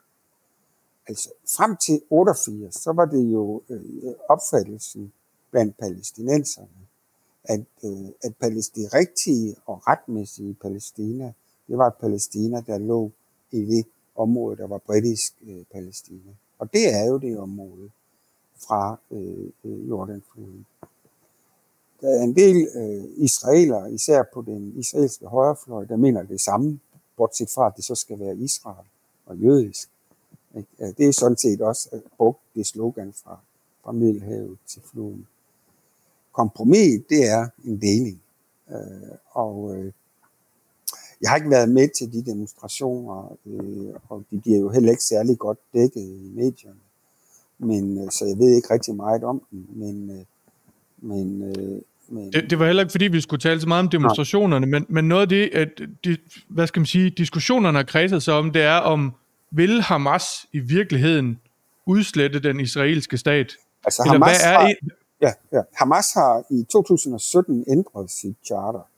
altså 1.07 1.29
frem 1.55 1.77
til 1.77 2.01
88, 2.09 2.75
så 2.75 2.91
var 2.91 3.05
det 3.05 3.23
jo 3.33 3.61
øh, 3.69 4.13
opfattelsen 4.29 5.13
blandt 5.51 5.77
palæstinenserne, 5.77 6.83
at, 7.43 7.65
øh, 7.83 8.07
at 8.23 8.33
det 8.75 8.93
rigtige 8.93 9.55
og 9.65 9.87
retmæssige 9.87 10.53
Palæstina, 10.53 11.33
det 11.67 11.77
var 11.77 11.89
Palæstina, 11.89 12.63
der 12.67 12.77
lå 12.77 13.11
i 13.51 13.65
det 13.65 13.85
område, 14.15 14.57
der 14.57 14.67
var 14.67 14.77
britisk 14.77 15.33
øh, 15.47 15.63
Palæstina. 15.73 16.31
Og 16.59 16.73
det 16.73 16.93
er 16.93 17.05
jo 17.05 17.17
det 17.17 17.37
område 17.37 17.89
fra 18.67 18.99
øh, 19.11 19.49
øh, 19.63 19.89
Jordanfloden. 19.89 20.65
Der 22.01 22.09
er 22.09 22.23
en 22.23 22.35
del 22.35 22.67
øh, 22.75 23.03
israeler, 23.17 23.85
især 23.85 24.23
på 24.33 24.41
den 24.41 24.73
israelske 24.75 25.25
højrefløj, 25.25 25.85
der 25.85 25.95
mener 25.95 26.23
det 26.23 26.41
samme, 26.41 26.79
bortset 27.17 27.49
fra, 27.49 27.67
at 27.67 27.73
det 27.75 27.85
så 27.85 27.95
skal 27.95 28.19
være 28.19 28.37
Israel 28.37 28.87
og 29.25 29.37
jødisk. 29.37 29.89
Det 30.97 31.07
er 31.07 31.11
sådan 31.11 31.37
set 31.37 31.61
også 31.61 31.89
brugt 32.17 32.39
det 32.55 32.67
slogan 32.67 33.13
fra, 33.23 33.39
fra 33.83 33.91
Middelhavet 33.91 34.57
til 34.67 34.81
floden 34.91 35.27
kompromis, 36.33 37.01
det 37.09 37.29
er 37.29 37.47
en 37.65 37.81
deling. 37.81 38.21
Øh, 38.71 39.15
og 39.31 39.75
øh, 39.75 39.91
jeg 41.21 41.29
har 41.29 41.35
ikke 41.35 41.49
været 41.49 41.69
med 41.69 41.89
til 41.97 42.13
de 42.13 42.31
demonstrationer, 42.31 43.37
øh, 43.45 43.93
og 44.09 44.23
de 44.31 44.41
bliver 44.41 44.59
jo 44.59 44.69
heller 44.69 44.89
ikke 44.89 45.03
særlig 45.03 45.37
godt 45.37 45.57
dækket 45.73 46.01
i 46.01 46.31
medierne. 46.35 46.79
Men, 47.57 48.03
øh, 48.03 48.11
så 48.11 48.25
jeg 48.25 48.37
ved 48.37 48.55
ikke 48.55 48.73
rigtig 48.73 48.95
meget 48.95 49.23
om 49.23 49.41
dem. 49.51 49.67
Men, 49.69 50.09
øh, 50.09 50.25
men, 50.97 51.43
øh, 51.43 51.81
men 52.09 52.33
det, 52.33 52.49
det 52.49 52.59
var 52.59 52.65
heller 52.65 52.83
ikke 52.83 52.91
fordi, 52.91 53.07
vi 53.07 53.21
skulle 53.21 53.39
tale 53.39 53.61
så 53.61 53.67
meget 53.67 53.83
om 53.83 53.89
demonstrationerne, 53.89 54.65
men, 54.65 54.85
men 54.89 55.07
noget 55.07 55.21
af 55.21 55.29
det, 55.29 55.49
at 55.53 55.81
de, 56.05 56.17
hvad 56.47 56.67
skal 56.67 56.79
man 56.79 56.85
sige, 56.85 57.09
diskussionerne 57.09 57.77
har 57.77 57.83
kredset 57.83 58.23
sig 58.23 58.33
om, 58.33 58.51
det 58.51 58.61
er 58.61 58.77
om, 58.77 59.13
vil 59.55 59.81
Hamas 59.81 60.23
i 60.53 60.59
virkeligheden 60.59 61.39
udslette 61.85 62.39
den 62.39 62.59
israelske 62.59 63.17
stat? 63.17 63.57
Altså, 63.85 64.03
Eller 64.05 64.13
Hamas 64.13 64.41
hvad 64.41 64.51
er, 64.51 64.59
har, 64.59 64.73
Ja, 65.23 65.33
ja. 65.51 65.61
Hamas 65.73 66.13
har 66.13 66.43
i 66.49 66.63
2017 66.63 67.65
ændret 67.67 68.11
sit 68.11 68.35
charter. 68.45 68.89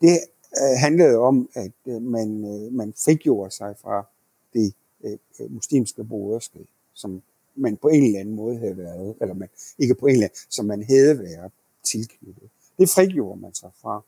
Det 0.00 0.18
øh, 0.62 0.78
handlede 0.78 1.18
om, 1.18 1.48
at 1.54 1.72
øh, 1.86 2.02
man, 2.02 2.44
øh, 2.44 2.72
man 2.72 2.94
frigjorde 3.04 3.50
sig 3.50 3.74
fra 3.82 4.06
det 4.52 4.74
øh, 5.04 5.52
muslimske 5.52 6.04
broderskab, 6.04 6.66
som 6.94 7.22
man 7.54 7.76
på 7.76 7.88
en 7.88 8.04
eller 8.04 8.20
anden 8.20 8.34
måde 8.34 8.58
havde 8.58 8.76
været, 8.76 9.14
eller 9.20 9.34
man, 9.34 9.48
ikke 9.78 9.94
på 9.94 10.06
en 10.06 10.12
eller 10.12 10.26
anden, 10.26 10.38
som 10.50 10.66
man 10.66 10.84
havde 10.88 11.18
været 11.18 11.52
tilknyttet. 11.84 12.48
Det 12.78 12.88
frigjorde 12.88 13.40
man 13.40 13.54
sig 13.54 13.70
fra 13.82 14.02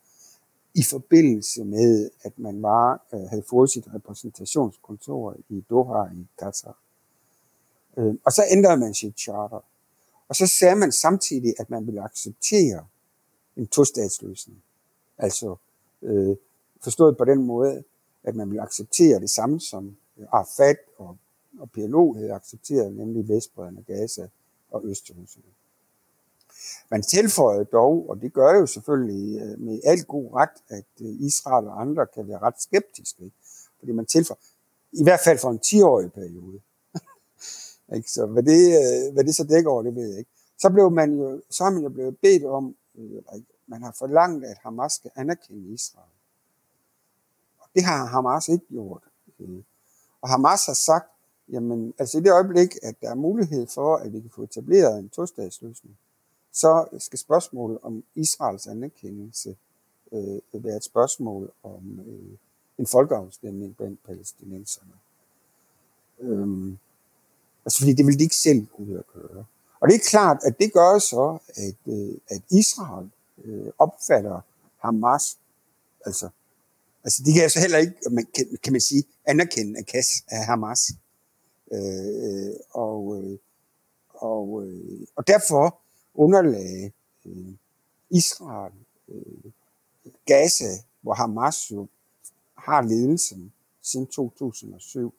i 0.75 0.83
forbindelse 0.83 1.65
med, 1.65 2.11
at 2.23 2.39
man 2.39 2.63
var, 2.63 3.07
øh, 3.15 3.21
havde 3.21 3.45
fået 3.51 3.71
sit 3.71 3.95
repræsentationskontor 3.95 5.37
i 5.49 5.65
Doha 5.71 6.05
i 6.15 6.27
Qatar. 6.41 6.79
Øh, 7.97 8.15
og 8.25 8.33
så 8.33 8.43
ændrede 8.51 8.77
man 8.77 8.95
sit 8.95 9.19
charter. 9.19 9.65
Og 10.29 10.37
så 10.37 10.47
sagde 10.47 10.77
man 10.77 10.93
samtidig, 10.93 11.55
at 11.59 11.71
man 11.71 11.87
ville 11.87 12.03
acceptere 12.03 12.87
en 13.57 13.67
tostatsløsning. 13.67 14.63
Altså 15.19 15.57
øh, 16.03 16.37
forstået 16.83 17.17
på 17.17 17.25
den 17.25 17.43
måde, 17.43 17.85
at 18.25 18.37
man 18.37 18.51
ville 18.51 18.63
acceptere 18.63 19.21
det 19.21 19.31
samme 19.31 19.61
som 19.61 19.97
Arafat 20.33 20.77
og, 20.99 21.17
og 21.59 21.71
PLO 21.71 22.13
havde 22.13 22.33
accepteret, 22.33 22.97
nemlig 22.97 23.29
Vestbredden 23.29 23.79
og 23.79 23.85
Gaza 23.87 24.29
og 24.71 24.85
Østjerusalem. 24.85 25.53
Man 26.91 27.03
tilføjer 27.03 27.65
dog, 27.65 28.11
og 28.11 28.21
det 28.21 28.33
gør 28.33 28.55
jo 28.55 28.67
selvfølgelig 28.67 29.41
øh, 29.41 29.61
med 29.61 29.81
alt 29.85 30.07
god 30.09 30.35
ret, 30.35 30.57
at 30.69 30.87
øh, 31.01 31.09
Israel 31.21 31.67
og 31.67 31.81
andre 31.81 32.07
kan 32.07 32.29
være 32.29 32.39
ret 32.39 32.63
skeptiske, 32.63 33.33
fordi 33.79 33.93
man 33.93 34.07
tilføjer, 34.07 34.41
i 34.93 35.03
hvert 35.03 35.21
fald 35.25 35.39
for 35.39 35.51
en 35.51 35.61
10-årig 35.67 36.13
periode, 36.13 36.61
ikke? 37.97 38.11
Så 38.11 38.27
hvad 38.27 38.43
det, 38.43 38.63
øh, 38.81 39.13
hvad 39.15 39.25
det 39.25 39.35
så 39.35 39.45
dækker 39.45 39.71
over, 39.71 39.83
det 39.83 39.95
ved 39.95 40.09
jeg 40.09 40.19
ikke. 40.19 40.31
Så, 40.59 40.71
blev 40.71 40.91
man 40.91 41.13
jo, 41.13 41.43
så 41.51 41.65
er 41.65 41.71
man 41.71 41.83
jo 41.83 41.89
blevet 41.89 42.19
bedt 42.19 42.45
om, 42.45 42.77
man 43.67 43.83
har 43.83 43.95
forlangt, 43.99 44.45
at 44.45 44.59
Hamas 44.59 44.93
skal 44.93 45.11
anerkende 45.17 45.75
Israel. 45.75 46.15
Og 47.59 47.69
det 47.75 47.85
har 47.85 48.07
Hamas 48.07 48.49
ikke 48.49 48.67
gjort. 48.67 49.03
Og 50.21 50.29
Hamas 50.29 50.67
har 50.67 50.75
sagt, 50.75 51.11
jamen, 51.49 51.95
altså 51.99 52.19
i 52.19 52.21
det 52.21 52.33
øjeblik, 52.33 52.77
at 52.83 53.01
der 53.01 53.11
er 53.11 53.15
mulighed 53.15 53.67
for, 53.67 53.97
at 53.97 54.13
vi 54.13 54.21
kan 54.21 54.31
få 54.31 54.43
etableret 54.43 54.99
en 54.99 55.09
tostatsløsning, 55.09 55.99
så 56.55 56.87
skal 56.99 57.19
spørgsmålet 57.19 57.79
om 57.83 58.05
Israels 58.15 58.67
anerkendelse 58.67 59.57
øh, 60.13 60.41
være 60.53 60.77
et 60.77 60.85
spørgsmål 60.85 61.53
om 61.63 62.01
øh, 62.07 62.39
en 62.79 62.87
folkeafstemning 62.87 63.77
blandt 63.77 64.05
palæstinenserne. 64.05 64.93
Øhm, 66.21 66.79
Altså 67.65 67.79
fordi 67.79 67.93
det 67.93 68.07
vil 68.07 68.19
de 68.19 68.25
ikke 68.25 68.37
selv 68.37 68.67
kunne 68.67 68.99
at 68.99 69.07
køre. 69.07 69.45
Og 69.81 69.89
det 69.89 69.95
er 69.95 70.09
klart, 70.09 70.39
at 70.43 70.59
det 70.61 70.73
gør 70.73 70.99
så, 70.99 71.39
at, 71.55 71.93
øh, 71.93 72.15
at 72.29 72.43
Israel 72.51 73.11
øh, 73.45 73.73
opfatter 73.79 74.41
Hamas, 74.79 75.39
altså, 76.07 76.29
altså 77.05 77.23
de 77.27 77.33
kan 77.33 77.43
altså 77.43 77.61
heller 77.61 77.79
ikke, 77.79 77.95
man, 78.11 78.27
kan, 78.35 78.59
kan 78.63 78.73
man 78.73 78.81
sige, 78.81 79.05
anerkende 79.27 79.79
af 79.79 79.87
kas 79.87 80.25
af 80.29 80.47
Hamas. 80.47 80.91
Øh, 81.73 82.09
øh, 82.25 82.55
og, 82.71 83.23
øh, 83.23 83.39
og, 84.15 84.67
øh, 84.67 85.07
og 85.17 85.27
derfor 85.27 85.79
underlagde 86.15 86.93
øh, 87.27 87.55
Israel 88.11 88.73
øh, 89.09 89.53
Gaza, 90.27 90.71
hvor 91.01 91.15
Hamas 91.15 91.71
jo 91.71 91.89
har 92.59 92.83
ledelsen 92.83 93.53
siden 93.83 94.07
2007, 94.07 95.15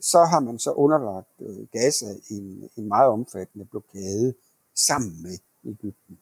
så 0.00 0.24
har 0.24 0.40
man 0.40 0.58
så 0.58 0.72
underlagt 0.72 1.28
øh, 1.40 1.66
Gaza 1.72 2.06
en, 2.30 2.70
en 2.76 2.88
meget 2.88 3.08
omfattende 3.08 3.64
blokade 3.64 4.34
sammen 4.74 5.22
med 5.22 5.38
Ægypten. 5.64 6.18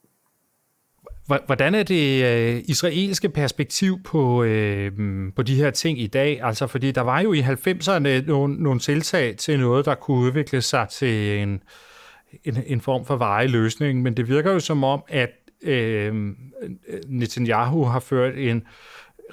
Hvordan 1.47 1.75
er 1.75 1.83
det 1.83 2.25
øh, 2.25 2.63
israelske 2.67 3.29
perspektiv 3.29 4.03
på, 4.03 4.43
øh, 4.43 4.93
på 5.37 5.43
de 5.43 5.55
her 5.55 5.71
ting 5.71 6.01
i 6.01 6.07
dag? 6.07 6.43
Altså, 6.43 6.67
fordi 6.67 6.91
der 6.93 7.01
var 7.01 7.21
jo 7.21 7.33
i 7.33 7.41
90'erne 7.41 8.27
nogle, 8.27 8.63
nogle 8.63 8.81
tiltag 8.81 9.37
til 9.37 9.61
noget, 9.61 9.85
der 9.85 9.95
kunne 9.95 10.27
udvikle 10.27 10.63
sig 10.63 10.89
til 10.89 11.39
en, 11.39 11.63
en, 12.45 12.57
en 12.67 12.81
form 12.81 13.05
for 13.05 13.17
varig 13.17 13.51
løsning, 13.51 14.03
men 14.03 14.17
det 14.17 14.29
virker 14.29 14.53
jo 14.53 14.61
som 14.61 14.85
om, 14.85 15.03
at 15.09 15.31
øh, 15.63 16.35
Netanyahu 17.09 17.85
har 17.85 18.01
ført 18.01 18.39
en 18.39 18.63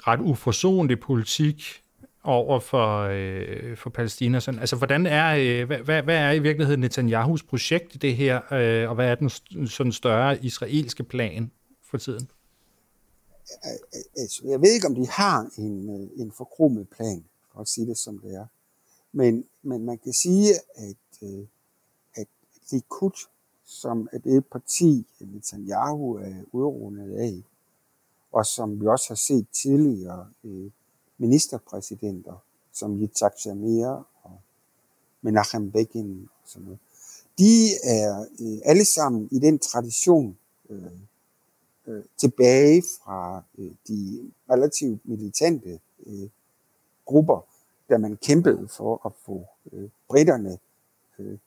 ret 0.06 0.20
uforsonlig 0.20 1.00
politik 1.00 1.84
over 2.24 2.60
for, 2.60 3.08
øh, 3.10 3.76
for 3.76 3.90
Palæstina. 3.90 4.40
Sådan, 4.40 4.60
altså, 4.60 4.76
hvordan 4.76 5.06
er, 5.06 5.36
øh, 5.36 5.66
hvad, 5.84 6.02
hvad 6.02 6.16
er 6.16 6.30
i 6.30 6.38
virkeligheden 6.38 6.80
Netanyahus 6.80 7.42
projekt 7.42 7.94
i 7.94 7.98
det 7.98 8.16
her, 8.16 8.52
øh, 8.52 8.88
og 8.88 8.94
hvad 8.94 9.08
er 9.08 9.14
den 9.14 9.30
sådan 9.68 9.92
større 9.92 10.44
israelske 10.44 11.04
plan 11.04 11.50
for 11.90 11.98
tiden? 11.98 12.28
Altså, 14.16 14.42
jeg 14.44 14.60
ved 14.60 14.72
ikke, 14.74 14.86
om 14.86 14.94
de 14.94 15.06
har 15.08 15.50
en, 15.58 15.90
øh, 15.90 16.20
en 16.20 16.32
forkrummet 16.36 16.88
plan, 16.88 17.24
for 17.52 17.60
at 17.60 17.68
sige 17.68 17.86
det 17.86 17.98
som 17.98 18.18
det 18.18 18.34
er. 18.34 18.46
Men, 19.12 19.44
men 19.62 19.84
man 19.84 19.98
kan 19.98 20.12
sige, 20.12 20.54
at, 20.76 21.22
øh, 21.22 21.38
at 21.38 21.46
Likud, 22.72 23.26
som 23.64 24.08
er 24.12 24.18
det 24.18 24.46
parti, 24.46 25.06
Netanyahu 25.20 26.14
er 26.14 26.44
udrundet 26.52 27.16
af, 27.16 27.42
og 28.32 28.46
som 28.46 28.80
vi 28.80 28.86
også 28.86 29.08
har 29.08 29.14
set 29.14 29.46
tidligere 29.52 30.30
øh, 30.44 30.70
ministerpræsidenter, 31.18 32.44
som 32.72 33.02
Yitzhak 33.02 33.32
Shamir 33.38 33.86
og 34.22 34.40
Menachem 35.22 35.70
Begin 35.70 36.28
og 36.42 36.48
sådan 36.48 36.64
noget. 36.64 36.78
De 37.38 37.68
er 37.84 38.26
øh, 38.40 38.58
alle 38.64 38.84
sammen 38.84 39.28
i 39.32 39.38
den 39.38 39.58
tradition 39.58 40.38
øh, 40.70 40.82
øh, 41.86 42.04
tilbage 42.16 42.82
fra 42.82 43.42
øh, 43.58 43.70
de 43.88 44.30
relativt 44.50 45.08
militante 45.08 45.80
øh, 46.06 46.28
grupper, 47.04 47.46
da 47.90 47.98
man 47.98 48.16
kæmpede 48.16 48.68
for 48.68 49.06
at 49.06 49.12
få 49.26 49.46
øh, 49.72 49.88
britterne 50.08 50.58
øh, 51.18 51.38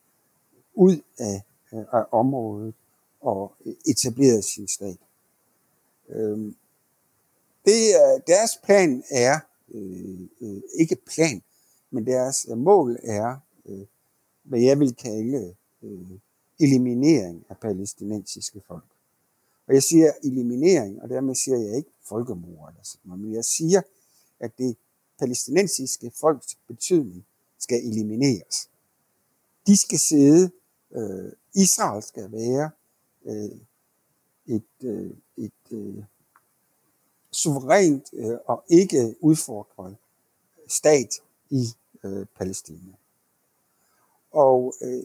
ud 0.77 1.01
af, 1.17 1.43
af 1.71 2.03
området 2.11 2.73
og 3.21 3.55
etablerede 3.85 4.41
sin 4.43 4.67
stat. 4.67 4.97
Øh, 6.09 6.53
det 7.65 7.95
er, 7.95 8.19
deres 8.27 8.51
plan 8.63 9.03
er, 9.09 9.39
øh, 9.73 10.19
øh, 10.41 10.61
ikke 10.79 10.95
plan, 10.95 11.41
men 11.91 12.05
deres 12.05 12.47
mål 12.55 12.99
er, 13.03 13.37
øh, 13.65 13.85
hvad 14.43 14.59
jeg 14.59 14.79
vil 14.79 14.95
kalde 14.95 15.55
øh, 15.83 16.11
eliminering 16.59 17.45
af 17.49 17.57
palæstinensiske 17.57 18.61
folk. 18.67 18.83
Og 19.67 19.73
jeg 19.73 19.83
siger 19.83 20.11
eliminering, 20.23 21.01
og 21.01 21.09
dermed 21.09 21.35
siger 21.35 21.57
jeg 21.57 21.77
ikke 21.77 21.89
folkemord 22.03 22.69
eller 22.69 22.83
sådan 22.83 23.01
noget, 23.03 23.23
men 23.23 23.33
jeg 23.33 23.45
siger, 23.45 23.81
at 24.39 24.57
det 24.57 24.77
palæstinensiske 25.19 26.11
folks 26.15 26.57
betydning 26.67 27.25
skal 27.59 27.85
elimineres. 27.85 28.69
De 29.67 29.77
skal 29.77 29.99
sidde, 29.99 30.51
øh, 30.97 31.31
Israel 31.55 32.03
skal 32.03 32.31
være 32.31 32.71
øh, 33.25 33.59
et, 34.45 34.83
øh, 34.83 35.11
et 35.37 35.71
øh, 35.71 36.03
suverænt 37.31 38.09
øh, 38.13 38.37
og 38.45 38.63
ikke 38.67 39.15
udfordret 39.19 39.95
stat 40.67 41.21
i 41.49 41.67
øh, 42.03 42.25
Palæstina. 42.35 42.93
Og 44.31 44.73
øh, 44.81 45.03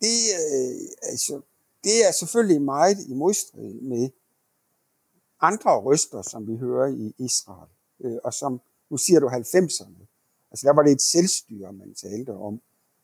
det, 0.00 0.18
øh, 0.52 0.88
altså, 1.02 1.40
det 1.84 2.06
er 2.06 2.12
selvfølgelig 2.12 2.62
meget 2.62 2.98
i 3.08 3.14
modstrid 3.14 3.74
med 3.74 4.10
andre 5.40 5.80
røster, 5.80 6.22
som 6.22 6.46
vi 6.46 6.56
hører 6.56 6.86
i 6.86 7.14
Israel, 7.18 7.70
øh, 8.00 8.18
og 8.24 8.34
som, 8.34 8.60
nu 8.90 8.96
siger 8.96 9.20
du 9.20 9.28
90'erne, 9.28 10.06
altså 10.50 10.66
der 10.66 10.72
var 10.72 10.82
det 10.82 10.92
et 10.92 11.02
selvstyre, 11.02 11.72
man 11.72 11.94
talte 11.94 12.30
om, 12.30 12.60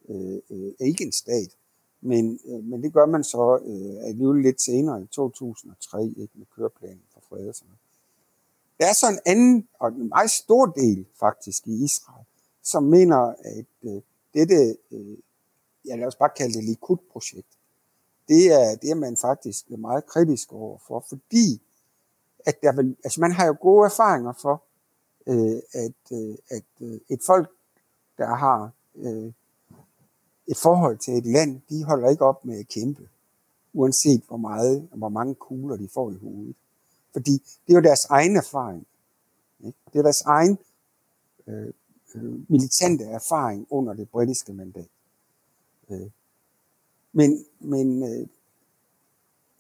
øh, 0.08 0.38
øh, 0.50 0.72
ikke 0.80 1.04
en 1.04 1.12
stat, 1.12 1.56
men, 2.00 2.40
øh, 2.46 2.64
men 2.64 2.82
det 2.82 2.92
gør 2.92 3.06
man 3.06 3.24
så 3.24 3.60
øh, 3.64 4.08
alligevel 4.08 4.42
lidt 4.42 4.60
senere 4.60 5.02
i 5.02 5.06
2003, 5.06 6.04
ikke, 6.04 6.30
med 6.34 6.46
køreplanen 6.56 7.02
for 7.12 7.22
fred. 7.28 7.52
Der 8.80 8.86
er 8.86 8.92
så 8.92 9.06
en 9.08 9.20
anden, 9.26 9.68
og 9.80 9.88
en 9.88 10.08
meget 10.08 10.30
stor 10.30 10.66
del 10.66 11.06
faktisk 11.20 11.66
i 11.66 11.84
Israel, 11.84 12.24
som 12.62 12.82
mener, 12.82 13.34
at 13.44 13.66
øh, 13.82 14.02
dette, 14.34 14.76
øh, 14.90 15.18
ja 15.86 15.96
lad 15.96 16.06
os 16.06 16.16
bare 16.16 16.30
kalde 16.36 16.54
det 16.54 16.64
Likud-projekt, 16.64 17.58
det 18.28 18.52
er, 18.52 18.76
det 18.82 18.90
er 18.90 18.94
man 18.94 19.16
faktisk 19.16 19.70
meget 19.70 20.06
kritisk 20.06 20.52
over 20.52 20.78
for, 20.86 21.04
fordi 21.08 21.62
at 22.46 22.62
der 22.62 22.72
vil, 22.76 22.96
altså 23.04 23.20
man 23.20 23.32
har 23.32 23.46
jo 23.46 23.56
gode 23.60 23.84
erfaringer 23.84 24.32
for, 24.42 24.62
øh, 25.26 25.62
at, 25.72 26.18
øh, 26.18 26.34
at 26.48 26.64
øh, 26.80 27.00
et 27.08 27.20
folk, 27.26 27.50
der 28.18 28.34
har 28.34 28.70
øh, 28.96 29.32
et 30.48 30.56
forhold 30.56 30.98
til 30.98 31.14
et 31.14 31.26
land, 31.26 31.60
de 31.68 31.84
holder 31.84 32.08
ikke 32.10 32.24
op 32.24 32.44
med 32.44 32.58
at 32.58 32.68
kæmpe, 32.68 33.08
uanset 33.72 34.22
hvor 34.28 34.36
meget 34.36 34.88
og 34.90 34.98
hvor 34.98 35.08
mange 35.08 35.34
kugler 35.34 35.76
de 35.76 35.88
får 35.94 36.10
i 36.10 36.14
hovedet. 36.14 36.56
Fordi 37.12 37.32
det 37.32 37.72
er 37.72 37.74
jo 37.74 37.80
deres 37.80 38.04
egen 38.04 38.36
erfaring. 38.36 38.86
Ikke? 39.64 39.78
Det 39.92 39.98
er 39.98 40.02
deres 40.02 40.20
egen 40.20 40.58
øh, 41.46 41.72
øh, 42.14 42.50
militante 42.50 43.04
erfaring 43.04 43.66
under 43.70 43.94
det 43.94 44.10
britiske 44.10 44.52
mandat. 44.52 44.88
Øh, 45.90 46.10
men, 47.12 47.44
men, 47.60 48.02
øh, 48.02 48.26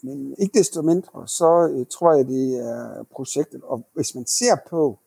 men 0.02 0.34
ikke 0.38 0.58
desto 0.58 0.82
mindre, 0.82 1.28
så 1.28 1.68
øh, 1.72 1.86
tror 1.86 2.12
jeg, 2.12 2.26
det 2.26 2.56
er 2.56 3.02
projektet. 3.02 3.62
Og 3.62 3.84
hvis 3.94 4.14
man 4.14 4.26
ser 4.26 4.56
på, 4.70 4.98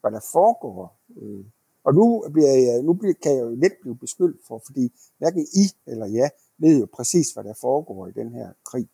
hvad 0.00 0.10
der 0.10 0.20
foregår, 0.32 0.96
øh, 1.16 1.44
og 1.88 1.94
nu, 1.94 2.24
bliver 2.32 2.52
jeg, 2.52 2.82
nu 2.82 2.92
bliver, 2.92 3.14
kan 3.22 3.32
jeg 3.36 3.42
jo 3.42 3.54
let 3.54 3.72
blive 3.80 3.96
beskyldt 3.96 4.46
for, 4.46 4.62
fordi 4.66 4.92
hverken 5.18 5.46
I 5.52 5.64
eller 5.86 6.06
jeg 6.06 6.30
ved 6.58 6.80
jo 6.80 6.86
præcis, 6.92 7.30
hvad 7.30 7.44
der 7.44 7.54
foregår 7.54 8.06
i 8.06 8.12
den 8.12 8.32
her 8.32 8.48
krig, 8.64 8.88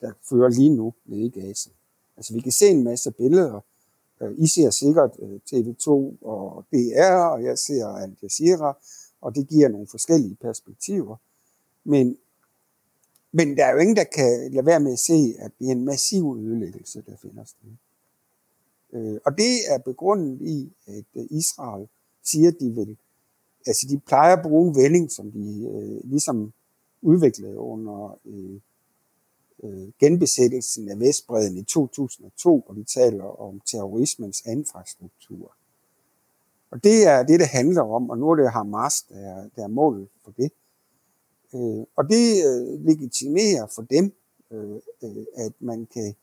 der 0.00 0.12
fører 0.28 0.48
lige 0.48 0.70
nu 0.70 0.94
nede 1.04 1.26
i 1.26 1.28
Gaza. 1.28 1.70
Altså 2.16 2.34
vi 2.34 2.40
kan 2.40 2.52
se 2.52 2.68
en 2.68 2.84
masse 2.84 3.10
billeder. 3.10 3.60
Øh, 4.20 4.34
I 4.38 4.46
ser 4.46 4.70
sikkert 4.70 5.10
øh, 5.18 5.40
TV2 5.50 5.88
og 6.24 6.64
DR, 6.72 7.12
og 7.12 7.44
jeg 7.44 7.58
ser 7.58 7.86
Al 7.86 8.16
Jazeera, 8.22 8.78
og 9.20 9.34
det 9.34 9.48
giver 9.48 9.68
nogle 9.68 9.86
forskellige 9.86 10.34
perspektiver. 10.34 11.16
Men, 11.84 12.16
men 13.32 13.56
der 13.56 13.64
er 13.64 13.72
jo 13.72 13.78
ingen, 13.78 13.96
der 13.96 14.04
kan 14.04 14.52
lade 14.52 14.66
være 14.66 14.80
med 14.80 14.92
at 14.92 14.98
se, 14.98 15.34
at 15.38 15.50
det 15.58 15.66
er 15.68 15.72
en 15.72 15.84
massiv 15.84 16.36
ødelæggelse, 16.40 17.02
der 17.06 17.16
finder 17.22 17.44
sted. 17.44 17.70
Øh, 18.92 19.20
og 19.24 19.38
det 19.38 19.54
er 19.68 19.78
begrundet 19.78 20.40
i, 20.40 20.72
at 20.86 21.04
Israel 21.30 21.88
siger, 22.30 22.50
de 22.50 22.70
vil, 22.70 22.96
altså 23.66 23.86
de 23.90 23.98
plejer 23.98 24.36
at 24.36 24.42
bruge 24.42 24.68
en 24.68 24.76
vending, 24.76 25.10
som 25.10 25.32
de 25.32 25.70
øh, 25.74 26.10
ligesom 26.10 26.52
udviklede 27.02 27.58
under 27.58 28.18
øh, 28.24 28.60
øh, 29.62 29.88
genbesættelsen 30.00 30.88
af 30.88 31.00
Vestbreden 31.00 31.56
i 31.56 31.62
2002, 31.62 32.62
hvor 32.66 32.74
de 32.74 32.84
taler 32.84 33.40
om 33.40 33.60
terrorismens 33.66 34.42
infrastruktur. 34.46 35.54
Og 36.70 36.84
det 36.84 37.06
er 37.06 37.22
det, 37.22 37.40
det 37.40 37.48
handler 37.48 37.82
om, 37.82 38.10
og 38.10 38.18
nu 38.18 38.30
er 38.30 38.34
det 38.34 38.52
Hamas, 38.52 39.02
der 39.02 39.16
er, 39.16 39.48
der 39.56 39.64
er 39.64 39.68
målet 39.68 40.08
for 40.24 40.30
det. 40.30 40.52
Øh, 41.54 41.84
og 41.96 42.08
det 42.08 42.44
øh, 42.46 42.84
legitimerer 42.86 43.66
for 43.66 43.82
dem, 43.82 44.12
øh, 44.50 44.76
øh, 45.02 45.24
at 45.34 45.52
man 45.60 45.86
kan, 45.94 46.14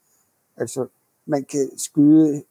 altså, 0.57 0.87
man 1.25 1.43
kan 1.43 1.77
skyde 1.77 2.43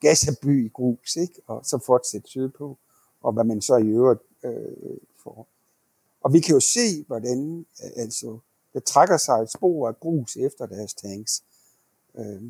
Gazaby 0.00 0.66
i 0.66 0.68
grus, 0.68 1.16
ikke? 1.16 1.42
og 1.46 1.64
så 1.64 1.78
fortsætte 1.86 2.28
sydpå, 2.28 2.78
og 3.22 3.32
hvad 3.32 3.44
man 3.44 3.60
så 3.60 3.76
i 3.76 3.86
øvrigt 3.86 4.20
øh, 4.44 4.96
får. 5.22 5.48
Og 6.20 6.32
vi 6.32 6.40
kan 6.40 6.54
jo 6.54 6.60
se, 6.60 7.04
hvordan 7.06 7.66
øh, 7.84 7.90
altså, 8.02 8.38
der 8.72 8.80
trækker 8.80 9.16
sig 9.16 9.42
et 9.42 9.50
spor 9.50 9.88
af 9.88 10.00
grus 10.00 10.36
efter 10.36 10.66
deres 10.66 10.94
tanks. 10.94 11.44
Øh, 12.18 12.42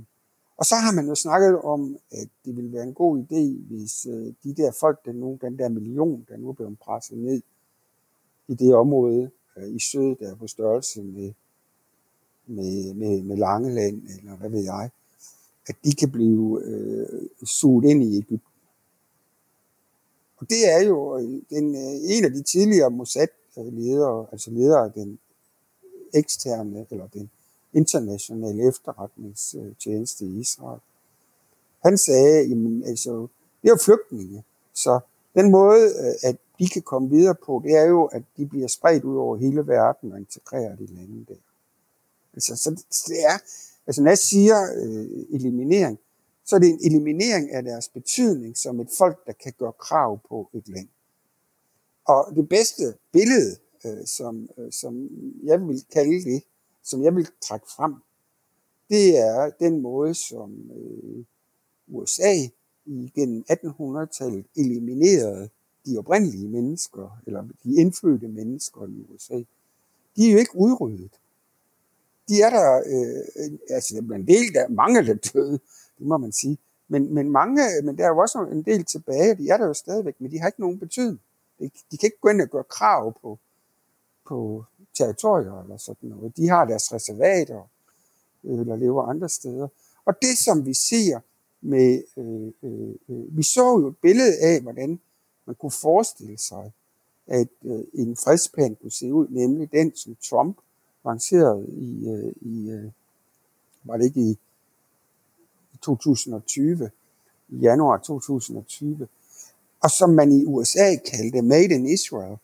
og 0.57 0.65
så 0.67 0.75
har 0.75 0.93
man 0.93 1.07
jo 1.07 1.15
snakket 1.15 1.61
om, 1.61 1.99
at 2.13 2.29
det 2.45 2.57
ville 2.57 2.73
være 2.73 2.83
en 2.83 2.95
god 2.95 3.19
idé, 3.19 3.75
hvis 3.75 4.07
øh, 4.07 4.35
de 4.45 4.55
der 4.55 4.73
folk, 4.81 5.05
der 5.05 5.13
nu, 5.13 5.39
den 5.41 5.59
der 5.59 5.69
million, 5.69 6.27
der 6.29 6.37
nu 6.37 6.49
er 6.49 6.53
blevet 6.53 6.79
presset 6.79 7.19
ned 7.19 7.43
i 8.49 8.55
det 8.55 8.75
område 8.75 9.31
øh, 9.57 9.75
i 9.75 9.79
syd, 9.79 10.15
der 10.17 10.31
er 10.31 10.35
på 10.35 10.47
størrelse 10.47 11.03
med, 11.03 11.33
med, 12.47 12.95
med, 12.95 13.23
med 13.23 13.37
Langeland, 13.37 14.03
eller 14.19 14.37
hvad 14.37 14.51
ved 14.51 14.63
jeg, 14.65 14.91
at 15.67 15.77
de 15.85 15.95
kan 15.95 16.11
blive 16.11 16.63
øh, 16.65 17.29
suget 17.45 17.91
ind 17.91 18.03
i 18.03 18.19
Egypten. 18.19 18.41
Og 20.37 20.51
det 20.51 20.73
er 20.73 20.83
jo 20.83 21.19
den, 21.51 21.75
øh, 21.75 22.17
en 22.17 22.25
af 22.25 22.31
de 22.31 22.43
tidligere 22.43 22.91
Mossad-ledere, 22.91 24.27
altså 24.33 24.51
ledere 24.51 24.85
af 24.85 24.93
den 24.93 25.19
eksterne, 26.15 26.87
eller 26.91 27.07
den 27.07 27.31
internationale 27.73 28.69
efterretningstjeneste 28.69 30.25
i 30.25 30.41
Israel. 30.41 30.81
Han 31.85 31.99
sagde, 31.99 32.49
jamen 32.49 32.85
altså, 32.85 33.27
det 33.63 33.69
er 33.69 33.73
jo 33.73 33.79
flygtninge, 33.85 34.45
så 34.75 35.01
den 35.35 35.51
måde, 35.51 35.83
øh, 35.83 36.15
at 36.23 36.37
de 36.59 36.69
kan 36.69 36.83
komme 36.83 37.11
videre 37.11 37.35
på, 37.35 37.61
det 37.65 37.73
er 37.77 37.85
jo, 37.85 38.05
at 38.05 38.23
de 38.37 38.47
bliver 38.47 38.69
spredt 38.69 39.05
ud 39.05 39.17
over 39.17 39.37
hele 39.37 39.67
verden 39.67 40.13
og 40.13 40.19
integreret 40.19 40.81
i 40.81 40.87
landet 40.87 41.29
der. 41.29 41.35
Altså, 42.35 42.57
så 42.57 42.71
det 43.07 43.25
er, 43.25 43.39
altså 43.87 44.03
når 44.03 44.11
jeg 44.11 44.19
siger 44.19 44.57
øh, 44.85 45.25
eliminering, 45.31 45.99
så 46.45 46.57
er 46.57 46.61
det 46.61 46.71
en 46.71 46.81
eliminering 46.85 47.53
af 47.53 47.63
deres 47.63 47.89
betydning 47.89 48.57
som 48.57 48.81
et 48.81 48.89
folk, 48.99 49.27
der 49.27 49.33
kan 49.33 49.53
gøre 49.59 49.73
krav 49.73 50.21
på 50.29 50.51
et 50.55 50.69
land. 50.69 50.89
Og 52.05 52.33
det 52.37 52.49
bedste 52.49 52.95
billede, 53.13 53.57
øh, 53.87 54.07
som, 54.07 54.49
øh, 54.59 54.73
som 54.73 55.09
jeg 55.45 55.61
vil 55.61 55.85
kalde 55.93 56.25
det, 56.31 56.43
som 56.83 57.03
jeg 57.03 57.17
vil 57.17 57.27
trække 57.43 57.67
frem, 57.77 57.95
det 58.89 59.19
er 59.19 59.51
den 59.61 59.81
måde, 59.81 60.15
som 60.15 60.71
øh, 60.77 61.25
USA 61.89 62.35
igennem 62.87 63.45
1800-tallet 63.51 64.47
eliminerede 64.57 65.49
de 65.87 65.99
oprindelige 65.99 66.49
mennesker, 66.49 67.21
eller 67.27 67.43
de 67.65 67.75
indfødte 67.75 68.29
mennesker 68.29 68.87
i 68.87 69.15
USA. 69.15 69.43
De 70.17 70.29
er 70.29 70.33
jo 70.33 70.39
ikke 70.39 70.57
udryddet. 70.57 71.21
De 72.31 72.43
er 72.43 72.51
der, 72.51 72.77
øh, 72.77 73.59
altså 73.71 73.95
der 73.95 74.15
er 74.15 74.19
en 74.19 74.27
del, 74.27 74.55
der 74.55 74.69
mange 74.69 75.07
der 75.07 75.15
døde, 75.15 75.59
det 75.99 76.07
må 76.07 76.17
man 76.17 76.33
sige. 76.33 76.59
Men, 76.89 77.15
men, 77.15 77.31
mange, 77.31 77.63
men 77.85 77.99
der 77.99 78.05
er 78.05 78.09
jo 78.09 78.19
også 78.19 78.49
en 78.53 78.63
del 78.63 78.85
tilbage, 78.85 79.35
de 79.35 79.49
er 79.49 79.57
der 79.57 79.67
jo 79.67 79.75
stadigvæk, 79.75 80.15
men 80.21 80.31
de 80.31 80.39
har 80.39 80.47
ikke 80.47 80.61
nogen 80.61 80.79
betydning. 80.79 81.21
De, 81.59 81.71
de 81.91 81.97
kan 81.97 82.07
ikke 82.07 82.21
gå 82.21 82.29
ind 82.29 82.41
og 82.41 82.49
gøre 82.49 82.65
krav 82.65 83.21
på, 83.23 83.39
på 84.29 84.65
territorier 84.95 85.63
eller 85.63 85.77
sådan 85.77 86.09
noget. 86.09 86.37
De 86.37 86.49
har 86.49 86.65
deres 86.65 86.93
reservater, 86.93 87.71
øh, 88.45 88.61
eller 88.61 88.77
lever 88.77 89.03
andre 89.03 89.29
steder. 89.29 89.69
Og 90.05 90.15
det, 90.23 90.39
som 90.39 90.67
vi 90.67 90.75
ser 90.75 91.21
med, 91.61 92.03
øh, 92.17 92.53
øh, 92.63 92.95
øh, 93.09 93.37
vi 93.37 93.43
så 93.43 93.79
jo 93.79 93.89
et 93.89 93.97
billede 94.03 94.39
af, 94.43 94.61
hvordan 94.61 95.01
man 95.47 95.57
kunne 95.57 95.73
forestille 95.83 96.39
sig, 96.39 96.73
at 97.27 97.49
øh, 97.65 97.85
en 97.95 98.17
fredsplan 98.17 98.77
kunne 98.77 98.91
se 98.93 99.15
ud, 99.15 99.27
nemlig 99.29 99.73
den, 99.73 99.97
som 99.97 100.17
Trump 100.31 100.57
lancerede 101.05 101.67
i, 101.69 102.09
øh, 102.09 102.33
i 102.41 102.71
øh, 102.71 102.91
var 103.85 103.97
det 103.97 104.05
ikke 104.05 104.21
i 104.21 104.39
2020, 105.83 106.91
i 107.49 107.57
januar 107.57 107.97
2020, 107.97 109.09
og 109.81 109.91
som 109.91 110.11
man 110.11 110.33
i 110.33 110.45
USA 110.45 110.97
kaldte 110.97 111.43
Made 111.43 111.75
in 111.75 111.87
Israel. 111.87 112.37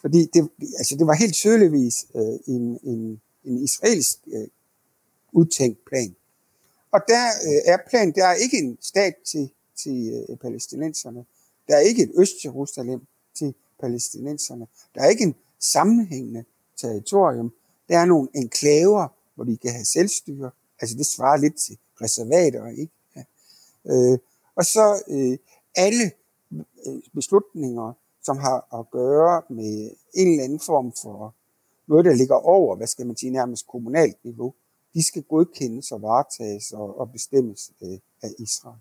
Fordi 0.00 0.26
det, 0.26 0.50
altså 0.78 0.96
det 0.98 1.06
var 1.06 1.14
helt 1.14 1.34
tydeligvis 1.34 2.06
øh, 2.14 2.38
en, 2.46 2.78
en, 2.82 3.20
en 3.44 3.58
israelsk 3.64 4.18
øh, 4.26 4.48
udtænkt 5.32 5.84
plan. 5.84 6.16
Og 6.90 7.00
der 7.08 7.26
øh, 7.46 7.72
er 7.72 7.78
planen, 7.88 8.14
der 8.14 8.26
er 8.26 8.34
ikke 8.34 8.58
en 8.58 8.78
stat 8.80 9.14
til, 9.24 9.50
til 9.76 10.24
øh, 10.28 10.36
palæstinenserne. 10.36 11.24
Der 11.68 11.76
er 11.76 11.80
ikke 11.80 12.02
et 12.02 12.12
Øst-Jerusalem 12.14 13.00
til 13.34 13.54
palæstinenserne. 13.80 14.66
Der 14.94 15.00
er 15.00 15.08
ikke 15.08 15.24
en 15.24 15.34
sammenhængende 15.58 16.44
territorium. 16.76 17.52
Der 17.88 17.98
er 17.98 18.04
nogle 18.04 18.28
enklaver, 18.34 19.08
hvor 19.34 19.44
de 19.44 19.56
kan 19.56 19.72
have 19.72 19.84
selvstyre. 19.84 20.50
Altså 20.80 20.96
det 20.96 21.06
svarer 21.06 21.36
lidt 21.36 21.56
til 21.56 21.78
reservater, 22.02 22.66
ikke? 22.66 22.92
Ja. 23.16 23.22
Øh, 23.84 24.18
og 24.56 24.64
så 24.64 25.02
øh, 25.08 25.38
alle 25.76 26.10
øh, 26.86 27.02
beslutninger, 27.14 27.92
som 28.22 28.36
har 28.36 28.78
at 28.80 28.90
gøre 28.90 29.42
med 29.48 29.90
en 30.14 30.28
eller 30.30 30.44
anden 30.44 30.60
form 30.60 30.92
for 31.02 31.34
noget, 31.86 32.04
der 32.04 32.14
ligger 32.14 32.34
over, 32.34 32.76
hvad 32.76 32.86
skal 32.86 33.06
man 33.06 33.16
sige, 33.16 33.30
nærmest 33.30 33.66
kommunalt 33.66 34.24
niveau, 34.24 34.54
de 34.94 35.02
skal 35.02 35.22
godkendes 35.22 35.92
og 35.92 36.02
varetages 36.02 36.72
og, 36.72 37.00
og 37.00 37.12
bestemmes 37.12 37.70
øh, 37.82 37.98
af 38.22 38.30
Israel. 38.38 38.80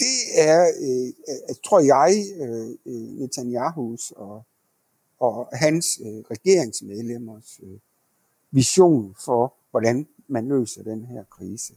Det 0.00 0.18
er, 0.38 0.62
øh, 0.80 1.08
øh 1.48 1.56
tror 1.64 1.80
jeg, 1.80 2.24
øh, 2.36 2.70
øh 2.86 3.18
Netanyahus 3.20 4.10
og, 4.16 4.42
og 5.20 5.48
hans 5.52 5.86
øh, 6.06 6.24
regeringsmedlemmers 6.30 7.60
øh, 7.62 7.78
vision 8.50 9.14
for, 9.24 9.54
hvordan 9.70 10.06
man 10.28 10.48
løser 10.48 10.82
den 10.82 11.06
her 11.06 11.24
krise. 11.30 11.72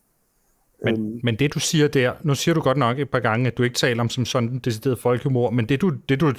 Men, 0.84 0.94
øhm, 0.94 1.20
men 1.24 1.36
det 1.36 1.54
du 1.54 1.60
siger 1.60 1.88
der, 1.88 2.14
nu 2.24 2.36
siger 2.36 2.56
du 2.56 2.62
godt 2.62 2.78
nok 2.78 3.00
et 3.00 3.10
par 3.10 3.20
gange, 3.20 3.48
at 3.48 3.58
du 3.58 3.64
ikke 3.64 3.76
taler 3.76 4.02
om 4.02 4.10
som 4.10 4.26
sådan 4.26 4.50
en 4.50 4.60
decideret 4.60 5.00
folkemord, 5.00 5.54
men 5.54 5.70
det 5.70 5.82
du, 5.82 5.90
det 6.10 6.20
du 6.20 6.34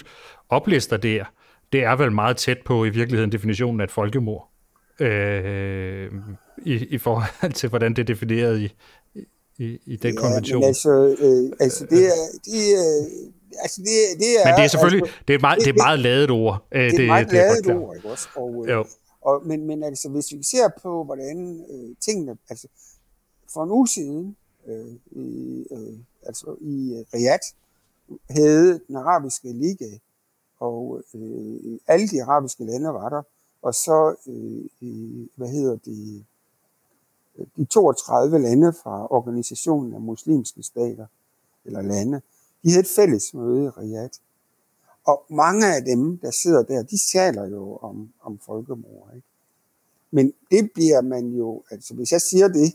oplister 0.48 0.96
der, 0.96 1.24
det 1.72 1.82
er 1.84 1.96
vel 1.96 2.12
meget 2.12 2.36
tæt 2.36 2.58
på 2.64 2.84
i 2.84 2.88
virkeligheden 2.88 3.32
definitionen 3.32 3.80
af 3.80 3.84
et 3.84 3.90
folkemord, 3.90 4.50
øh, 5.00 6.12
i, 6.64 6.74
i 6.74 6.98
forhold 6.98 7.52
til 7.60 7.68
hvordan 7.68 7.94
det 7.94 8.02
er 8.02 8.06
defineret 8.06 8.60
i, 8.60 8.72
i, 9.58 9.78
i 9.86 9.96
den 9.96 10.14
ja, 10.14 10.20
konvention. 10.20 10.60
Men 10.60 10.68
altså, 10.68 11.16
øh, 11.20 11.56
altså 11.60 11.86
det 11.90 12.06
er, 12.06 12.38
det 12.44 12.72
er, 12.72 13.06
altså 13.58 13.80
det, 13.80 14.18
det 14.18 14.40
er... 14.40 14.44
Men 14.46 14.54
det 14.54 14.64
er 14.64 14.68
selvfølgelig, 14.68 15.02
altså, 15.02 15.24
det 15.28 15.34
er 15.34 15.38
meget, 15.40 15.58
det, 15.58 15.66
det 15.66 15.70
er 15.70 15.84
meget 15.84 15.98
ladet 15.98 16.30
ord. 16.30 16.66
Det, 16.72 16.92
det 16.92 17.00
er 17.00 17.06
meget 17.06 17.26
det, 17.26 17.34
ladet 17.34 17.64
det 17.64 17.70
er 17.70 17.80
ord, 17.80 17.96
ikke 17.96 18.10
også? 18.10 18.28
Og, 18.34 18.66
jo. 18.68 18.84
Og, 19.20 19.46
men, 19.46 19.66
men 19.66 19.82
altså, 19.82 20.08
hvis 20.08 20.32
vi 20.32 20.42
ser 20.42 20.68
på, 20.82 21.04
hvordan 21.04 21.64
øh, 21.70 21.96
tingene, 22.00 22.38
altså 22.50 22.68
for 23.52 23.64
en 23.64 23.70
uge 23.70 23.88
siden, 23.88 24.36
øh, 24.66 24.94
i, 25.10 25.64
øh, 25.70 25.98
altså 26.26 26.56
i 26.60 27.04
Riyadh, 27.14 27.44
havde 28.30 28.80
den 28.88 28.96
arabiske 28.96 29.52
liga, 29.52 29.90
og 30.60 31.02
øh, 31.14 31.78
alle 31.86 32.08
de 32.08 32.22
arabiske 32.22 32.64
lande 32.64 32.88
var 32.88 33.08
der, 33.08 33.22
og 33.62 33.74
så, 33.74 34.14
øh, 34.26 35.26
hvad 35.36 35.48
hedder 35.48 35.76
det, 35.84 36.24
de 37.56 37.64
32 37.64 38.38
lande 38.38 38.72
fra 38.82 39.12
organisationen 39.12 39.94
af 39.94 40.00
muslimske 40.00 40.62
stater, 40.62 41.06
eller 41.64 41.82
lande, 41.82 42.20
de 42.62 42.70
havde 42.70 42.80
et 42.80 42.92
fælles 42.96 43.34
møde 43.34 43.64
i 43.64 43.68
Riyadh. 43.68 44.14
Og 45.06 45.24
mange 45.30 45.74
af 45.76 45.84
dem, 45.84 46.18
der 46.18 46.30
sidder 46.30 46.62
der, 46.62 46.82
de 46.82 46.98
taler 47.12 47.46
jo 47.46 47.76
om, 47.76 48.12
om 48.22 48.38
folkemord. 48.38 49.10
Ikke? 49.14 49.26
Men 50.10 50.32
det 50.50 50.70
bliver 50.74 51.00
man 51.00 51.26
jo, 51.26 51.62
altså 51.70 51.94
hvis 51.94 52.12
jeg 52.12 52.20
siger 52.20 52.48
det, 52.48 52.74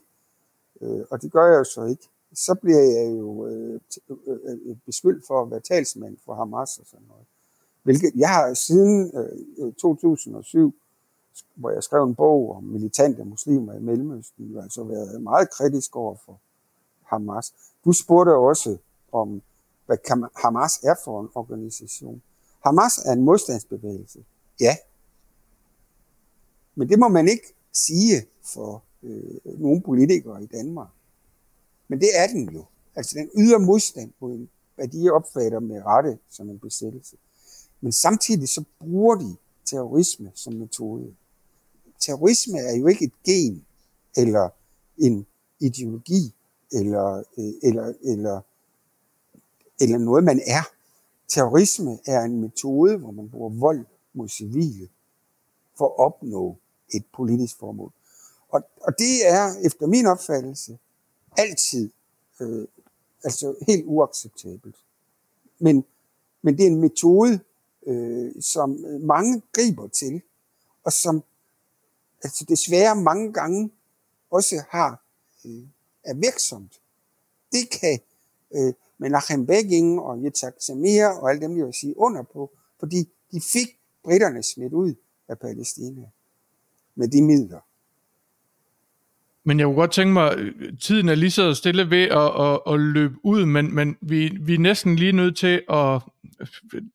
øh, 0.81 1.05
og 1.09 1.21
det 1.21 1.31
gør 1.31 1.45
jeg 1.51 1.57
jo 1.59 1.63
så 1.63 1.83
ikke, 1.83 2.09
så 2.33 2.55
bliver 2.55 2.79
jeg 2.79 3.17
jo 3.17 3.47
øh, 3.47 3.79
øh, 4.09 4.37
øh 4.65 4.77
beskyldt 4.85 5.27
for 5.27 5.41
at 5.41 5.51
være 5.51 5.59
talsmand 5.59 6.17
for 6.25 6.33
Hamas 6.33 6.77
og 6.77 6.85
sådan 6.85 7.05
noget. 7.07 7.25
Hvilket 7.83 8.11
jeg 8.15 8.29
har 8.29 8.53
siden 8.53 9.11
øh, 9.57 9.73
2007, 9.73 10.73
hvor 11.55 11.69
jeg 11.69 11.83
skrev 11.83 12.03
en 12.03 12.15
bog 12.15 12.55
om 12.55 12.63
militante 12.63 13.23
muslimer 13.23 13.73
i 13.73 13.79
Mellemøsten, 13.79 14.45
jo 14.45 14.61
altså 14.61 14.83
været 14.83 15.21
meget 15.21 15.49
kritisk 15.49 15.95
over 15.95 16.15
for 16.25 16.39
Hamas. 17.03 17.53
Du 17.85 17.91
spurgte 17.91 18.35
også 18.35 18.77
om, 19.11 19.41
hvad 19.85 19.97
Hamas 20.35 20.79
er 20.83 20.95
for 21.03 21.21
en 21.21 21.29
organisation. 21.35 22.21
Hamas 22.65 22.97
er 22.97 23.13
en 23.13 23.23
modstandsbevægelse. 23.23 24.25
Ja. 24.59 24.77
Men 26.75 26.89
det 26.89 26.99
må 26.99 27.07
man 27.07 27.27
ikke 27.27 27.53
sige 27.71 28.25
for 28.43 28.83
øh, 29.03 29.59
nogle 29.59 29.81
politikere 29.81 30.43
i 30.43 30.45
Danmark. 30.45 30.89
Men 31.87 31.99
det 31.99 32.09
er 32.15 32.27
den 32.27 32.49
jo. 32.49 32.65
Altså 32.95 33.17
den 33.17 33.29
yder 33.37 33.57
modstand 33.57 34.11
på, 34.19 34.37
hvad 34.75 34.87
de 34.87 35.09
opfatter 35.09 35.59
med 35.59 35.81
rette 35.85 36.19
som 36.29 36.49
en 36.49 36.59
besættelse. 36.59 37.15
Men 37.81 37.91
samtidig 37.91 38.49
så 38.49 38.63
bruger 38.79 39.15
de 39.15 39.35
terrorisme 39.65 40.31
som 40.35 40.53
metode. 40.53 41.15
Terrorisme 41.99 42.59
er 42.59 42.75
jo 42.75 42.87
ikke 42.87 43.05
et 43.05 43.23
gen, 43.23 43.65
eller 44.17 44.49
en 44.97 45.25
ideologi, 45.59 46.33
eller, 46.71 47.23
øh, 47.37 47.53
eller, 47.63 47.93
eller, 48.03 48.41
eller 49.79 49.97
noget, 49.97 50.23
man 50.23 50.41
er. 50.47 50.63
Terrorisme 51.27 51.99
er 52.05 52.21
en 52.21 52.41
metode, 52.41 52.97
hvor 52.97 53.11
man 53.11 53.29
bruger 53.29 53.49
vold 53.49 53.85
mod 54.13 54.29
civile 54.29 54.89
for 55.77 55.85
at 55.85 56.05
opnå 56.05 56.57
et 56.93 57.05
politisk 57.13 57.59
formål. 57.59 57.91
Og, 58.49 58.61
og 58.81 58.99
det 58.99 59.27
er 59.27 59.55
efter 59.65 59.87
min 59.87 60.05
opfattelse 60.05 60.77
altid 61.37 61.91
øh, 62.41 62.67
altså 63.23 63.55
helt 63.67 63.83
uacceptabelt. 63.85 64.75
Men, 65.59 65.85
men 66.41 66.57
det 66.57 66.63
er 66.63 66.67
en 66.67 66.81
metode, 66.81 67.39
øh, 67.87 68.31
som 68.41 68.69
mange 69.01 69.41
griber 69.53 69.87
til, 69.87 70.21
og 70.83 70.93
som 70.93 71.23
altså 72.23 72.45
desværre 72.49 72.95
mange 72.95 73.33
gange 73.33 73.71
også 74.31 74.63
har 74.69 75.03
øh, 75.45 75.63
er 76.03 76.13
virksomt. 76.13 76.81
Det 77.51 77.69
kan 77.69 77.99
øh, 78.55 78.73
Menachem 78.97 79.45
Begin 79.45 79.99
og 79.99 80.17
Yitzhak 80.23 80.53
Samir 80.59 81.05
og 81.05 81.29
alle 81.29 81.41
dem, 81.41 81.57
jeg 81.57 81.65
vil 81.65 81.73
sige 81.73 81.97
under 81.97 82.23
på, 82.23 82.51
fordi 82.79 83.09
de 83.31 83.41
fik 83.53 83.67
britterne 84.03 84.43
smidt 84.43 84.73
ud 84.73 84.93
af 85.27 85.39
Palæstina 85.39 86.05
med 86.95 87.07
de 87.07 87.21
midler. 87.21 87.59
Men 89.47 89.59
jeg 89.59 89.65
kunne 89.65 89.75
godt 89.75 89.91
tænke 89.91 90.13
mig, 90.13 90.37
tiden 90.81 91.09
er 91.09 91.15
lige 91.15 91.31
så 91.31 91.53
stille 91.53 91.89
ved 91.89 92.03
at, 92.03 92.41
at, 92.41 92.73
at 92.73 92.79
løbe 92.79 93.15
ud, 93.23 93.45
men, 93.45 93.75
men 93.75 93.97
vi, 94.01 94.37
vi 94.41 94.53
er 94.53 94.59
næsten 94.59 94.95
lige 94.95 95.11
nødt 95.11 95.37
til 95.37 95.61
at, 95.69 96.01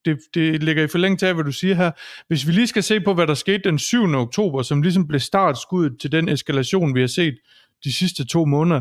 det, 0.04 0.18
det 0.34 0.62
ligger 0.62 0.84
i 0.84 0.88
forlængelse 0.88 1.28
af, 1.28 1.34
hvad 1.34 1.44
du 1.44 1.52
siger 1.52 1.74
her, 1.74 1.90
hvis 2.28 2.46
vi 2.46 2.52
lige 2.52 2.66
skal 2.66 2.82
se 2.82 3.00
på, 3.00 3.14
hvad 3.14 3.26
der 3.26 3.34
skete 3.34 3.58
den 3.64 3.78
7. 3.78 4.14
oktober, 4.14 4.62
som 4.62 4.82
ligesom 4.82 5.06
blev 5.06 5.20
startskuddet 5.20 6.00
til 6.00 6.12
den 6.12 6.28
eskalation, 6.28 6.94
vi 6.94 7.00
har 7.00 7.06
set 7.06 7.38
de 7.84 7.92
sidste 7.92 8.24
to 8.24 8.44
måneder, 8.44 8.80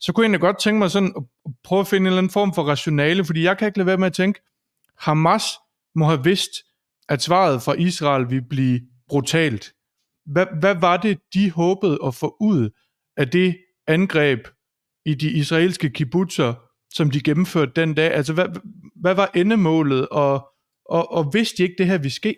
så 0.00 0.12
kunne 0.12 0.22
jeg 0.22 0.26
egentlig 0.26 0.40
godt 0.40 0.60
tænke 0.60 0.78
mig 0.78 0.90
sådan 0.90 1.12
at 1.16 1.52
prøve 1.64 1.80
at 1.80 1.86
finde 1.86 2.02
en 2.02 2.06
eller 2.06 2.18
anden 2.18 2.30
form 2.30 2.54
for 2.54 2.62
rationale, 2.62 3.24
fordi 3.24 3.42
jeg 3.42 3.58
kan 3.58 3.66
ikke 3.66 3.78
lade 3.78 3.86
være 3.86 3.98
med 3.98 4.06
at 4.06 4.12
tænke, 4.12 4.40
Hamas 4.98 5.44
må 5.94 6.04
have 6.04 6.24
vidst, 6.24 6.50
at 7.08 7.22
svaret 7.22 7.62
fra 7.62 7.72
Israel 7.72 8.30
ville 8.30 8.44
blive 8.48 8.80
brutalt. 9.08 9.74
Hvad, 10.26 10.46
hvad 10.60 10.74
var 10.74 10.96
det, 10.96 11.18
de 11.34 11.50
håbede 11.50 11.98
at 12.06 12.14
få 12.14 12.36
ud 12.40 12.70
af 13.16 13.28
det 13.28 13.56
angreb 13.86 14.48
i 15.04 15.14
de 15.14 15.30
israelske 15.30 15.90
kibbutzer, 15.90 16.54
som 16.90 17.10
de 17.10 17.20
gennemførte 17.20 17.72
den 17.76 17.94
dag? 17.94 18.12
Altså, 18.12 18.32
hvad, 18.32 18.46
hvad 18.96 19.14
var 19.14 19.30
endemålet, 19.34 20.08
og, 20.08 20.48
og, 20.84 21.12
og 21.12 21.34
vidste 21.34 21.56
de 21.56 21.62
ikke, 21.62 21.74
det 21.78 21.86
her 21.86 21.98
ville 21.98 22.14
ske? 22.14 22.36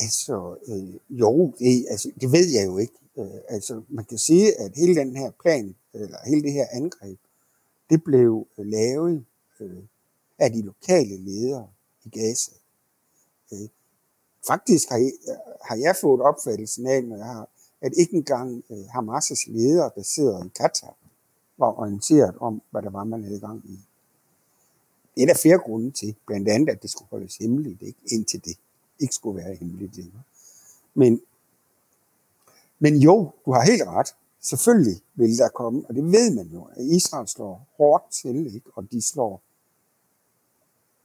Altså, 0.00 0.56
øh, 0.68 1.18
jo, 1.20 1.54
det, 1.58 1.84
altså, 1.90 2.10
det 2.20 2.32
ved 2.32 2.46
jeg 2.58 2.66
jo 2.66 2.78
ikke. 2.78 2.94
Øh, 3.16 3.40
altså, 3.48 3.82
man 3.88 4.04
kan 4.04 4.18
sige, 4.18 4.60
at 4.60 4.72
hele 4.76 4.94
den 4.94 5.16
her 5.16 5.30
plan, 5.30 5.74
eller 5.92 6.18
hele 6.26 6.42
det 6.42 6.52
her 6.52 6.66
angreb, 6.72 7.18
det 7.90 8.04
blev 8.04 8.46
øh, 8.58 8.66
lavet 8.66 9.24
øh, 9.60 9.82
af 10.38 10.52
de 10.52 10.62
lokale 10.62 11.16
ledere 11.16 11.68
i 12.04 12.08
Gaza. 12.08 12.52
Øh, 13.52 13.68
faktisk 14.46 14.88
har 14.88 14.98
jeg, 14.98 15.12
øh, 15.28 15.36
har 15.62 15.76
jeg 15.76 15.96
fået 16.00 16.20
opfattelsen 16.20 16.86
af, 16.86 17.04
når 17.04 17.16
jeg 17.16 17.26
har 17.26 17.48
at 17.84 17.92
ikke 17.96 18.16
engang 18.16 18.64
øh, 18.70 18.84
Hamas' 18.84 19.52
ledere, 19.52 19.90
der 19.94 20.02
sidder 20.02 20.44
i 20.44 20.48
Katar, 20.48 20.96
var 21.58 21.78
orienteret 21.78 22.34
om, 22.40 22.62
hvad 22.70 22.82
der 22.82 22.90
var, 22.90 23.04
man 23.04 23.24
havde 23.24 23.40
gang 23.40 23.62
i. 23.64 23.78
Det 25.14 25.22
er 25.22 25.26
der 25.26 25.34
flere 25.34 25.58
grunde 25.58 25.90
til, 25.90 26.14
blandt 26.26 26.48
andet, 26.48 26.68
at 26.68 26.82
det 26.82 26.90
skulle 26.90 27.08
holdes 27.10 27.36
hemmeligt 27.36 27.82
ikke? 27.82 27.98
indtil 28.06 28.44
det. 28.44 28.56
ikke 28.98 29.14
skulle 29.14 29.44
være 29.44 29.54
hemmeligt 29.54 29.96
længere. 29.96 30.22
Men, 30.94 31.20
men 32.78 32.96
jo, 32.96 33.32
du 33.46 33.52
har 33.52 33.64
helt 33.64 33.82
ret. 33.86 34.14
Selvfølgelig 34.40 35.02
vil 35.14 35.38
der 35.38 35.48
komme, 35.48 35.84
og 35.88 35.94
det 35.94 36.04
ved 36.04 36.34
man 36.34 36.46
jo, 36.46 36.64
at 36.64 36.84
Israel 36.84 37.28
slår 37.28 37.68
hårdt 37.76 38.12
til, 38.12 38.54
ikke? 38.54 38.70
og 38.74 38.90
de 38.90 39.02
slår 39.02 39.42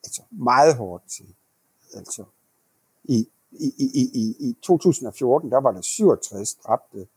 altså 0.03 0.21
meget 0.31 0.75
hårdt 0.75 1.03
til. 1.09 1.35
Altså, 1.93 2.23
i, 3.03 3.29
i, 3.51 3.73
i, 3.77 4.11
i, 4.13 4.35
i 4.49 4.57
2014, 4.61 5.51
der 5.51 5.57
var 5.57 5.71
der 5.71 5.81
67 5.81 6.55
dræbte 6.55 7.07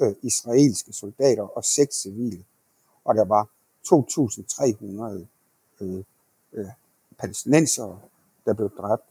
øh, 0.00 0.14
israelske 0.22 0.92
soldater 0.92 1.42
og 1.42 1.64
seks 1.64 1.94
civile, 2.02 2.44
og 3.04 3.14
der 3.14 3.24
var 3.24 3.48
2.300 3.86 5.26
øh, 5.80 6.04
øh, 6.52 6.68
palæstinensere, 7.18 8.00
der 8.46 8.54
blev 8.54 8.70
dræbt, 8.78 9.02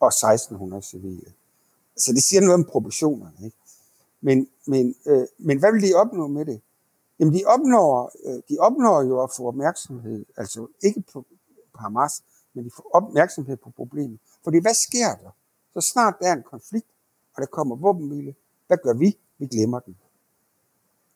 og 0.00 0.08
1.600 0.08 0.80
civile. 0.80 1.32
Så 1.96 2.12
det 2.12 2.22
siger 2.22 2.40
noget 2.40 2.54
om 2.54 2.64
proportionerne. 2.64 3.44
Ikke? 3.44 3.56
Men, 4.26 4.48
men, 4.66 4.94
øh, 5.06 5.26
men 5.38 5.58
hvad 5.58 5.72
vil 5.72 5.82
de 5.82 5.94
opnå 5.94 6.26
med 6.26 6.44
det? 6.44 6.60
Jamen 7.18 7.34
de 7.34 7.42
opnår, 7.46 8.12
øh, 8.24 8.42
de 8.48 8.58
opnår 8.58 9.02
jo 9.02 9.22
at 9.22 9.30
få 9.36 9.46
opmærksomhed, 9.46 10.24
altså 10.36 10.66
ikke 10.82 11.00
på, 11.12 11.24
på 11.72 11.78
Hamas, 11.78 12.22
men 12.54 12.64
de 12.64 12.70
får 12.76 12.90
opmærksomhed 12.94 13.56
på 13.56 13.70
problemet. 13.70 14.18
Fordi 14.44 14.58
hvad 14.58 14.74
sker 14.74 15.14
der? 15.22 15.30
Så 15.74 15.80
snart 15.80 16.14
der 16.20 16.28
er 16.28 16.36
en 16.36 16.42
konflikt, 16.42 16.86
og 17.34 17.40
der 17.42 17.46
kommer 17.46 17.76
våbenhvile, 17.76 18.34
hvad 18.66 18.76
gør 18.82 18.94
vi? 18.94 19.18
Vi 19.38 19.46
glemmer 19.46 19.80
den. 19.80 19.96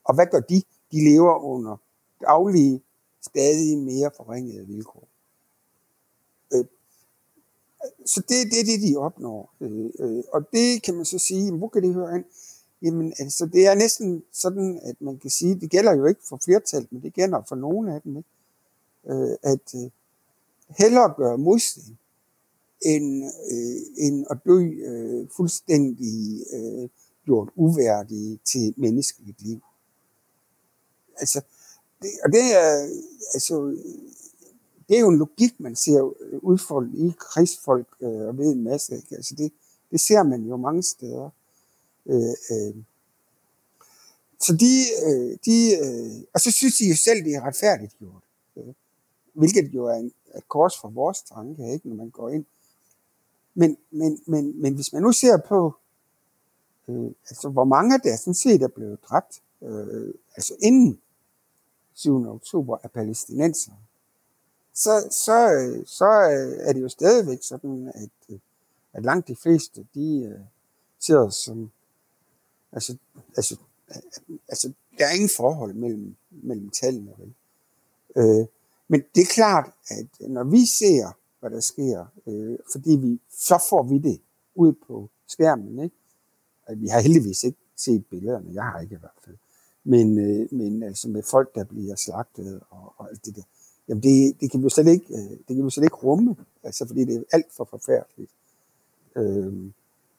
Og 0.04 0.14
hvad 0.14 0.26
gør 0.26 0.40
de? 0.40 0.62
De 0.92 1.10
lever 1.10 1.38
under 1.38 1.76
daglige, 2.20 2.82
stadig 3.22 3.78
mere 3.78 4.10
forringede 4.16 4.66
vilkår. 4.66 5.08
Øh, 6.54 6.64
så 8.06 8.20
det, 8.20 8.52
det 8.52 8.60
er 8.60 8.64
det, 8.64 8.88
de 8.88 8.96
opnår. 8.96 9.54
Øh, 9.60 9.90
øh, 9.98 10.24
og 10.32 10.52
det 10.52 10.82
kan 10.82 10.94
man 10.94 11.04
så 11.04 11.18
sige, 11.18 11.52
hvor 11.52 11.68
kan 11.68 11.82
det 11.82 11.94
høre 11.94 12.14
ind? 12.16 12.24
Jamen, 12.82 13.14
altså, 13.18 13.46
det 13.46 13.66
er 13.66 13.74
næsten 13.74 14.24
sådan, 14.32 14.80
at 14.82 14.96
man 15.00 15.18
kan 15.18 15.30
sige, 15.30 15.60
det 15.60 15.70
gælder 15.70 15.92
jo 15.96 16.06
ikke 16.06 16.20
for 16.28 16.40
flertallet, 16.44 16.92
men 16.92 17.02
det 17.02 17.14
gælder 17.14 17.42
for 17.48 17.56
nogle 17.56 17.94
af 17.94 18.02
dem, 18.02 18.16
ikke? 18.16 18.28
Øh, 19.06 19.36
at 19.42 19.74
øh, 19.74 19.90
hellere 20.78 21.14
gøre 21.16 21.38
modstand, 21.38 21.96
end, 22.82 23.24
øh, 23.24 24.06
end 24.06 24.26
at 24.30 24.38
dø 24.46 24.58
øh, 24.62 25.28
fuldstændig 25.36 26.44
øh, 26.52 26.88
gjort 27.24 27.48
uværdig 27.56 28.40
til 28.44 28.74
menneskeligt 28.76 29.42
liv. 29.42 29.60
Altså, 31.16 31.40
det, 32.02 32.10
og 32.24 32.32
det 32.32 32.40
er, 32.54 32.88
altså, 33.34 33.76
det 34.88 34.96
er 34.96 35.00
jo 35.00 35.08
en 35.08 35.18
logik, 35.18 35.60
man 35.60 35.76
ser 35.76 36.14
øh, 36.20 36.38
udfoldet 36.42 36.94
i 36.98 37.12
krigsfolk 37.18 37.86
øh, 38.00 38.20
og 38.28 38.38
ved 38.38 38.52
en 38.52 38.64
masse. 38.64 38.96
Ikke? 38.96 39.16
Altså 39.16 39.34
det, 39.34 39.52
det 39.90 40.00
ser 40.00 40.22
man 40.22 40.42
jo 40.42 40.56
mange 40.56 40.82
steder. 40.82 41.30
Øh, 42.08 42.34
øh. 42.50 42.74
Så 44.40 44.56
de, 44.56 44.72
øh, 45.06 45.38
de 45.44 45.56
øh, 45.84 46.24
og 46.34 46.40
så 46.40 46.50
synes 46.52 46.78
de 46.78 46.88
jo 46.88 46.96
selv, 46.96 47.24
det 47.24 47.34
er 47.34 47.46
retfærdigt 47.46 47.98
gjort. 47.98 48.22
Øh, 48.56 48.74
hvilket 49.32 49.74
jo 49.74 49.84
er 49.86 49.94
en, 49.94 50.12
et 50.36 50.48
kors 50.48 50.80
for 50.80 50.88
vores 50.88 51.22
tanke, 51.22 51.72
ikke, 51.72 51.88
når 51.88 51.96
man 51.96 52.10
går 52.10 52.28
ind. 52.28 52.44
Men, 53.54 53.76
men, 53.90 54.20
men, 54.26 54.62
men 54.62 54.74
hvis 54.74 54.92
man 54.92 55.02
nu 55.02 55.12
ser 55.12 55.36
på, 55.36 55.74
øh, 56.88 57.10
altså 57.30 57.48
hvor 57.48 57.64
mange 57.64 57.98
der 57.98 58.16
sådan 58.16 58.34
set 58.34 58.62
er 58.62 58.68
blevet 58.68 58.98
dræbt, 59.02 59.42
øh, 59.62 60.14
altså 60.36 60.54
inden 60.62 61.00
7. 61.94 62.28
oktober 62.28 62.78
af 62.82 62.90
palæstinenser, 62.90 63.72
så, 64.74 65.08
så, 65.10 65.52
øh, 65.52 65.86
så 65.86 66.04
øh, 66.04 66.68
er 66.68 66.72
det 66.72 66.80
jo 66.80 66.88
stadigvæk 66.88 67.38
sådan, 67.42 67.92
at, 67.94 68.10
øh, 68.28 68.38
at 68.92 69.04
langt 69.04 69.28
de 69.28 69.36
fleste, 69.36 69.86
de 69.94 70.34
uh, 70.34 70.46
ser 71.00 71.28
som, 71.28 71.70
altså, 72.72 72.96
altså, 73.36 73.56
altså, 74.48 74.72
der 74.98 75.06
er 75.06 75.12
ingen 75.12 75.30
forhold 75.36 75.74
mellem, 75.74 76.16
mellem 76.30 76.70
tallene. 76.70 77.12
Vel? 77.18 77.34
Øh, 78.16 78.46
men 78.88 79.02
det 79.14 79.20
er 79.20 79.34
klart, 79.34 79.70
at 79.90 80.28
når 80.28 80.44
vi 80.44 80.66
ser, 80.66 81.16
hvad 81.40 81.50
der 81.50 81.60
sker, 81.60 82.06
øh, 82.26 82.58
fordi 82.72 82.90
vi, 82.90 83.20
så 83.30 83.64
får 83.70 83.82
vi 83.82 83.98
det 83.98 84.20
ud 84.54 84.72
på 84.86 85.08
skærmen. 85.26 85.84
Ikke? 85.84 85.96
Øh, 86.70 86.80
vi 86.80 86.86
har 86.86 87.00
heldigvis 87.00 87.44
ikke 87.44 87.58
set 87.76 88.06
billederne, 88.06 88.50
jeg 88.52 88.64
har 88.64 88.80
ikke 88.80 88.94
i 88.94 88.98
hvert 88.98 89.18
fald. 89.24 89.36
Men, 89.84 90.18
øh, 90.18 90.52
men 90.52 90.82
altså 90.82 91.08
med 91.08 91.22
folk, 91.22 91.54
der 91.54 91.64
bliver 91.64 91.96
slagtet 91.96 92.60
og, 92.70 92.94
og 92.96 93.10
alt 93.10 93.24
det 93.24 93.36
der. 93.36 93.42
Jamen 93.88 94.02
det, 94.02 94.40
det 94.40 94.50
kan 94.50 94.64
vi 94.64 94.70
slet 94.70 94.86
ikke, 94.86 95.14
øh, 95.14 95.30
det 95.48 95.56
kan 95.56 95.64
vi 95.64 95.70
slet 95.70 95.84
ikke 95.84 95.96
rumme, 95.96 96.36
altså 96.62 96.86
fordi 96.86 97.04
det 97.04 97.16
er 97.16 97.22
alt 97.32 97.52
for 97.56 97.64
forfærdeligt. 97.64 98.30
Øh, 99.16 99.52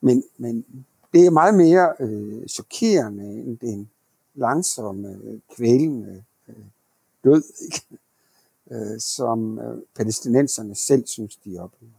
men, 0.02 0.24
men 0.38 0.66
det 1.14 1.26
er 1.26 1.30
meget 1.30 1.56
mere 1.56 1.94
øh, 2.00 2.48
chokerende 2.48 3.24
end 3.24 3.58
den 3.58 3.90
langsomme, 4.34 5.20
øh, 5.24 5.40
kvælende 5.56 6.24
øh, 6.50 6.56
død. 7.24 7.44
Ikke? 7.66 7.86
øh, 8.72 9.00
som 9.00 9.60
øh, 9.60 9.78
palæstinenserne 9.96 10.76
selv 10.76 11.08
synes, 11.08 11.36
de 11.36 11.60
oplever. 11.60 11.94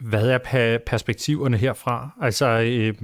Hvad 0.00 0.28
er 0.28 0.78
perspektiverne 0.86 1.56
herfra? 1.56 2.10
Altså, 2.20 2.46
øh, 2.46 2.94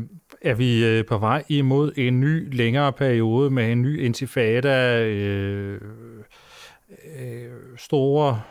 er 0.43 0.55
vi 0.55 0.85
øh, 0.85 1.07
på 1.07 1.19
vej 1.19 1.45
imod 1.49 1.93
en 1.97 2.21
ny, 2.21 2.55
længere 2.57 2.93
periode 2.93 3.51
med 3.51 3.73
en 3.73 3.83
ny 3.83 4.01
intifada, 4.05 5.05
øh, 5.05 5.81
øh, 7.19 7.79
store, 7.79 8.43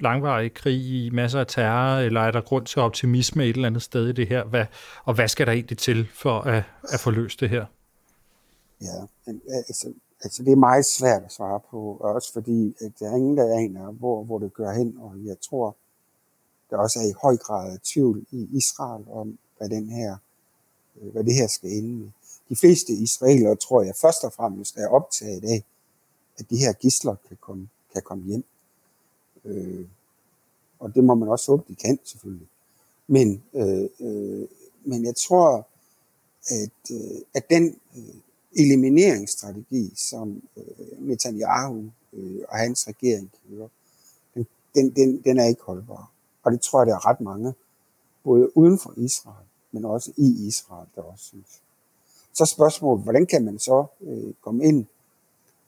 langvarige 0.00 0.50
krig, 0.50 0.80
i 0.80 1.10
masser 1.10 1.40
af 1.40 1.46
terror, 1.46 1.98
eller 1.98 2.20
er 2.20 2.30
der 2.30 2.40
grund 2.40 2.66
til 2.66 2.82
optimisme 2.82 3.44
et 3.44 3.54
eller 3.54 3.66
andet 3.68 3.82
sted 3.82 4.08
i 4.08 4.12
det 4.12 4.28
her? 4.28 4.44
Hvad, 4.44 4.66
og 5.04 5.14
hvad 5.14 5.28
skal 5.28 5.46
der 5.46 5.52
egentlig 5.52 5.78
til 5.78 6.08
for 6.14 6.40
at, 6.40 6.62
at 6.82 7.00
få 7.00 7.10
løst 7.10 7.40
det 7.40 7.50
her? 7.50 7.64
Ja, 8.80 9.02
øh, 9.28 9.34
altså, 9.68 9.92
Altså, 10.24 10.42
det 10.42 10.52
er 10.52 10.56
meget 10.56 10.86
svært 10.86 11.22
at 11.22 11.32
svare 11.32 11.60
på, 11.70 11.96
også 12.00 12.32
fordi 12.32 12.76
at 12.80 12.92
der 13.00 13.10
er 13.10 13.16
ingen, 13.16 13.36
der 13.36 13.58
aner, 13.58 13.92
hvor, 13.92 14.24
hvor 14.24 14.38
det 14.38 14.54
gør 14.54 14.72
hen, 14.72 14.96
og 15.00 15.14
jeg 15.24 15.36
tror, 15.40 15.76
der 16.70 16.76
også 16.76 16.98
er 16.98 17.04
i 17.04 17.14
høj 17.22 17.36
grad 17.36 17.78
tvivl 17.84 18.26
i 18.30 18.48
Israel 18.52 19.04
om, 19.10 19.38
hvad, 19.58 19.68
den 19.68 19.88
her, 19.88 20.16
øh, 20.96 21.12
hvad 21.12 21.24
det 21.24 21.34
her 21.34 21.46
skal 21.46 21.70
ende 21.70 21.88
med. 21.88 22.10
De 22.48 22.56
fleste 22.56 22.92
israelere, 22.92 23.56
tror 23.56 23.82
jeg, 23.82 23.94
først 24.00 24.24
og 24.24 24.32
fremmest 24.32 24.76
er 24.76 24.88
optaget 24.88 25.44
af, 25.44 25.64
at 26.38 26.50
de 26.50 26.56
her 26.56 26.72
gisler 26.72 27.16
kan 27.28 27.38
komme, 27.40 27.68
kan 27.92 28.02
komme 28.02 28.24
hjem. 28.24 28.44
Øh, 29.44 29.86
og 30.78 30.94
det 30.94 31.04
må 31.04 31.14
man 31.14 31.28
også 31.28 31.52
håbe, 31.52 31.64
de 31.68 31.74
kan, 31.74 31.98
selvfølgelig. 32.04 32.48
Men, 33.06 33.42
øh, 33.54 33.88
øh, 34.00 34.48
men 34.84 35.04
jeg 35.04 35.16
tror, 35.16 35.66
at, 36.48 36.92
øh, 36.92 37.20
at 37.34 37.50
den 37.50 37.80
øh, 37.96 38.14
elimineringsstrategi, 38.56 39.92
som 39.96 40.42
øh, 40.56 40.98
Netanyahu 40.98 41.90
øh, 42.12 42.40
og 42.48 42.58
hans 42.58 42.88
regering 42.88 43.30
kører, 43.48 43.68
den, 44.34 44.46
den, 44.74 44.90
den, 44.90 45.22
den 45.24 45.38
er 45.38 45.44
ikke 45.44 45.62
holdbar. 45.62 46.10
Og 46.42 46.52
det 46.52 46.60
tror 46.60 46.80
jeg, 46.80 46.86
der 46.86 46.94
er 46.94 47.06
ret 47.06 47.20
mange, 47.20 47.54
både 48.24 48.56
uden 48.56 48.78
for 48.78 48.94
Israel, 48.96 49.46
men 49.72 49.84
også 49.84 50.12
i 50.16 50.46
Israel, 50.46 50.88
der 50.94 51.02
også 51.02 51.24
synes. 51.24 51.60
Så 52.32 52.44
spørgsmålet, 52.44 53.02
hvordan 53.02 53.26
kan 53.26 53.44
man 53.44 53.58
så 53.58 53.86
øh, 54.00 54.34
komme 54.40 54.64
ind 54.64 54.86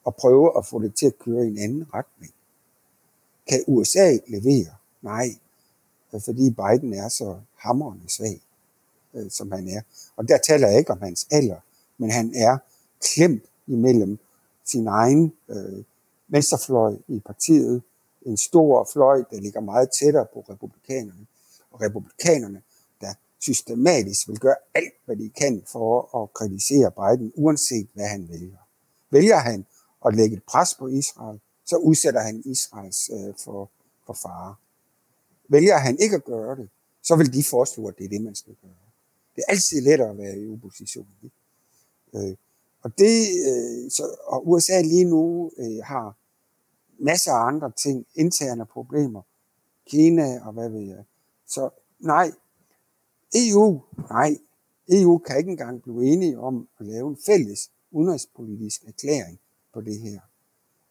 og 0.04 0.16
prøve 0.16 0.58
at 0.58 0.66
få 0.66 0.82
det 0.82 0.94
til 0.94 1.06
at 1.06 1.18
køre 1.18 1.44
i 1.44 1.48
en 1.48 1.58
anden 1.58 1.94
retning? 1.94 2.32
Kan 3.48 3.64
USA 3.66 4.18
levere? 4.28 4.74
Nej, 5.02 5.28
fordi 6.24 6.50
Biden 6.50 6.94
er 6.94 7.08
så 7.08 7.40
hamrende 7.56 8.08
svag, 8.08 8.40
øh, 9.14 9.30
som 9.30 9.52
han 9.52 9.68
er. 9.68 9.80
Og 10.16 10.28
der 10.28 10.38
taler 10.38 10.68
jeg 10.68 10.78
ikke 10.78 10.90
om 10.90 11.00
hans 11.00 11.26
alder, 11.30 11.60
men 11.98 12.10
han 12.10 12.32
er 12.34 12.58
klemt 13.00 13.44
imellem 13.66 14.18
sin 14.64 14.86
egen 14.86 15.32
øh, 15.48 15.84
venstrefløj 16.28 16.96
i 17.08 17.18
partiet, 17.18 17.82
en 18.26 18.36
stor 18.36 18.88
fløj, 18.92 19.24
der 19.30 19.40
ligger 19.40 19.60
meget 19.60 19.90
tættere 20.00 20.26
på 20.34 20.44
republikanerne, 20.50 21.26
og 21.70 21.80
republikanerne, 21.80 22.62
der 23.00 23.14
systematisk 23.40 24.28
vil 24.28 24.38
gøre 24.38 24.56
alt, 24.74 24.94
hvad 25.04 25.16
de 25.16 25.28
kan 25.28 25.62
for 25.66 26.22
at 26.22 26.32
kritisere 26.32 26.90
Biden, 26.90 27.32
uanset 27.34 27.88
hvad 27.94 28.06
han 28.06 28.28
vælger. 28.28 28.56
Vælger 29.10 29.38
han 29.38 29.66
at 30.06 30.16
lægge 30.16 30.36
et 30.36 30.42
pres 30.42 30.74
på 30.74 30.88
Israel, 30.88 31.40
så 31.64 31.76
udsætter 31.76 32.20
han 32.20 32.42
Israels 32.44 33.10
øh, 33.10 33.34
for, 33.38 33.70
for 34.06 34.12
fare. 34.12 34.54
Vælger 35.48 35.76
han 35.76 35.98
ikke 36.00 36.16
at 36.16 36.24
gøre 36.24 36.56
det, 36.56 36.68
så 37.02 37.16
vil 37.16 37.32
de 37.34 37.44
foreslå, 37.44 37.86
at 37.86 37.98
det 37.98 38.04
er 38.04 38.08
det, 38.08 38.22
man 38.22 38.34
skal 38.34 38.54
gøre. 38.62 38.70
Det 39.36 39.44
er 39.48 39.52
altid 39.52 39.80
lettere 39.80 40.10
at 40.10 40.18
være 40.18 40.38
i 40.38 40.52
opposition. 40.52 41.06
Ikke? 41.22 41.36
Øh, 42.14 42.36
og, 42.82 42.98
det, 42.98 43.28
øh, 43.50 43.90
så, 43.90 44.16
og 44.26 44.48
USA 44.48 44.80
lige 44.80 45.04
nu 45.04 45.52
øh, 45.58 45.84
har 45.84 46.16
masser 46.98 47.32
af 47.32 47.46
andre 47.46 47.70
ting, 47.70 48.06
interne 48.14 48.66
problemer, 48.66 49.22
Kina 49.86 50.40
og 50.46 50.52
hvad 50.52 50.68
ved 50.68 50.80
jeg. 50.80 51.04
Så 51.46 51.70
nej, 51.98 52.32
EU, 53.34 53.80
nej, 54.10 54.36
EU 54.88 55.18
kan 55.18 55.38
ikke 55.38 55.50
engang 55.50 55.82
blive 55.82 56.04
enige 56.04 56.38
om 56.38 56.68
at 56.78 56.86
lave 56.86 57.10
en 57.10 57.18
fælles 57.26 57.70
udenrigspolitisk 57.90 58.84
erklæring 58.86 59.38
på 59.74 59.80
det 59.80 60.00
her. 60.00 60.20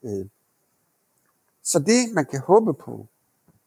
Øh. 0.04 0.26
Så 1.64 1.80
det, 1.80 2.14
man 2.14 2.26
kan 2.26 2.40
håbe 2.40 2.74
på, 2.74 3.08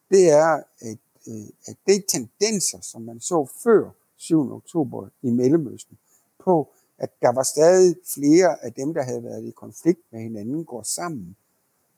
det 0.09 0.29
er, 0.29 0.63
at 0.79 0.97
øh, 1.27 1.47
at 1.65 1.77
det 1.87 2.05
tendenser, 2.07 2.81
som 2.81 3.01
man 3.01 3.19
så 3.19 3.47
før 3.63 3.89
7. 4.17 4.53
oktober 4.53 5.07
i 5.21 5.29
Mellemøsten, 5.29 5.97
på 6.39 6.71
at 6.97 7.09
der 7.21 7.31
var 7.31 7.43
stadig 7.43 7.95
flere 8.13 8.63
af 8.63 8.73
dem, 8.73 8.93
der 8.93 9.03
havde 9.03 9.23
været 9.23 9.43
i 9.43 9.51
konflikt 9.51 9.99
med 10.11 10.21
hinanden, 10.21 10.65
går 10.65 10.83
sammen 10.83 11.35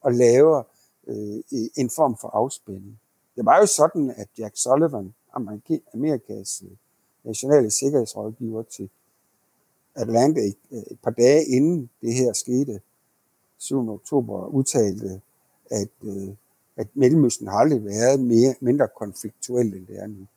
og 0.01 0.13
laver 0.13 0.63
øh, 1.07 1.43
en 1.75 1.89
form 1.89 2.17
for 2.21 2.27
afspænding. 2.27 2.99
Det 3.35 3.45
var 3.45 3.59
jo 3.59 3.65
sådan, 3.65 4.13
at 4.17 4.27
Jack 4.37 4.57
Sullivan, 4.57 5.13
Amerikas 5.93 6.63
øh, 6.65 6.71
nationale 7.23 7.71
sikkerhedsrådgiver 7.71 8.63
til 8.63 8.89
Atlanta 9.95 10.41
et, 10.41 10.57
et 10.71 10.99
par 11.03 11.11
dage 11.11 11.45
inden 11.45 11.89
det 12.01 12.13
her 12.13 12.33
skete, 12.33 12.81
7. 13.57 13.89
oktober, 13.89 14.47
udtalte, 14.47 15.21
at, 15.71 15.89
øh, 16.03 16.29
at 16.77 16.87
Mellemøsten 16.93 17.47
har 17.47 17.57
aldrig 17.57 17.85
været 17.85 18.19
mere, 18.19 18.55
mindre 18.59 18.87
konfliktuel, 18.97 19.73
end 19.73 19.87
det 19.87 19.99
er 19.99 20.07
nu. 20.07 20.27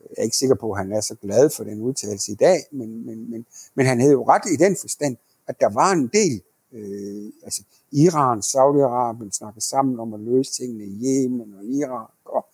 Jeg 0.00 0.18
er 0.18 0.22
ikke 0.22 0.36
sikker 0.36 0.54
på, 0.54 0.72
at 0.72 0.78
han 0.78 0.92
er 0.92 1.00
så 1.00 1.14
glad 1.14 1.50
for 1.50 1.64
den 1.64 1.80
udtalelse 1.80 2.32
i 2.32 2.34
dag, 2.34 2.58
men, 2.70 3.06
men, 3.06 3.30
men, 3.30 3.46
men 3.74 3.86
han 3.86 4.00
havde 4.00 4.12
jo 4.12 4.24
ret 4.28 4.42
i 4.52 4.56
den 4.56 4.76
forstand, 4.80 5.16
at 5.46 5.60
der 5.60 5.68
var 5.68 5.92
en 5.92 6.10
del, 6.12 6.42
øh, 6.72 7.32
altså 7.42 7.62
Iran, 7.92 8.38
Saudi-Arabien 8.38 9.30
snakkede 9.30 9.64
sammen 9.64 10.00
om 10.00 10.14
at 10.14 10.20
løse 10.20 10.52
tingene 10.52 10.84
i 10.84 10.98
Yemen 11.04 11.54
og 11.54 11.64
Irak 11.64 12.10
og 12.24 12.46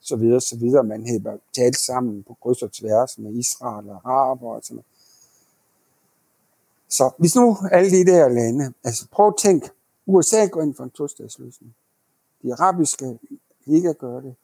så 0.00 0.16
videre, 0.16 0.40
så 0.40 0.56
videre. 0.56 0.84
Man 0.84 1.06
havde 1.06 1.40
talt 1.54 1.76
sammen 1.76 2.22
på 2.22 2.36
kryds 2.42 2.62
og 2.62 2.72
tværs 2.72 3.18
med 3.18 3.34
Israel 3.34 3.90
og 3.90 4.00
Araber 4.04 4.54
og 4.54 4.60
sådan 4.62 4.74
noget. 4.74 4.86
Så 6.88 7.10
hvis 7.18 7.36
nu 7.36 7.56
alle 7.72 7.90
de 7.90 8.06
der 8.06 8.28
lande, 8.28 8.72
altså 8.84 9.06
prøv 9.10 9.26
at 9.26 9.34
tænke, 9.38 9.70
USA 10.06 10.46
går 10.46 10.62
ind 10.62 10.74
for 10.74 10.84
en 10.84 10.90
to-statsløsning. 10.90 11.74
De 12.42 12.52
arabiske 12.52 13.18
liga 13.64 13.92
gør 13.92 14.20
det, 14.20 14.34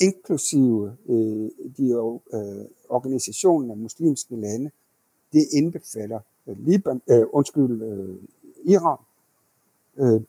inklusive 0.00 0.96
øh, 1.08 1.50
de 1.76 1.90
øh, 2.32 2.64
organisationer 2.88 3.74
af 3.74 3.78
muslimske 3.78 4.36
lande. 4.36 4.70
Det 5.32 5.46
indbefatter 5.52 6.20
øh, 6.46 6.66
Liban, 6.66 7.02
øh, 7.10 7.26
undskyld, 7.32 7.82
øh, 7.82 8.16
Iran. 8.64 8.98
Øh, 9.96 10.20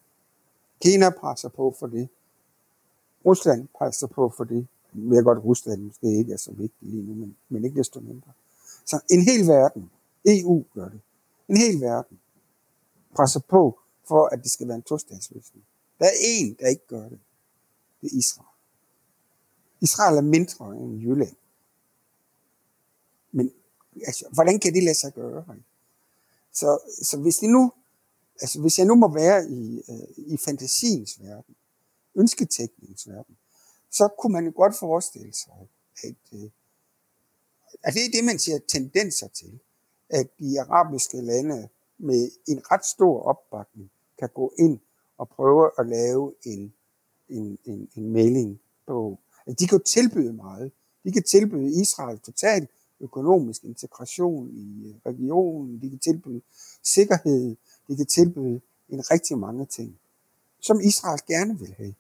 Kina 0.82 1.10
presser 1.10 1.50
på 1.50 1.76
for 1.80 1.88
det. 1.88 2.10
Rusland 3.26 3.68
presser 3.78 4.08
på 4.08 4.30
for 4.38 4.44
det. 4.44 4.68
Jeg 4.96 5.10
ved 5.10 5.24
godt, 5.24 5.38
at 5.38 5.46
Rusland 5.46 5.82
måske 5.82 6.18
ikke 6.18 6.34
er 6.34 6.38
så 6.38 6.52
vigtigt 6.52 6.92
lige 6.92 7.04
nu, 7.04 7.14
men, 7.14 7.36
men 7.50 7.66
ikke 7.66 7.80
desto 7.80 8.00
mindre. 8.00 8.32
Så 8.86 9.00
en 9.10 9.22
hel 9.22 9.48
verden, 9.48 9.92
EU 10.26 10.64
gør 10.74 10.90
det, 10.90 11.00
en 11.52 11.58
hel 11.58 11.82
verden 11.82 12.20
presser 13.16 13.40
på 13.40 13.80
for, 14.08 14.26
at 14.26 14.44
det 14.44 14.52
skal 14.52 14.68
være 14.68 14.76
en 14.76 14.84
tostatsløsning. 14.84 15.66
Der 16.00 16.06
er 16.06 16.18
en, 16.22 16.56
der 16.60 16.68
ikke 16.68 16.88
gør 16.88 17.10
det. 17.10 17.20
Det 18.02 18.14
er 18.14 18.18
Israel. 18.18 18.48
Israel 19.82 20.18
er 20.18 20.22
mindre 20.22 20.78
end 20.78 21.02
Jylland. 21.02 21.36
Men 23.32 23.54
altså, 24.08 24.26
hvordan 24.34 24.60
kan 24.60 24.74
det 24.74 24.84
lade 24.84 24.96
sig 24.96 25.14
gøre? 25.14 25.46
Så, 26.54 26.80
så 27.04 27.18
hvis, 27.18 27.38
det 27.38 27.50
nu, 27.50 27.72
altså, 28.42 28.62
hvis 28.62 28.78
jeg 28.78 28.88
nu 28.88 28.96
må 28.96 29.14
være 29.14 29.50
i, 29.50 29.84
øh, 29.90 30.34
i 30.34 30.38
fantasiens 30.38 31.22
verden, 31.22 31.56
ønsketækningens 32.16 33.08
verden, 33.08 33.38
så 33.90 34.10
kunne 34.20 34.34
man 34.34 34.46
jo 34.46 34.52
godt 34.56 34.76
forestille 34.80 35.34
sig, 35.34 35.70
at, 36.04 36.16
øh, 36.34 36.50
at 37.84 37.94
det 37.94 38.06
er 38.06 38.12
det, 38.12 38.26
man 38.26 38.40
siger 38.40 38.60
tendenser 38.68 39.28
til 39.28 39.60
at 40.12 40.28
de 40.40 40.62
arabiske 40.62 41.22
lande 41.22 41.70
med 41.98 42.32
en 42.48 42.72
ret 42.72 42.86
stor 42.86 43.22
opbakning 43.22 43.92
kan 44.20 44.30
gå 44.34 44.54
ind 44.60 44.80
og 45.18 45.30
prøve 45.30 45.72
at 45.80 45.88
lave 45.88 46.34
en, 46.46 46.74
en, 47.30 47.58
en, 47.66 47.90
en 47.96 48.10
melding 48.10 48.60
på. 48.88 49.20
Altså, 49.48 49.56
de 49.60 49.68
kan 49.68 49.78
jo 49.78 49.84
tilbyde 49.84 50.34
meget. 50.34 50.72
De 51.04 51.12
kan 51.12 51.24
tilbyde 51.24 51.82
Israel 51.82 52.20
total 52.20 52.68
økonomisk 53.00 53.64
integration 53.64 54.50
i 54.50 54.90
øh, 54.90 54.96
regionen. 55.06 55.82
De 55.82 55.90
kan 55.90 56.00
tilbyde 56.00 56.42
sikkerhed. 56.84 57.56
De 57.88 57.96
kan 57.98 58.06
tilbyde 58.06 58.62
en 58.90 59.12
rigtig 59.12 59.38
mange 59.38 59.66
ting, 59.66 60.00
som 60.60 60.80
Israel 60.82 61.20
gerne 61.28 61.60
vil 61.60 61.74
have. 61.78 61.96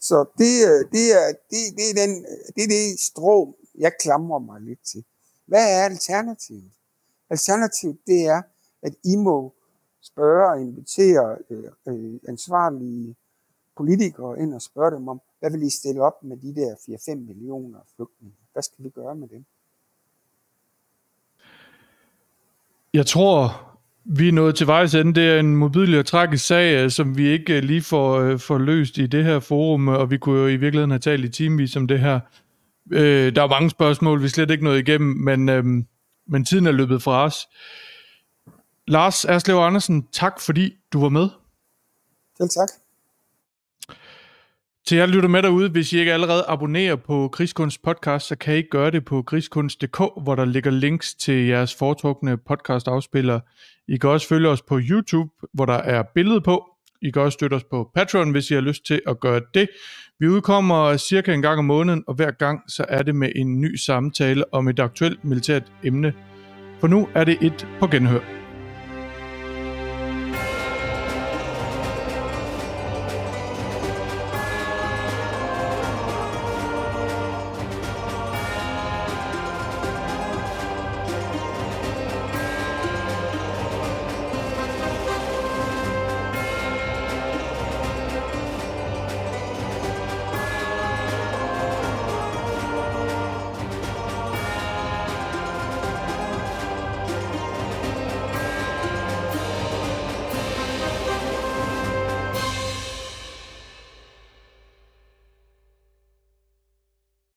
Så 0.00 0.24
det, 0.38 0.54
øh, 0.68 0.92
det, 0.92 1.06
er, 1.20 1.26
det, 1.50 1.60
det, 1.76 1.90
er 1.90 2.06
den, 2.06 2.26
det 2.56 2.62
er 2.64 2.68
det 2.68 3.00
strå, 3.00 3.56
jeg 3.74 3.92
klamrer 4.00 4.38
mig 4.38 4.60
lidt 4.60 4.84
til. 4.84 5.04
Hvad 5.46 5.78
er 5.78 5.84
alternativet? 5.84 6.70
Alternativt 7.34 8.00
det 8.06 8.26
er, 8.26 8.42
at 8.82 8.94
I 9.04 9.16
må 9.16 9.54
spørge 10.02 10.50
og 10.50 10.60
invitere 10.60 11.36
øh, 11.50 11.64
øh, 11.88 12.20
ansvarlige 12.28 13.16
politikere 13.76 14.38
ind 14.38 14.54
og 14.54 14.62
spørge 14.62 14.90
dem 14.96 15.08
om, 15.08 15.20
hvad 15.40 15.50
vil 15.50 15.62
I 15.62 15.70
stille 15.70 16.02
op 16.02 16.22
med 16.22 16.36
de 16.36 16.54
der 16.54 16.74
4-5 16.74 17.14
millioner 17.14 17.78
flygtninge? 17.96 18.36
Hvad 18.52 18.62
skal 18.62 18.84
vi 18.84 18.90
gøre 18.90 19.14
med 19.14 19.28
dem? 19.28 19.44
Jeg 22.94 23.06
tror, 23.06 23.62
vi 24.04 24.28
er 24.28 24.32
nået 24.32 24.54
til 24.54 24.66
vejs 24.66 24.94
ende. 24.94 25.14
Det 25.14 25.30
er 25.30 25.40
en 25.40 25.56
modbydelig 25.56 25.98
og 25.98 26.06
tragisk 26.06 26.46
sag, 26.46 26.84
øh, 26.84 26.90
som 26.90 27.16
vi 27.16 27.28
ikke 27.28 27.56
øh, 27.56 27.62
lige 27.62 27.82
får, 27.82 28.14
øh, 28.14 28.38
får 28.38 28.58
løst 28.58 28.98
i 28.98 29.06
det 29.06 29.24
her 29.24 29.40
forum, 29.40 29.88
og 29.88 30.10
vi 30.10 30.18
kunne 30.18 30.40
jo 30.40 30.46
i 30.46 30.56
virkeligheden 30.56 30.90
have 30.90 30.98
talt 30.98 31.24
i 31.24 31.28
timevis 31.28 31.76
om 31.76 31.88
det 31.88 32.00
her. 32.00 32.20
der 33.30 33.42
er 33.42 33.48
mange 33.48 33.70
spørgsmål, 33.70 34.22
vi 34.22 34.28
slet 34.28 34.50
ikke 34.50 34.64
nået 34.64 34.78
igennem, 34.78 35.16
men 35.16 35.48
øh, 35.48 35.64
men 36.32 36.44
tiden 36.44 36.66
er 36.66 36.72
løbet 36.72 37.02
fra 37.02 37.24
os. 37.24 37.48
Lars 38.88 39.24
Erslev 39.24 39.56
Andersen, 39.56 40.06
tak 40.12 40.40
fordi 40.40 40.72
du 40.92 41.00
var 41.00 41.08
med. 41.08 41.28
Selv 42.36 42.48
tak. 42.48 42.68
Til 44.86 44.96
jer, 44.96 45.06
lytter 45.06 45.28
med 45.28 45.42
derude, 45.42 45.68
hvis 45.70 45.92
I 45.92 45.98
ikke 45.98 46.12
allerede 46.12 46.44
abonnerer 46.48 46.96
på 46.96 47.28
Krigskunst 47.32 47.82
podcast, 47.82 48.26
så 48.26 48.36
kan 48.36 48.58
I 48.58 48.62
gøre 48.62 48.90
det 48.90 49.04
på 49.04 49.22
krigskunst.dk, 49.22 49.98
hvor 50.22 50.34
der 50.34 50.44
ligger 50.44 50.70
links 50.70 51.14
til 51.14 51.46
jeres 51.46 51.74
foretrukne 51.74 52.36
podcast 52.36 52.88
afspiller. 52.88 53.40
I 53.88 53.96
kan 53.96 54.10
også 54.10 54.28
følge 54.28 54.48
os 54.48 54.62
på 54.62 54.80
YouTube, 54.82 55.30
hvor 55.54 55.66
der 55.66 55.74
er 55.74 56.02
billede 56.14 56.40
på. 56.40 56.64
I 57.02 57.10
kan 57.10 57.22
også 57.22 57.36
støtte 57.36 57.54
os 57.54 57.64
på 57.64 57.90
Patreon, 57.94 58.30
hvis 58.30 58.50
I 58.50 58.54
har 58.54 58.60
lyst 58.60 58.86
til 58.86 59.02
at 59.06 59.20
gøre 59.20 59.40
det. 59.54 59.68
Vi 60.22 60.28
udkommer 60.28 60.96
cirka 60.96 61.34
en 61.34 61.42
gang 61.42 61.58
om 61.58 61.64
måneden, 61.64 62.04
og 62.06 62.14
hver 62.14 62.30
gang 62.30 62.60
så 62.68 62.84
er 62.88 63.02
det 63.02 63.14
med 63.14 63.32
en 63.36 63.60
ny 63.60 63.76
samtale 63.76 64.54
om 64.54 64.68
et 64.68 64.78
aktuelt 64.78 65.24
militært 65.24 65.72
emne. 65.84 66.12
For 66.80 66.88
nu 66.88 67.08
er 67.14 67.24
det 67.24 67.38
et 67.40 67.68
på 67.80 67.86
genhør. 67.86 68.41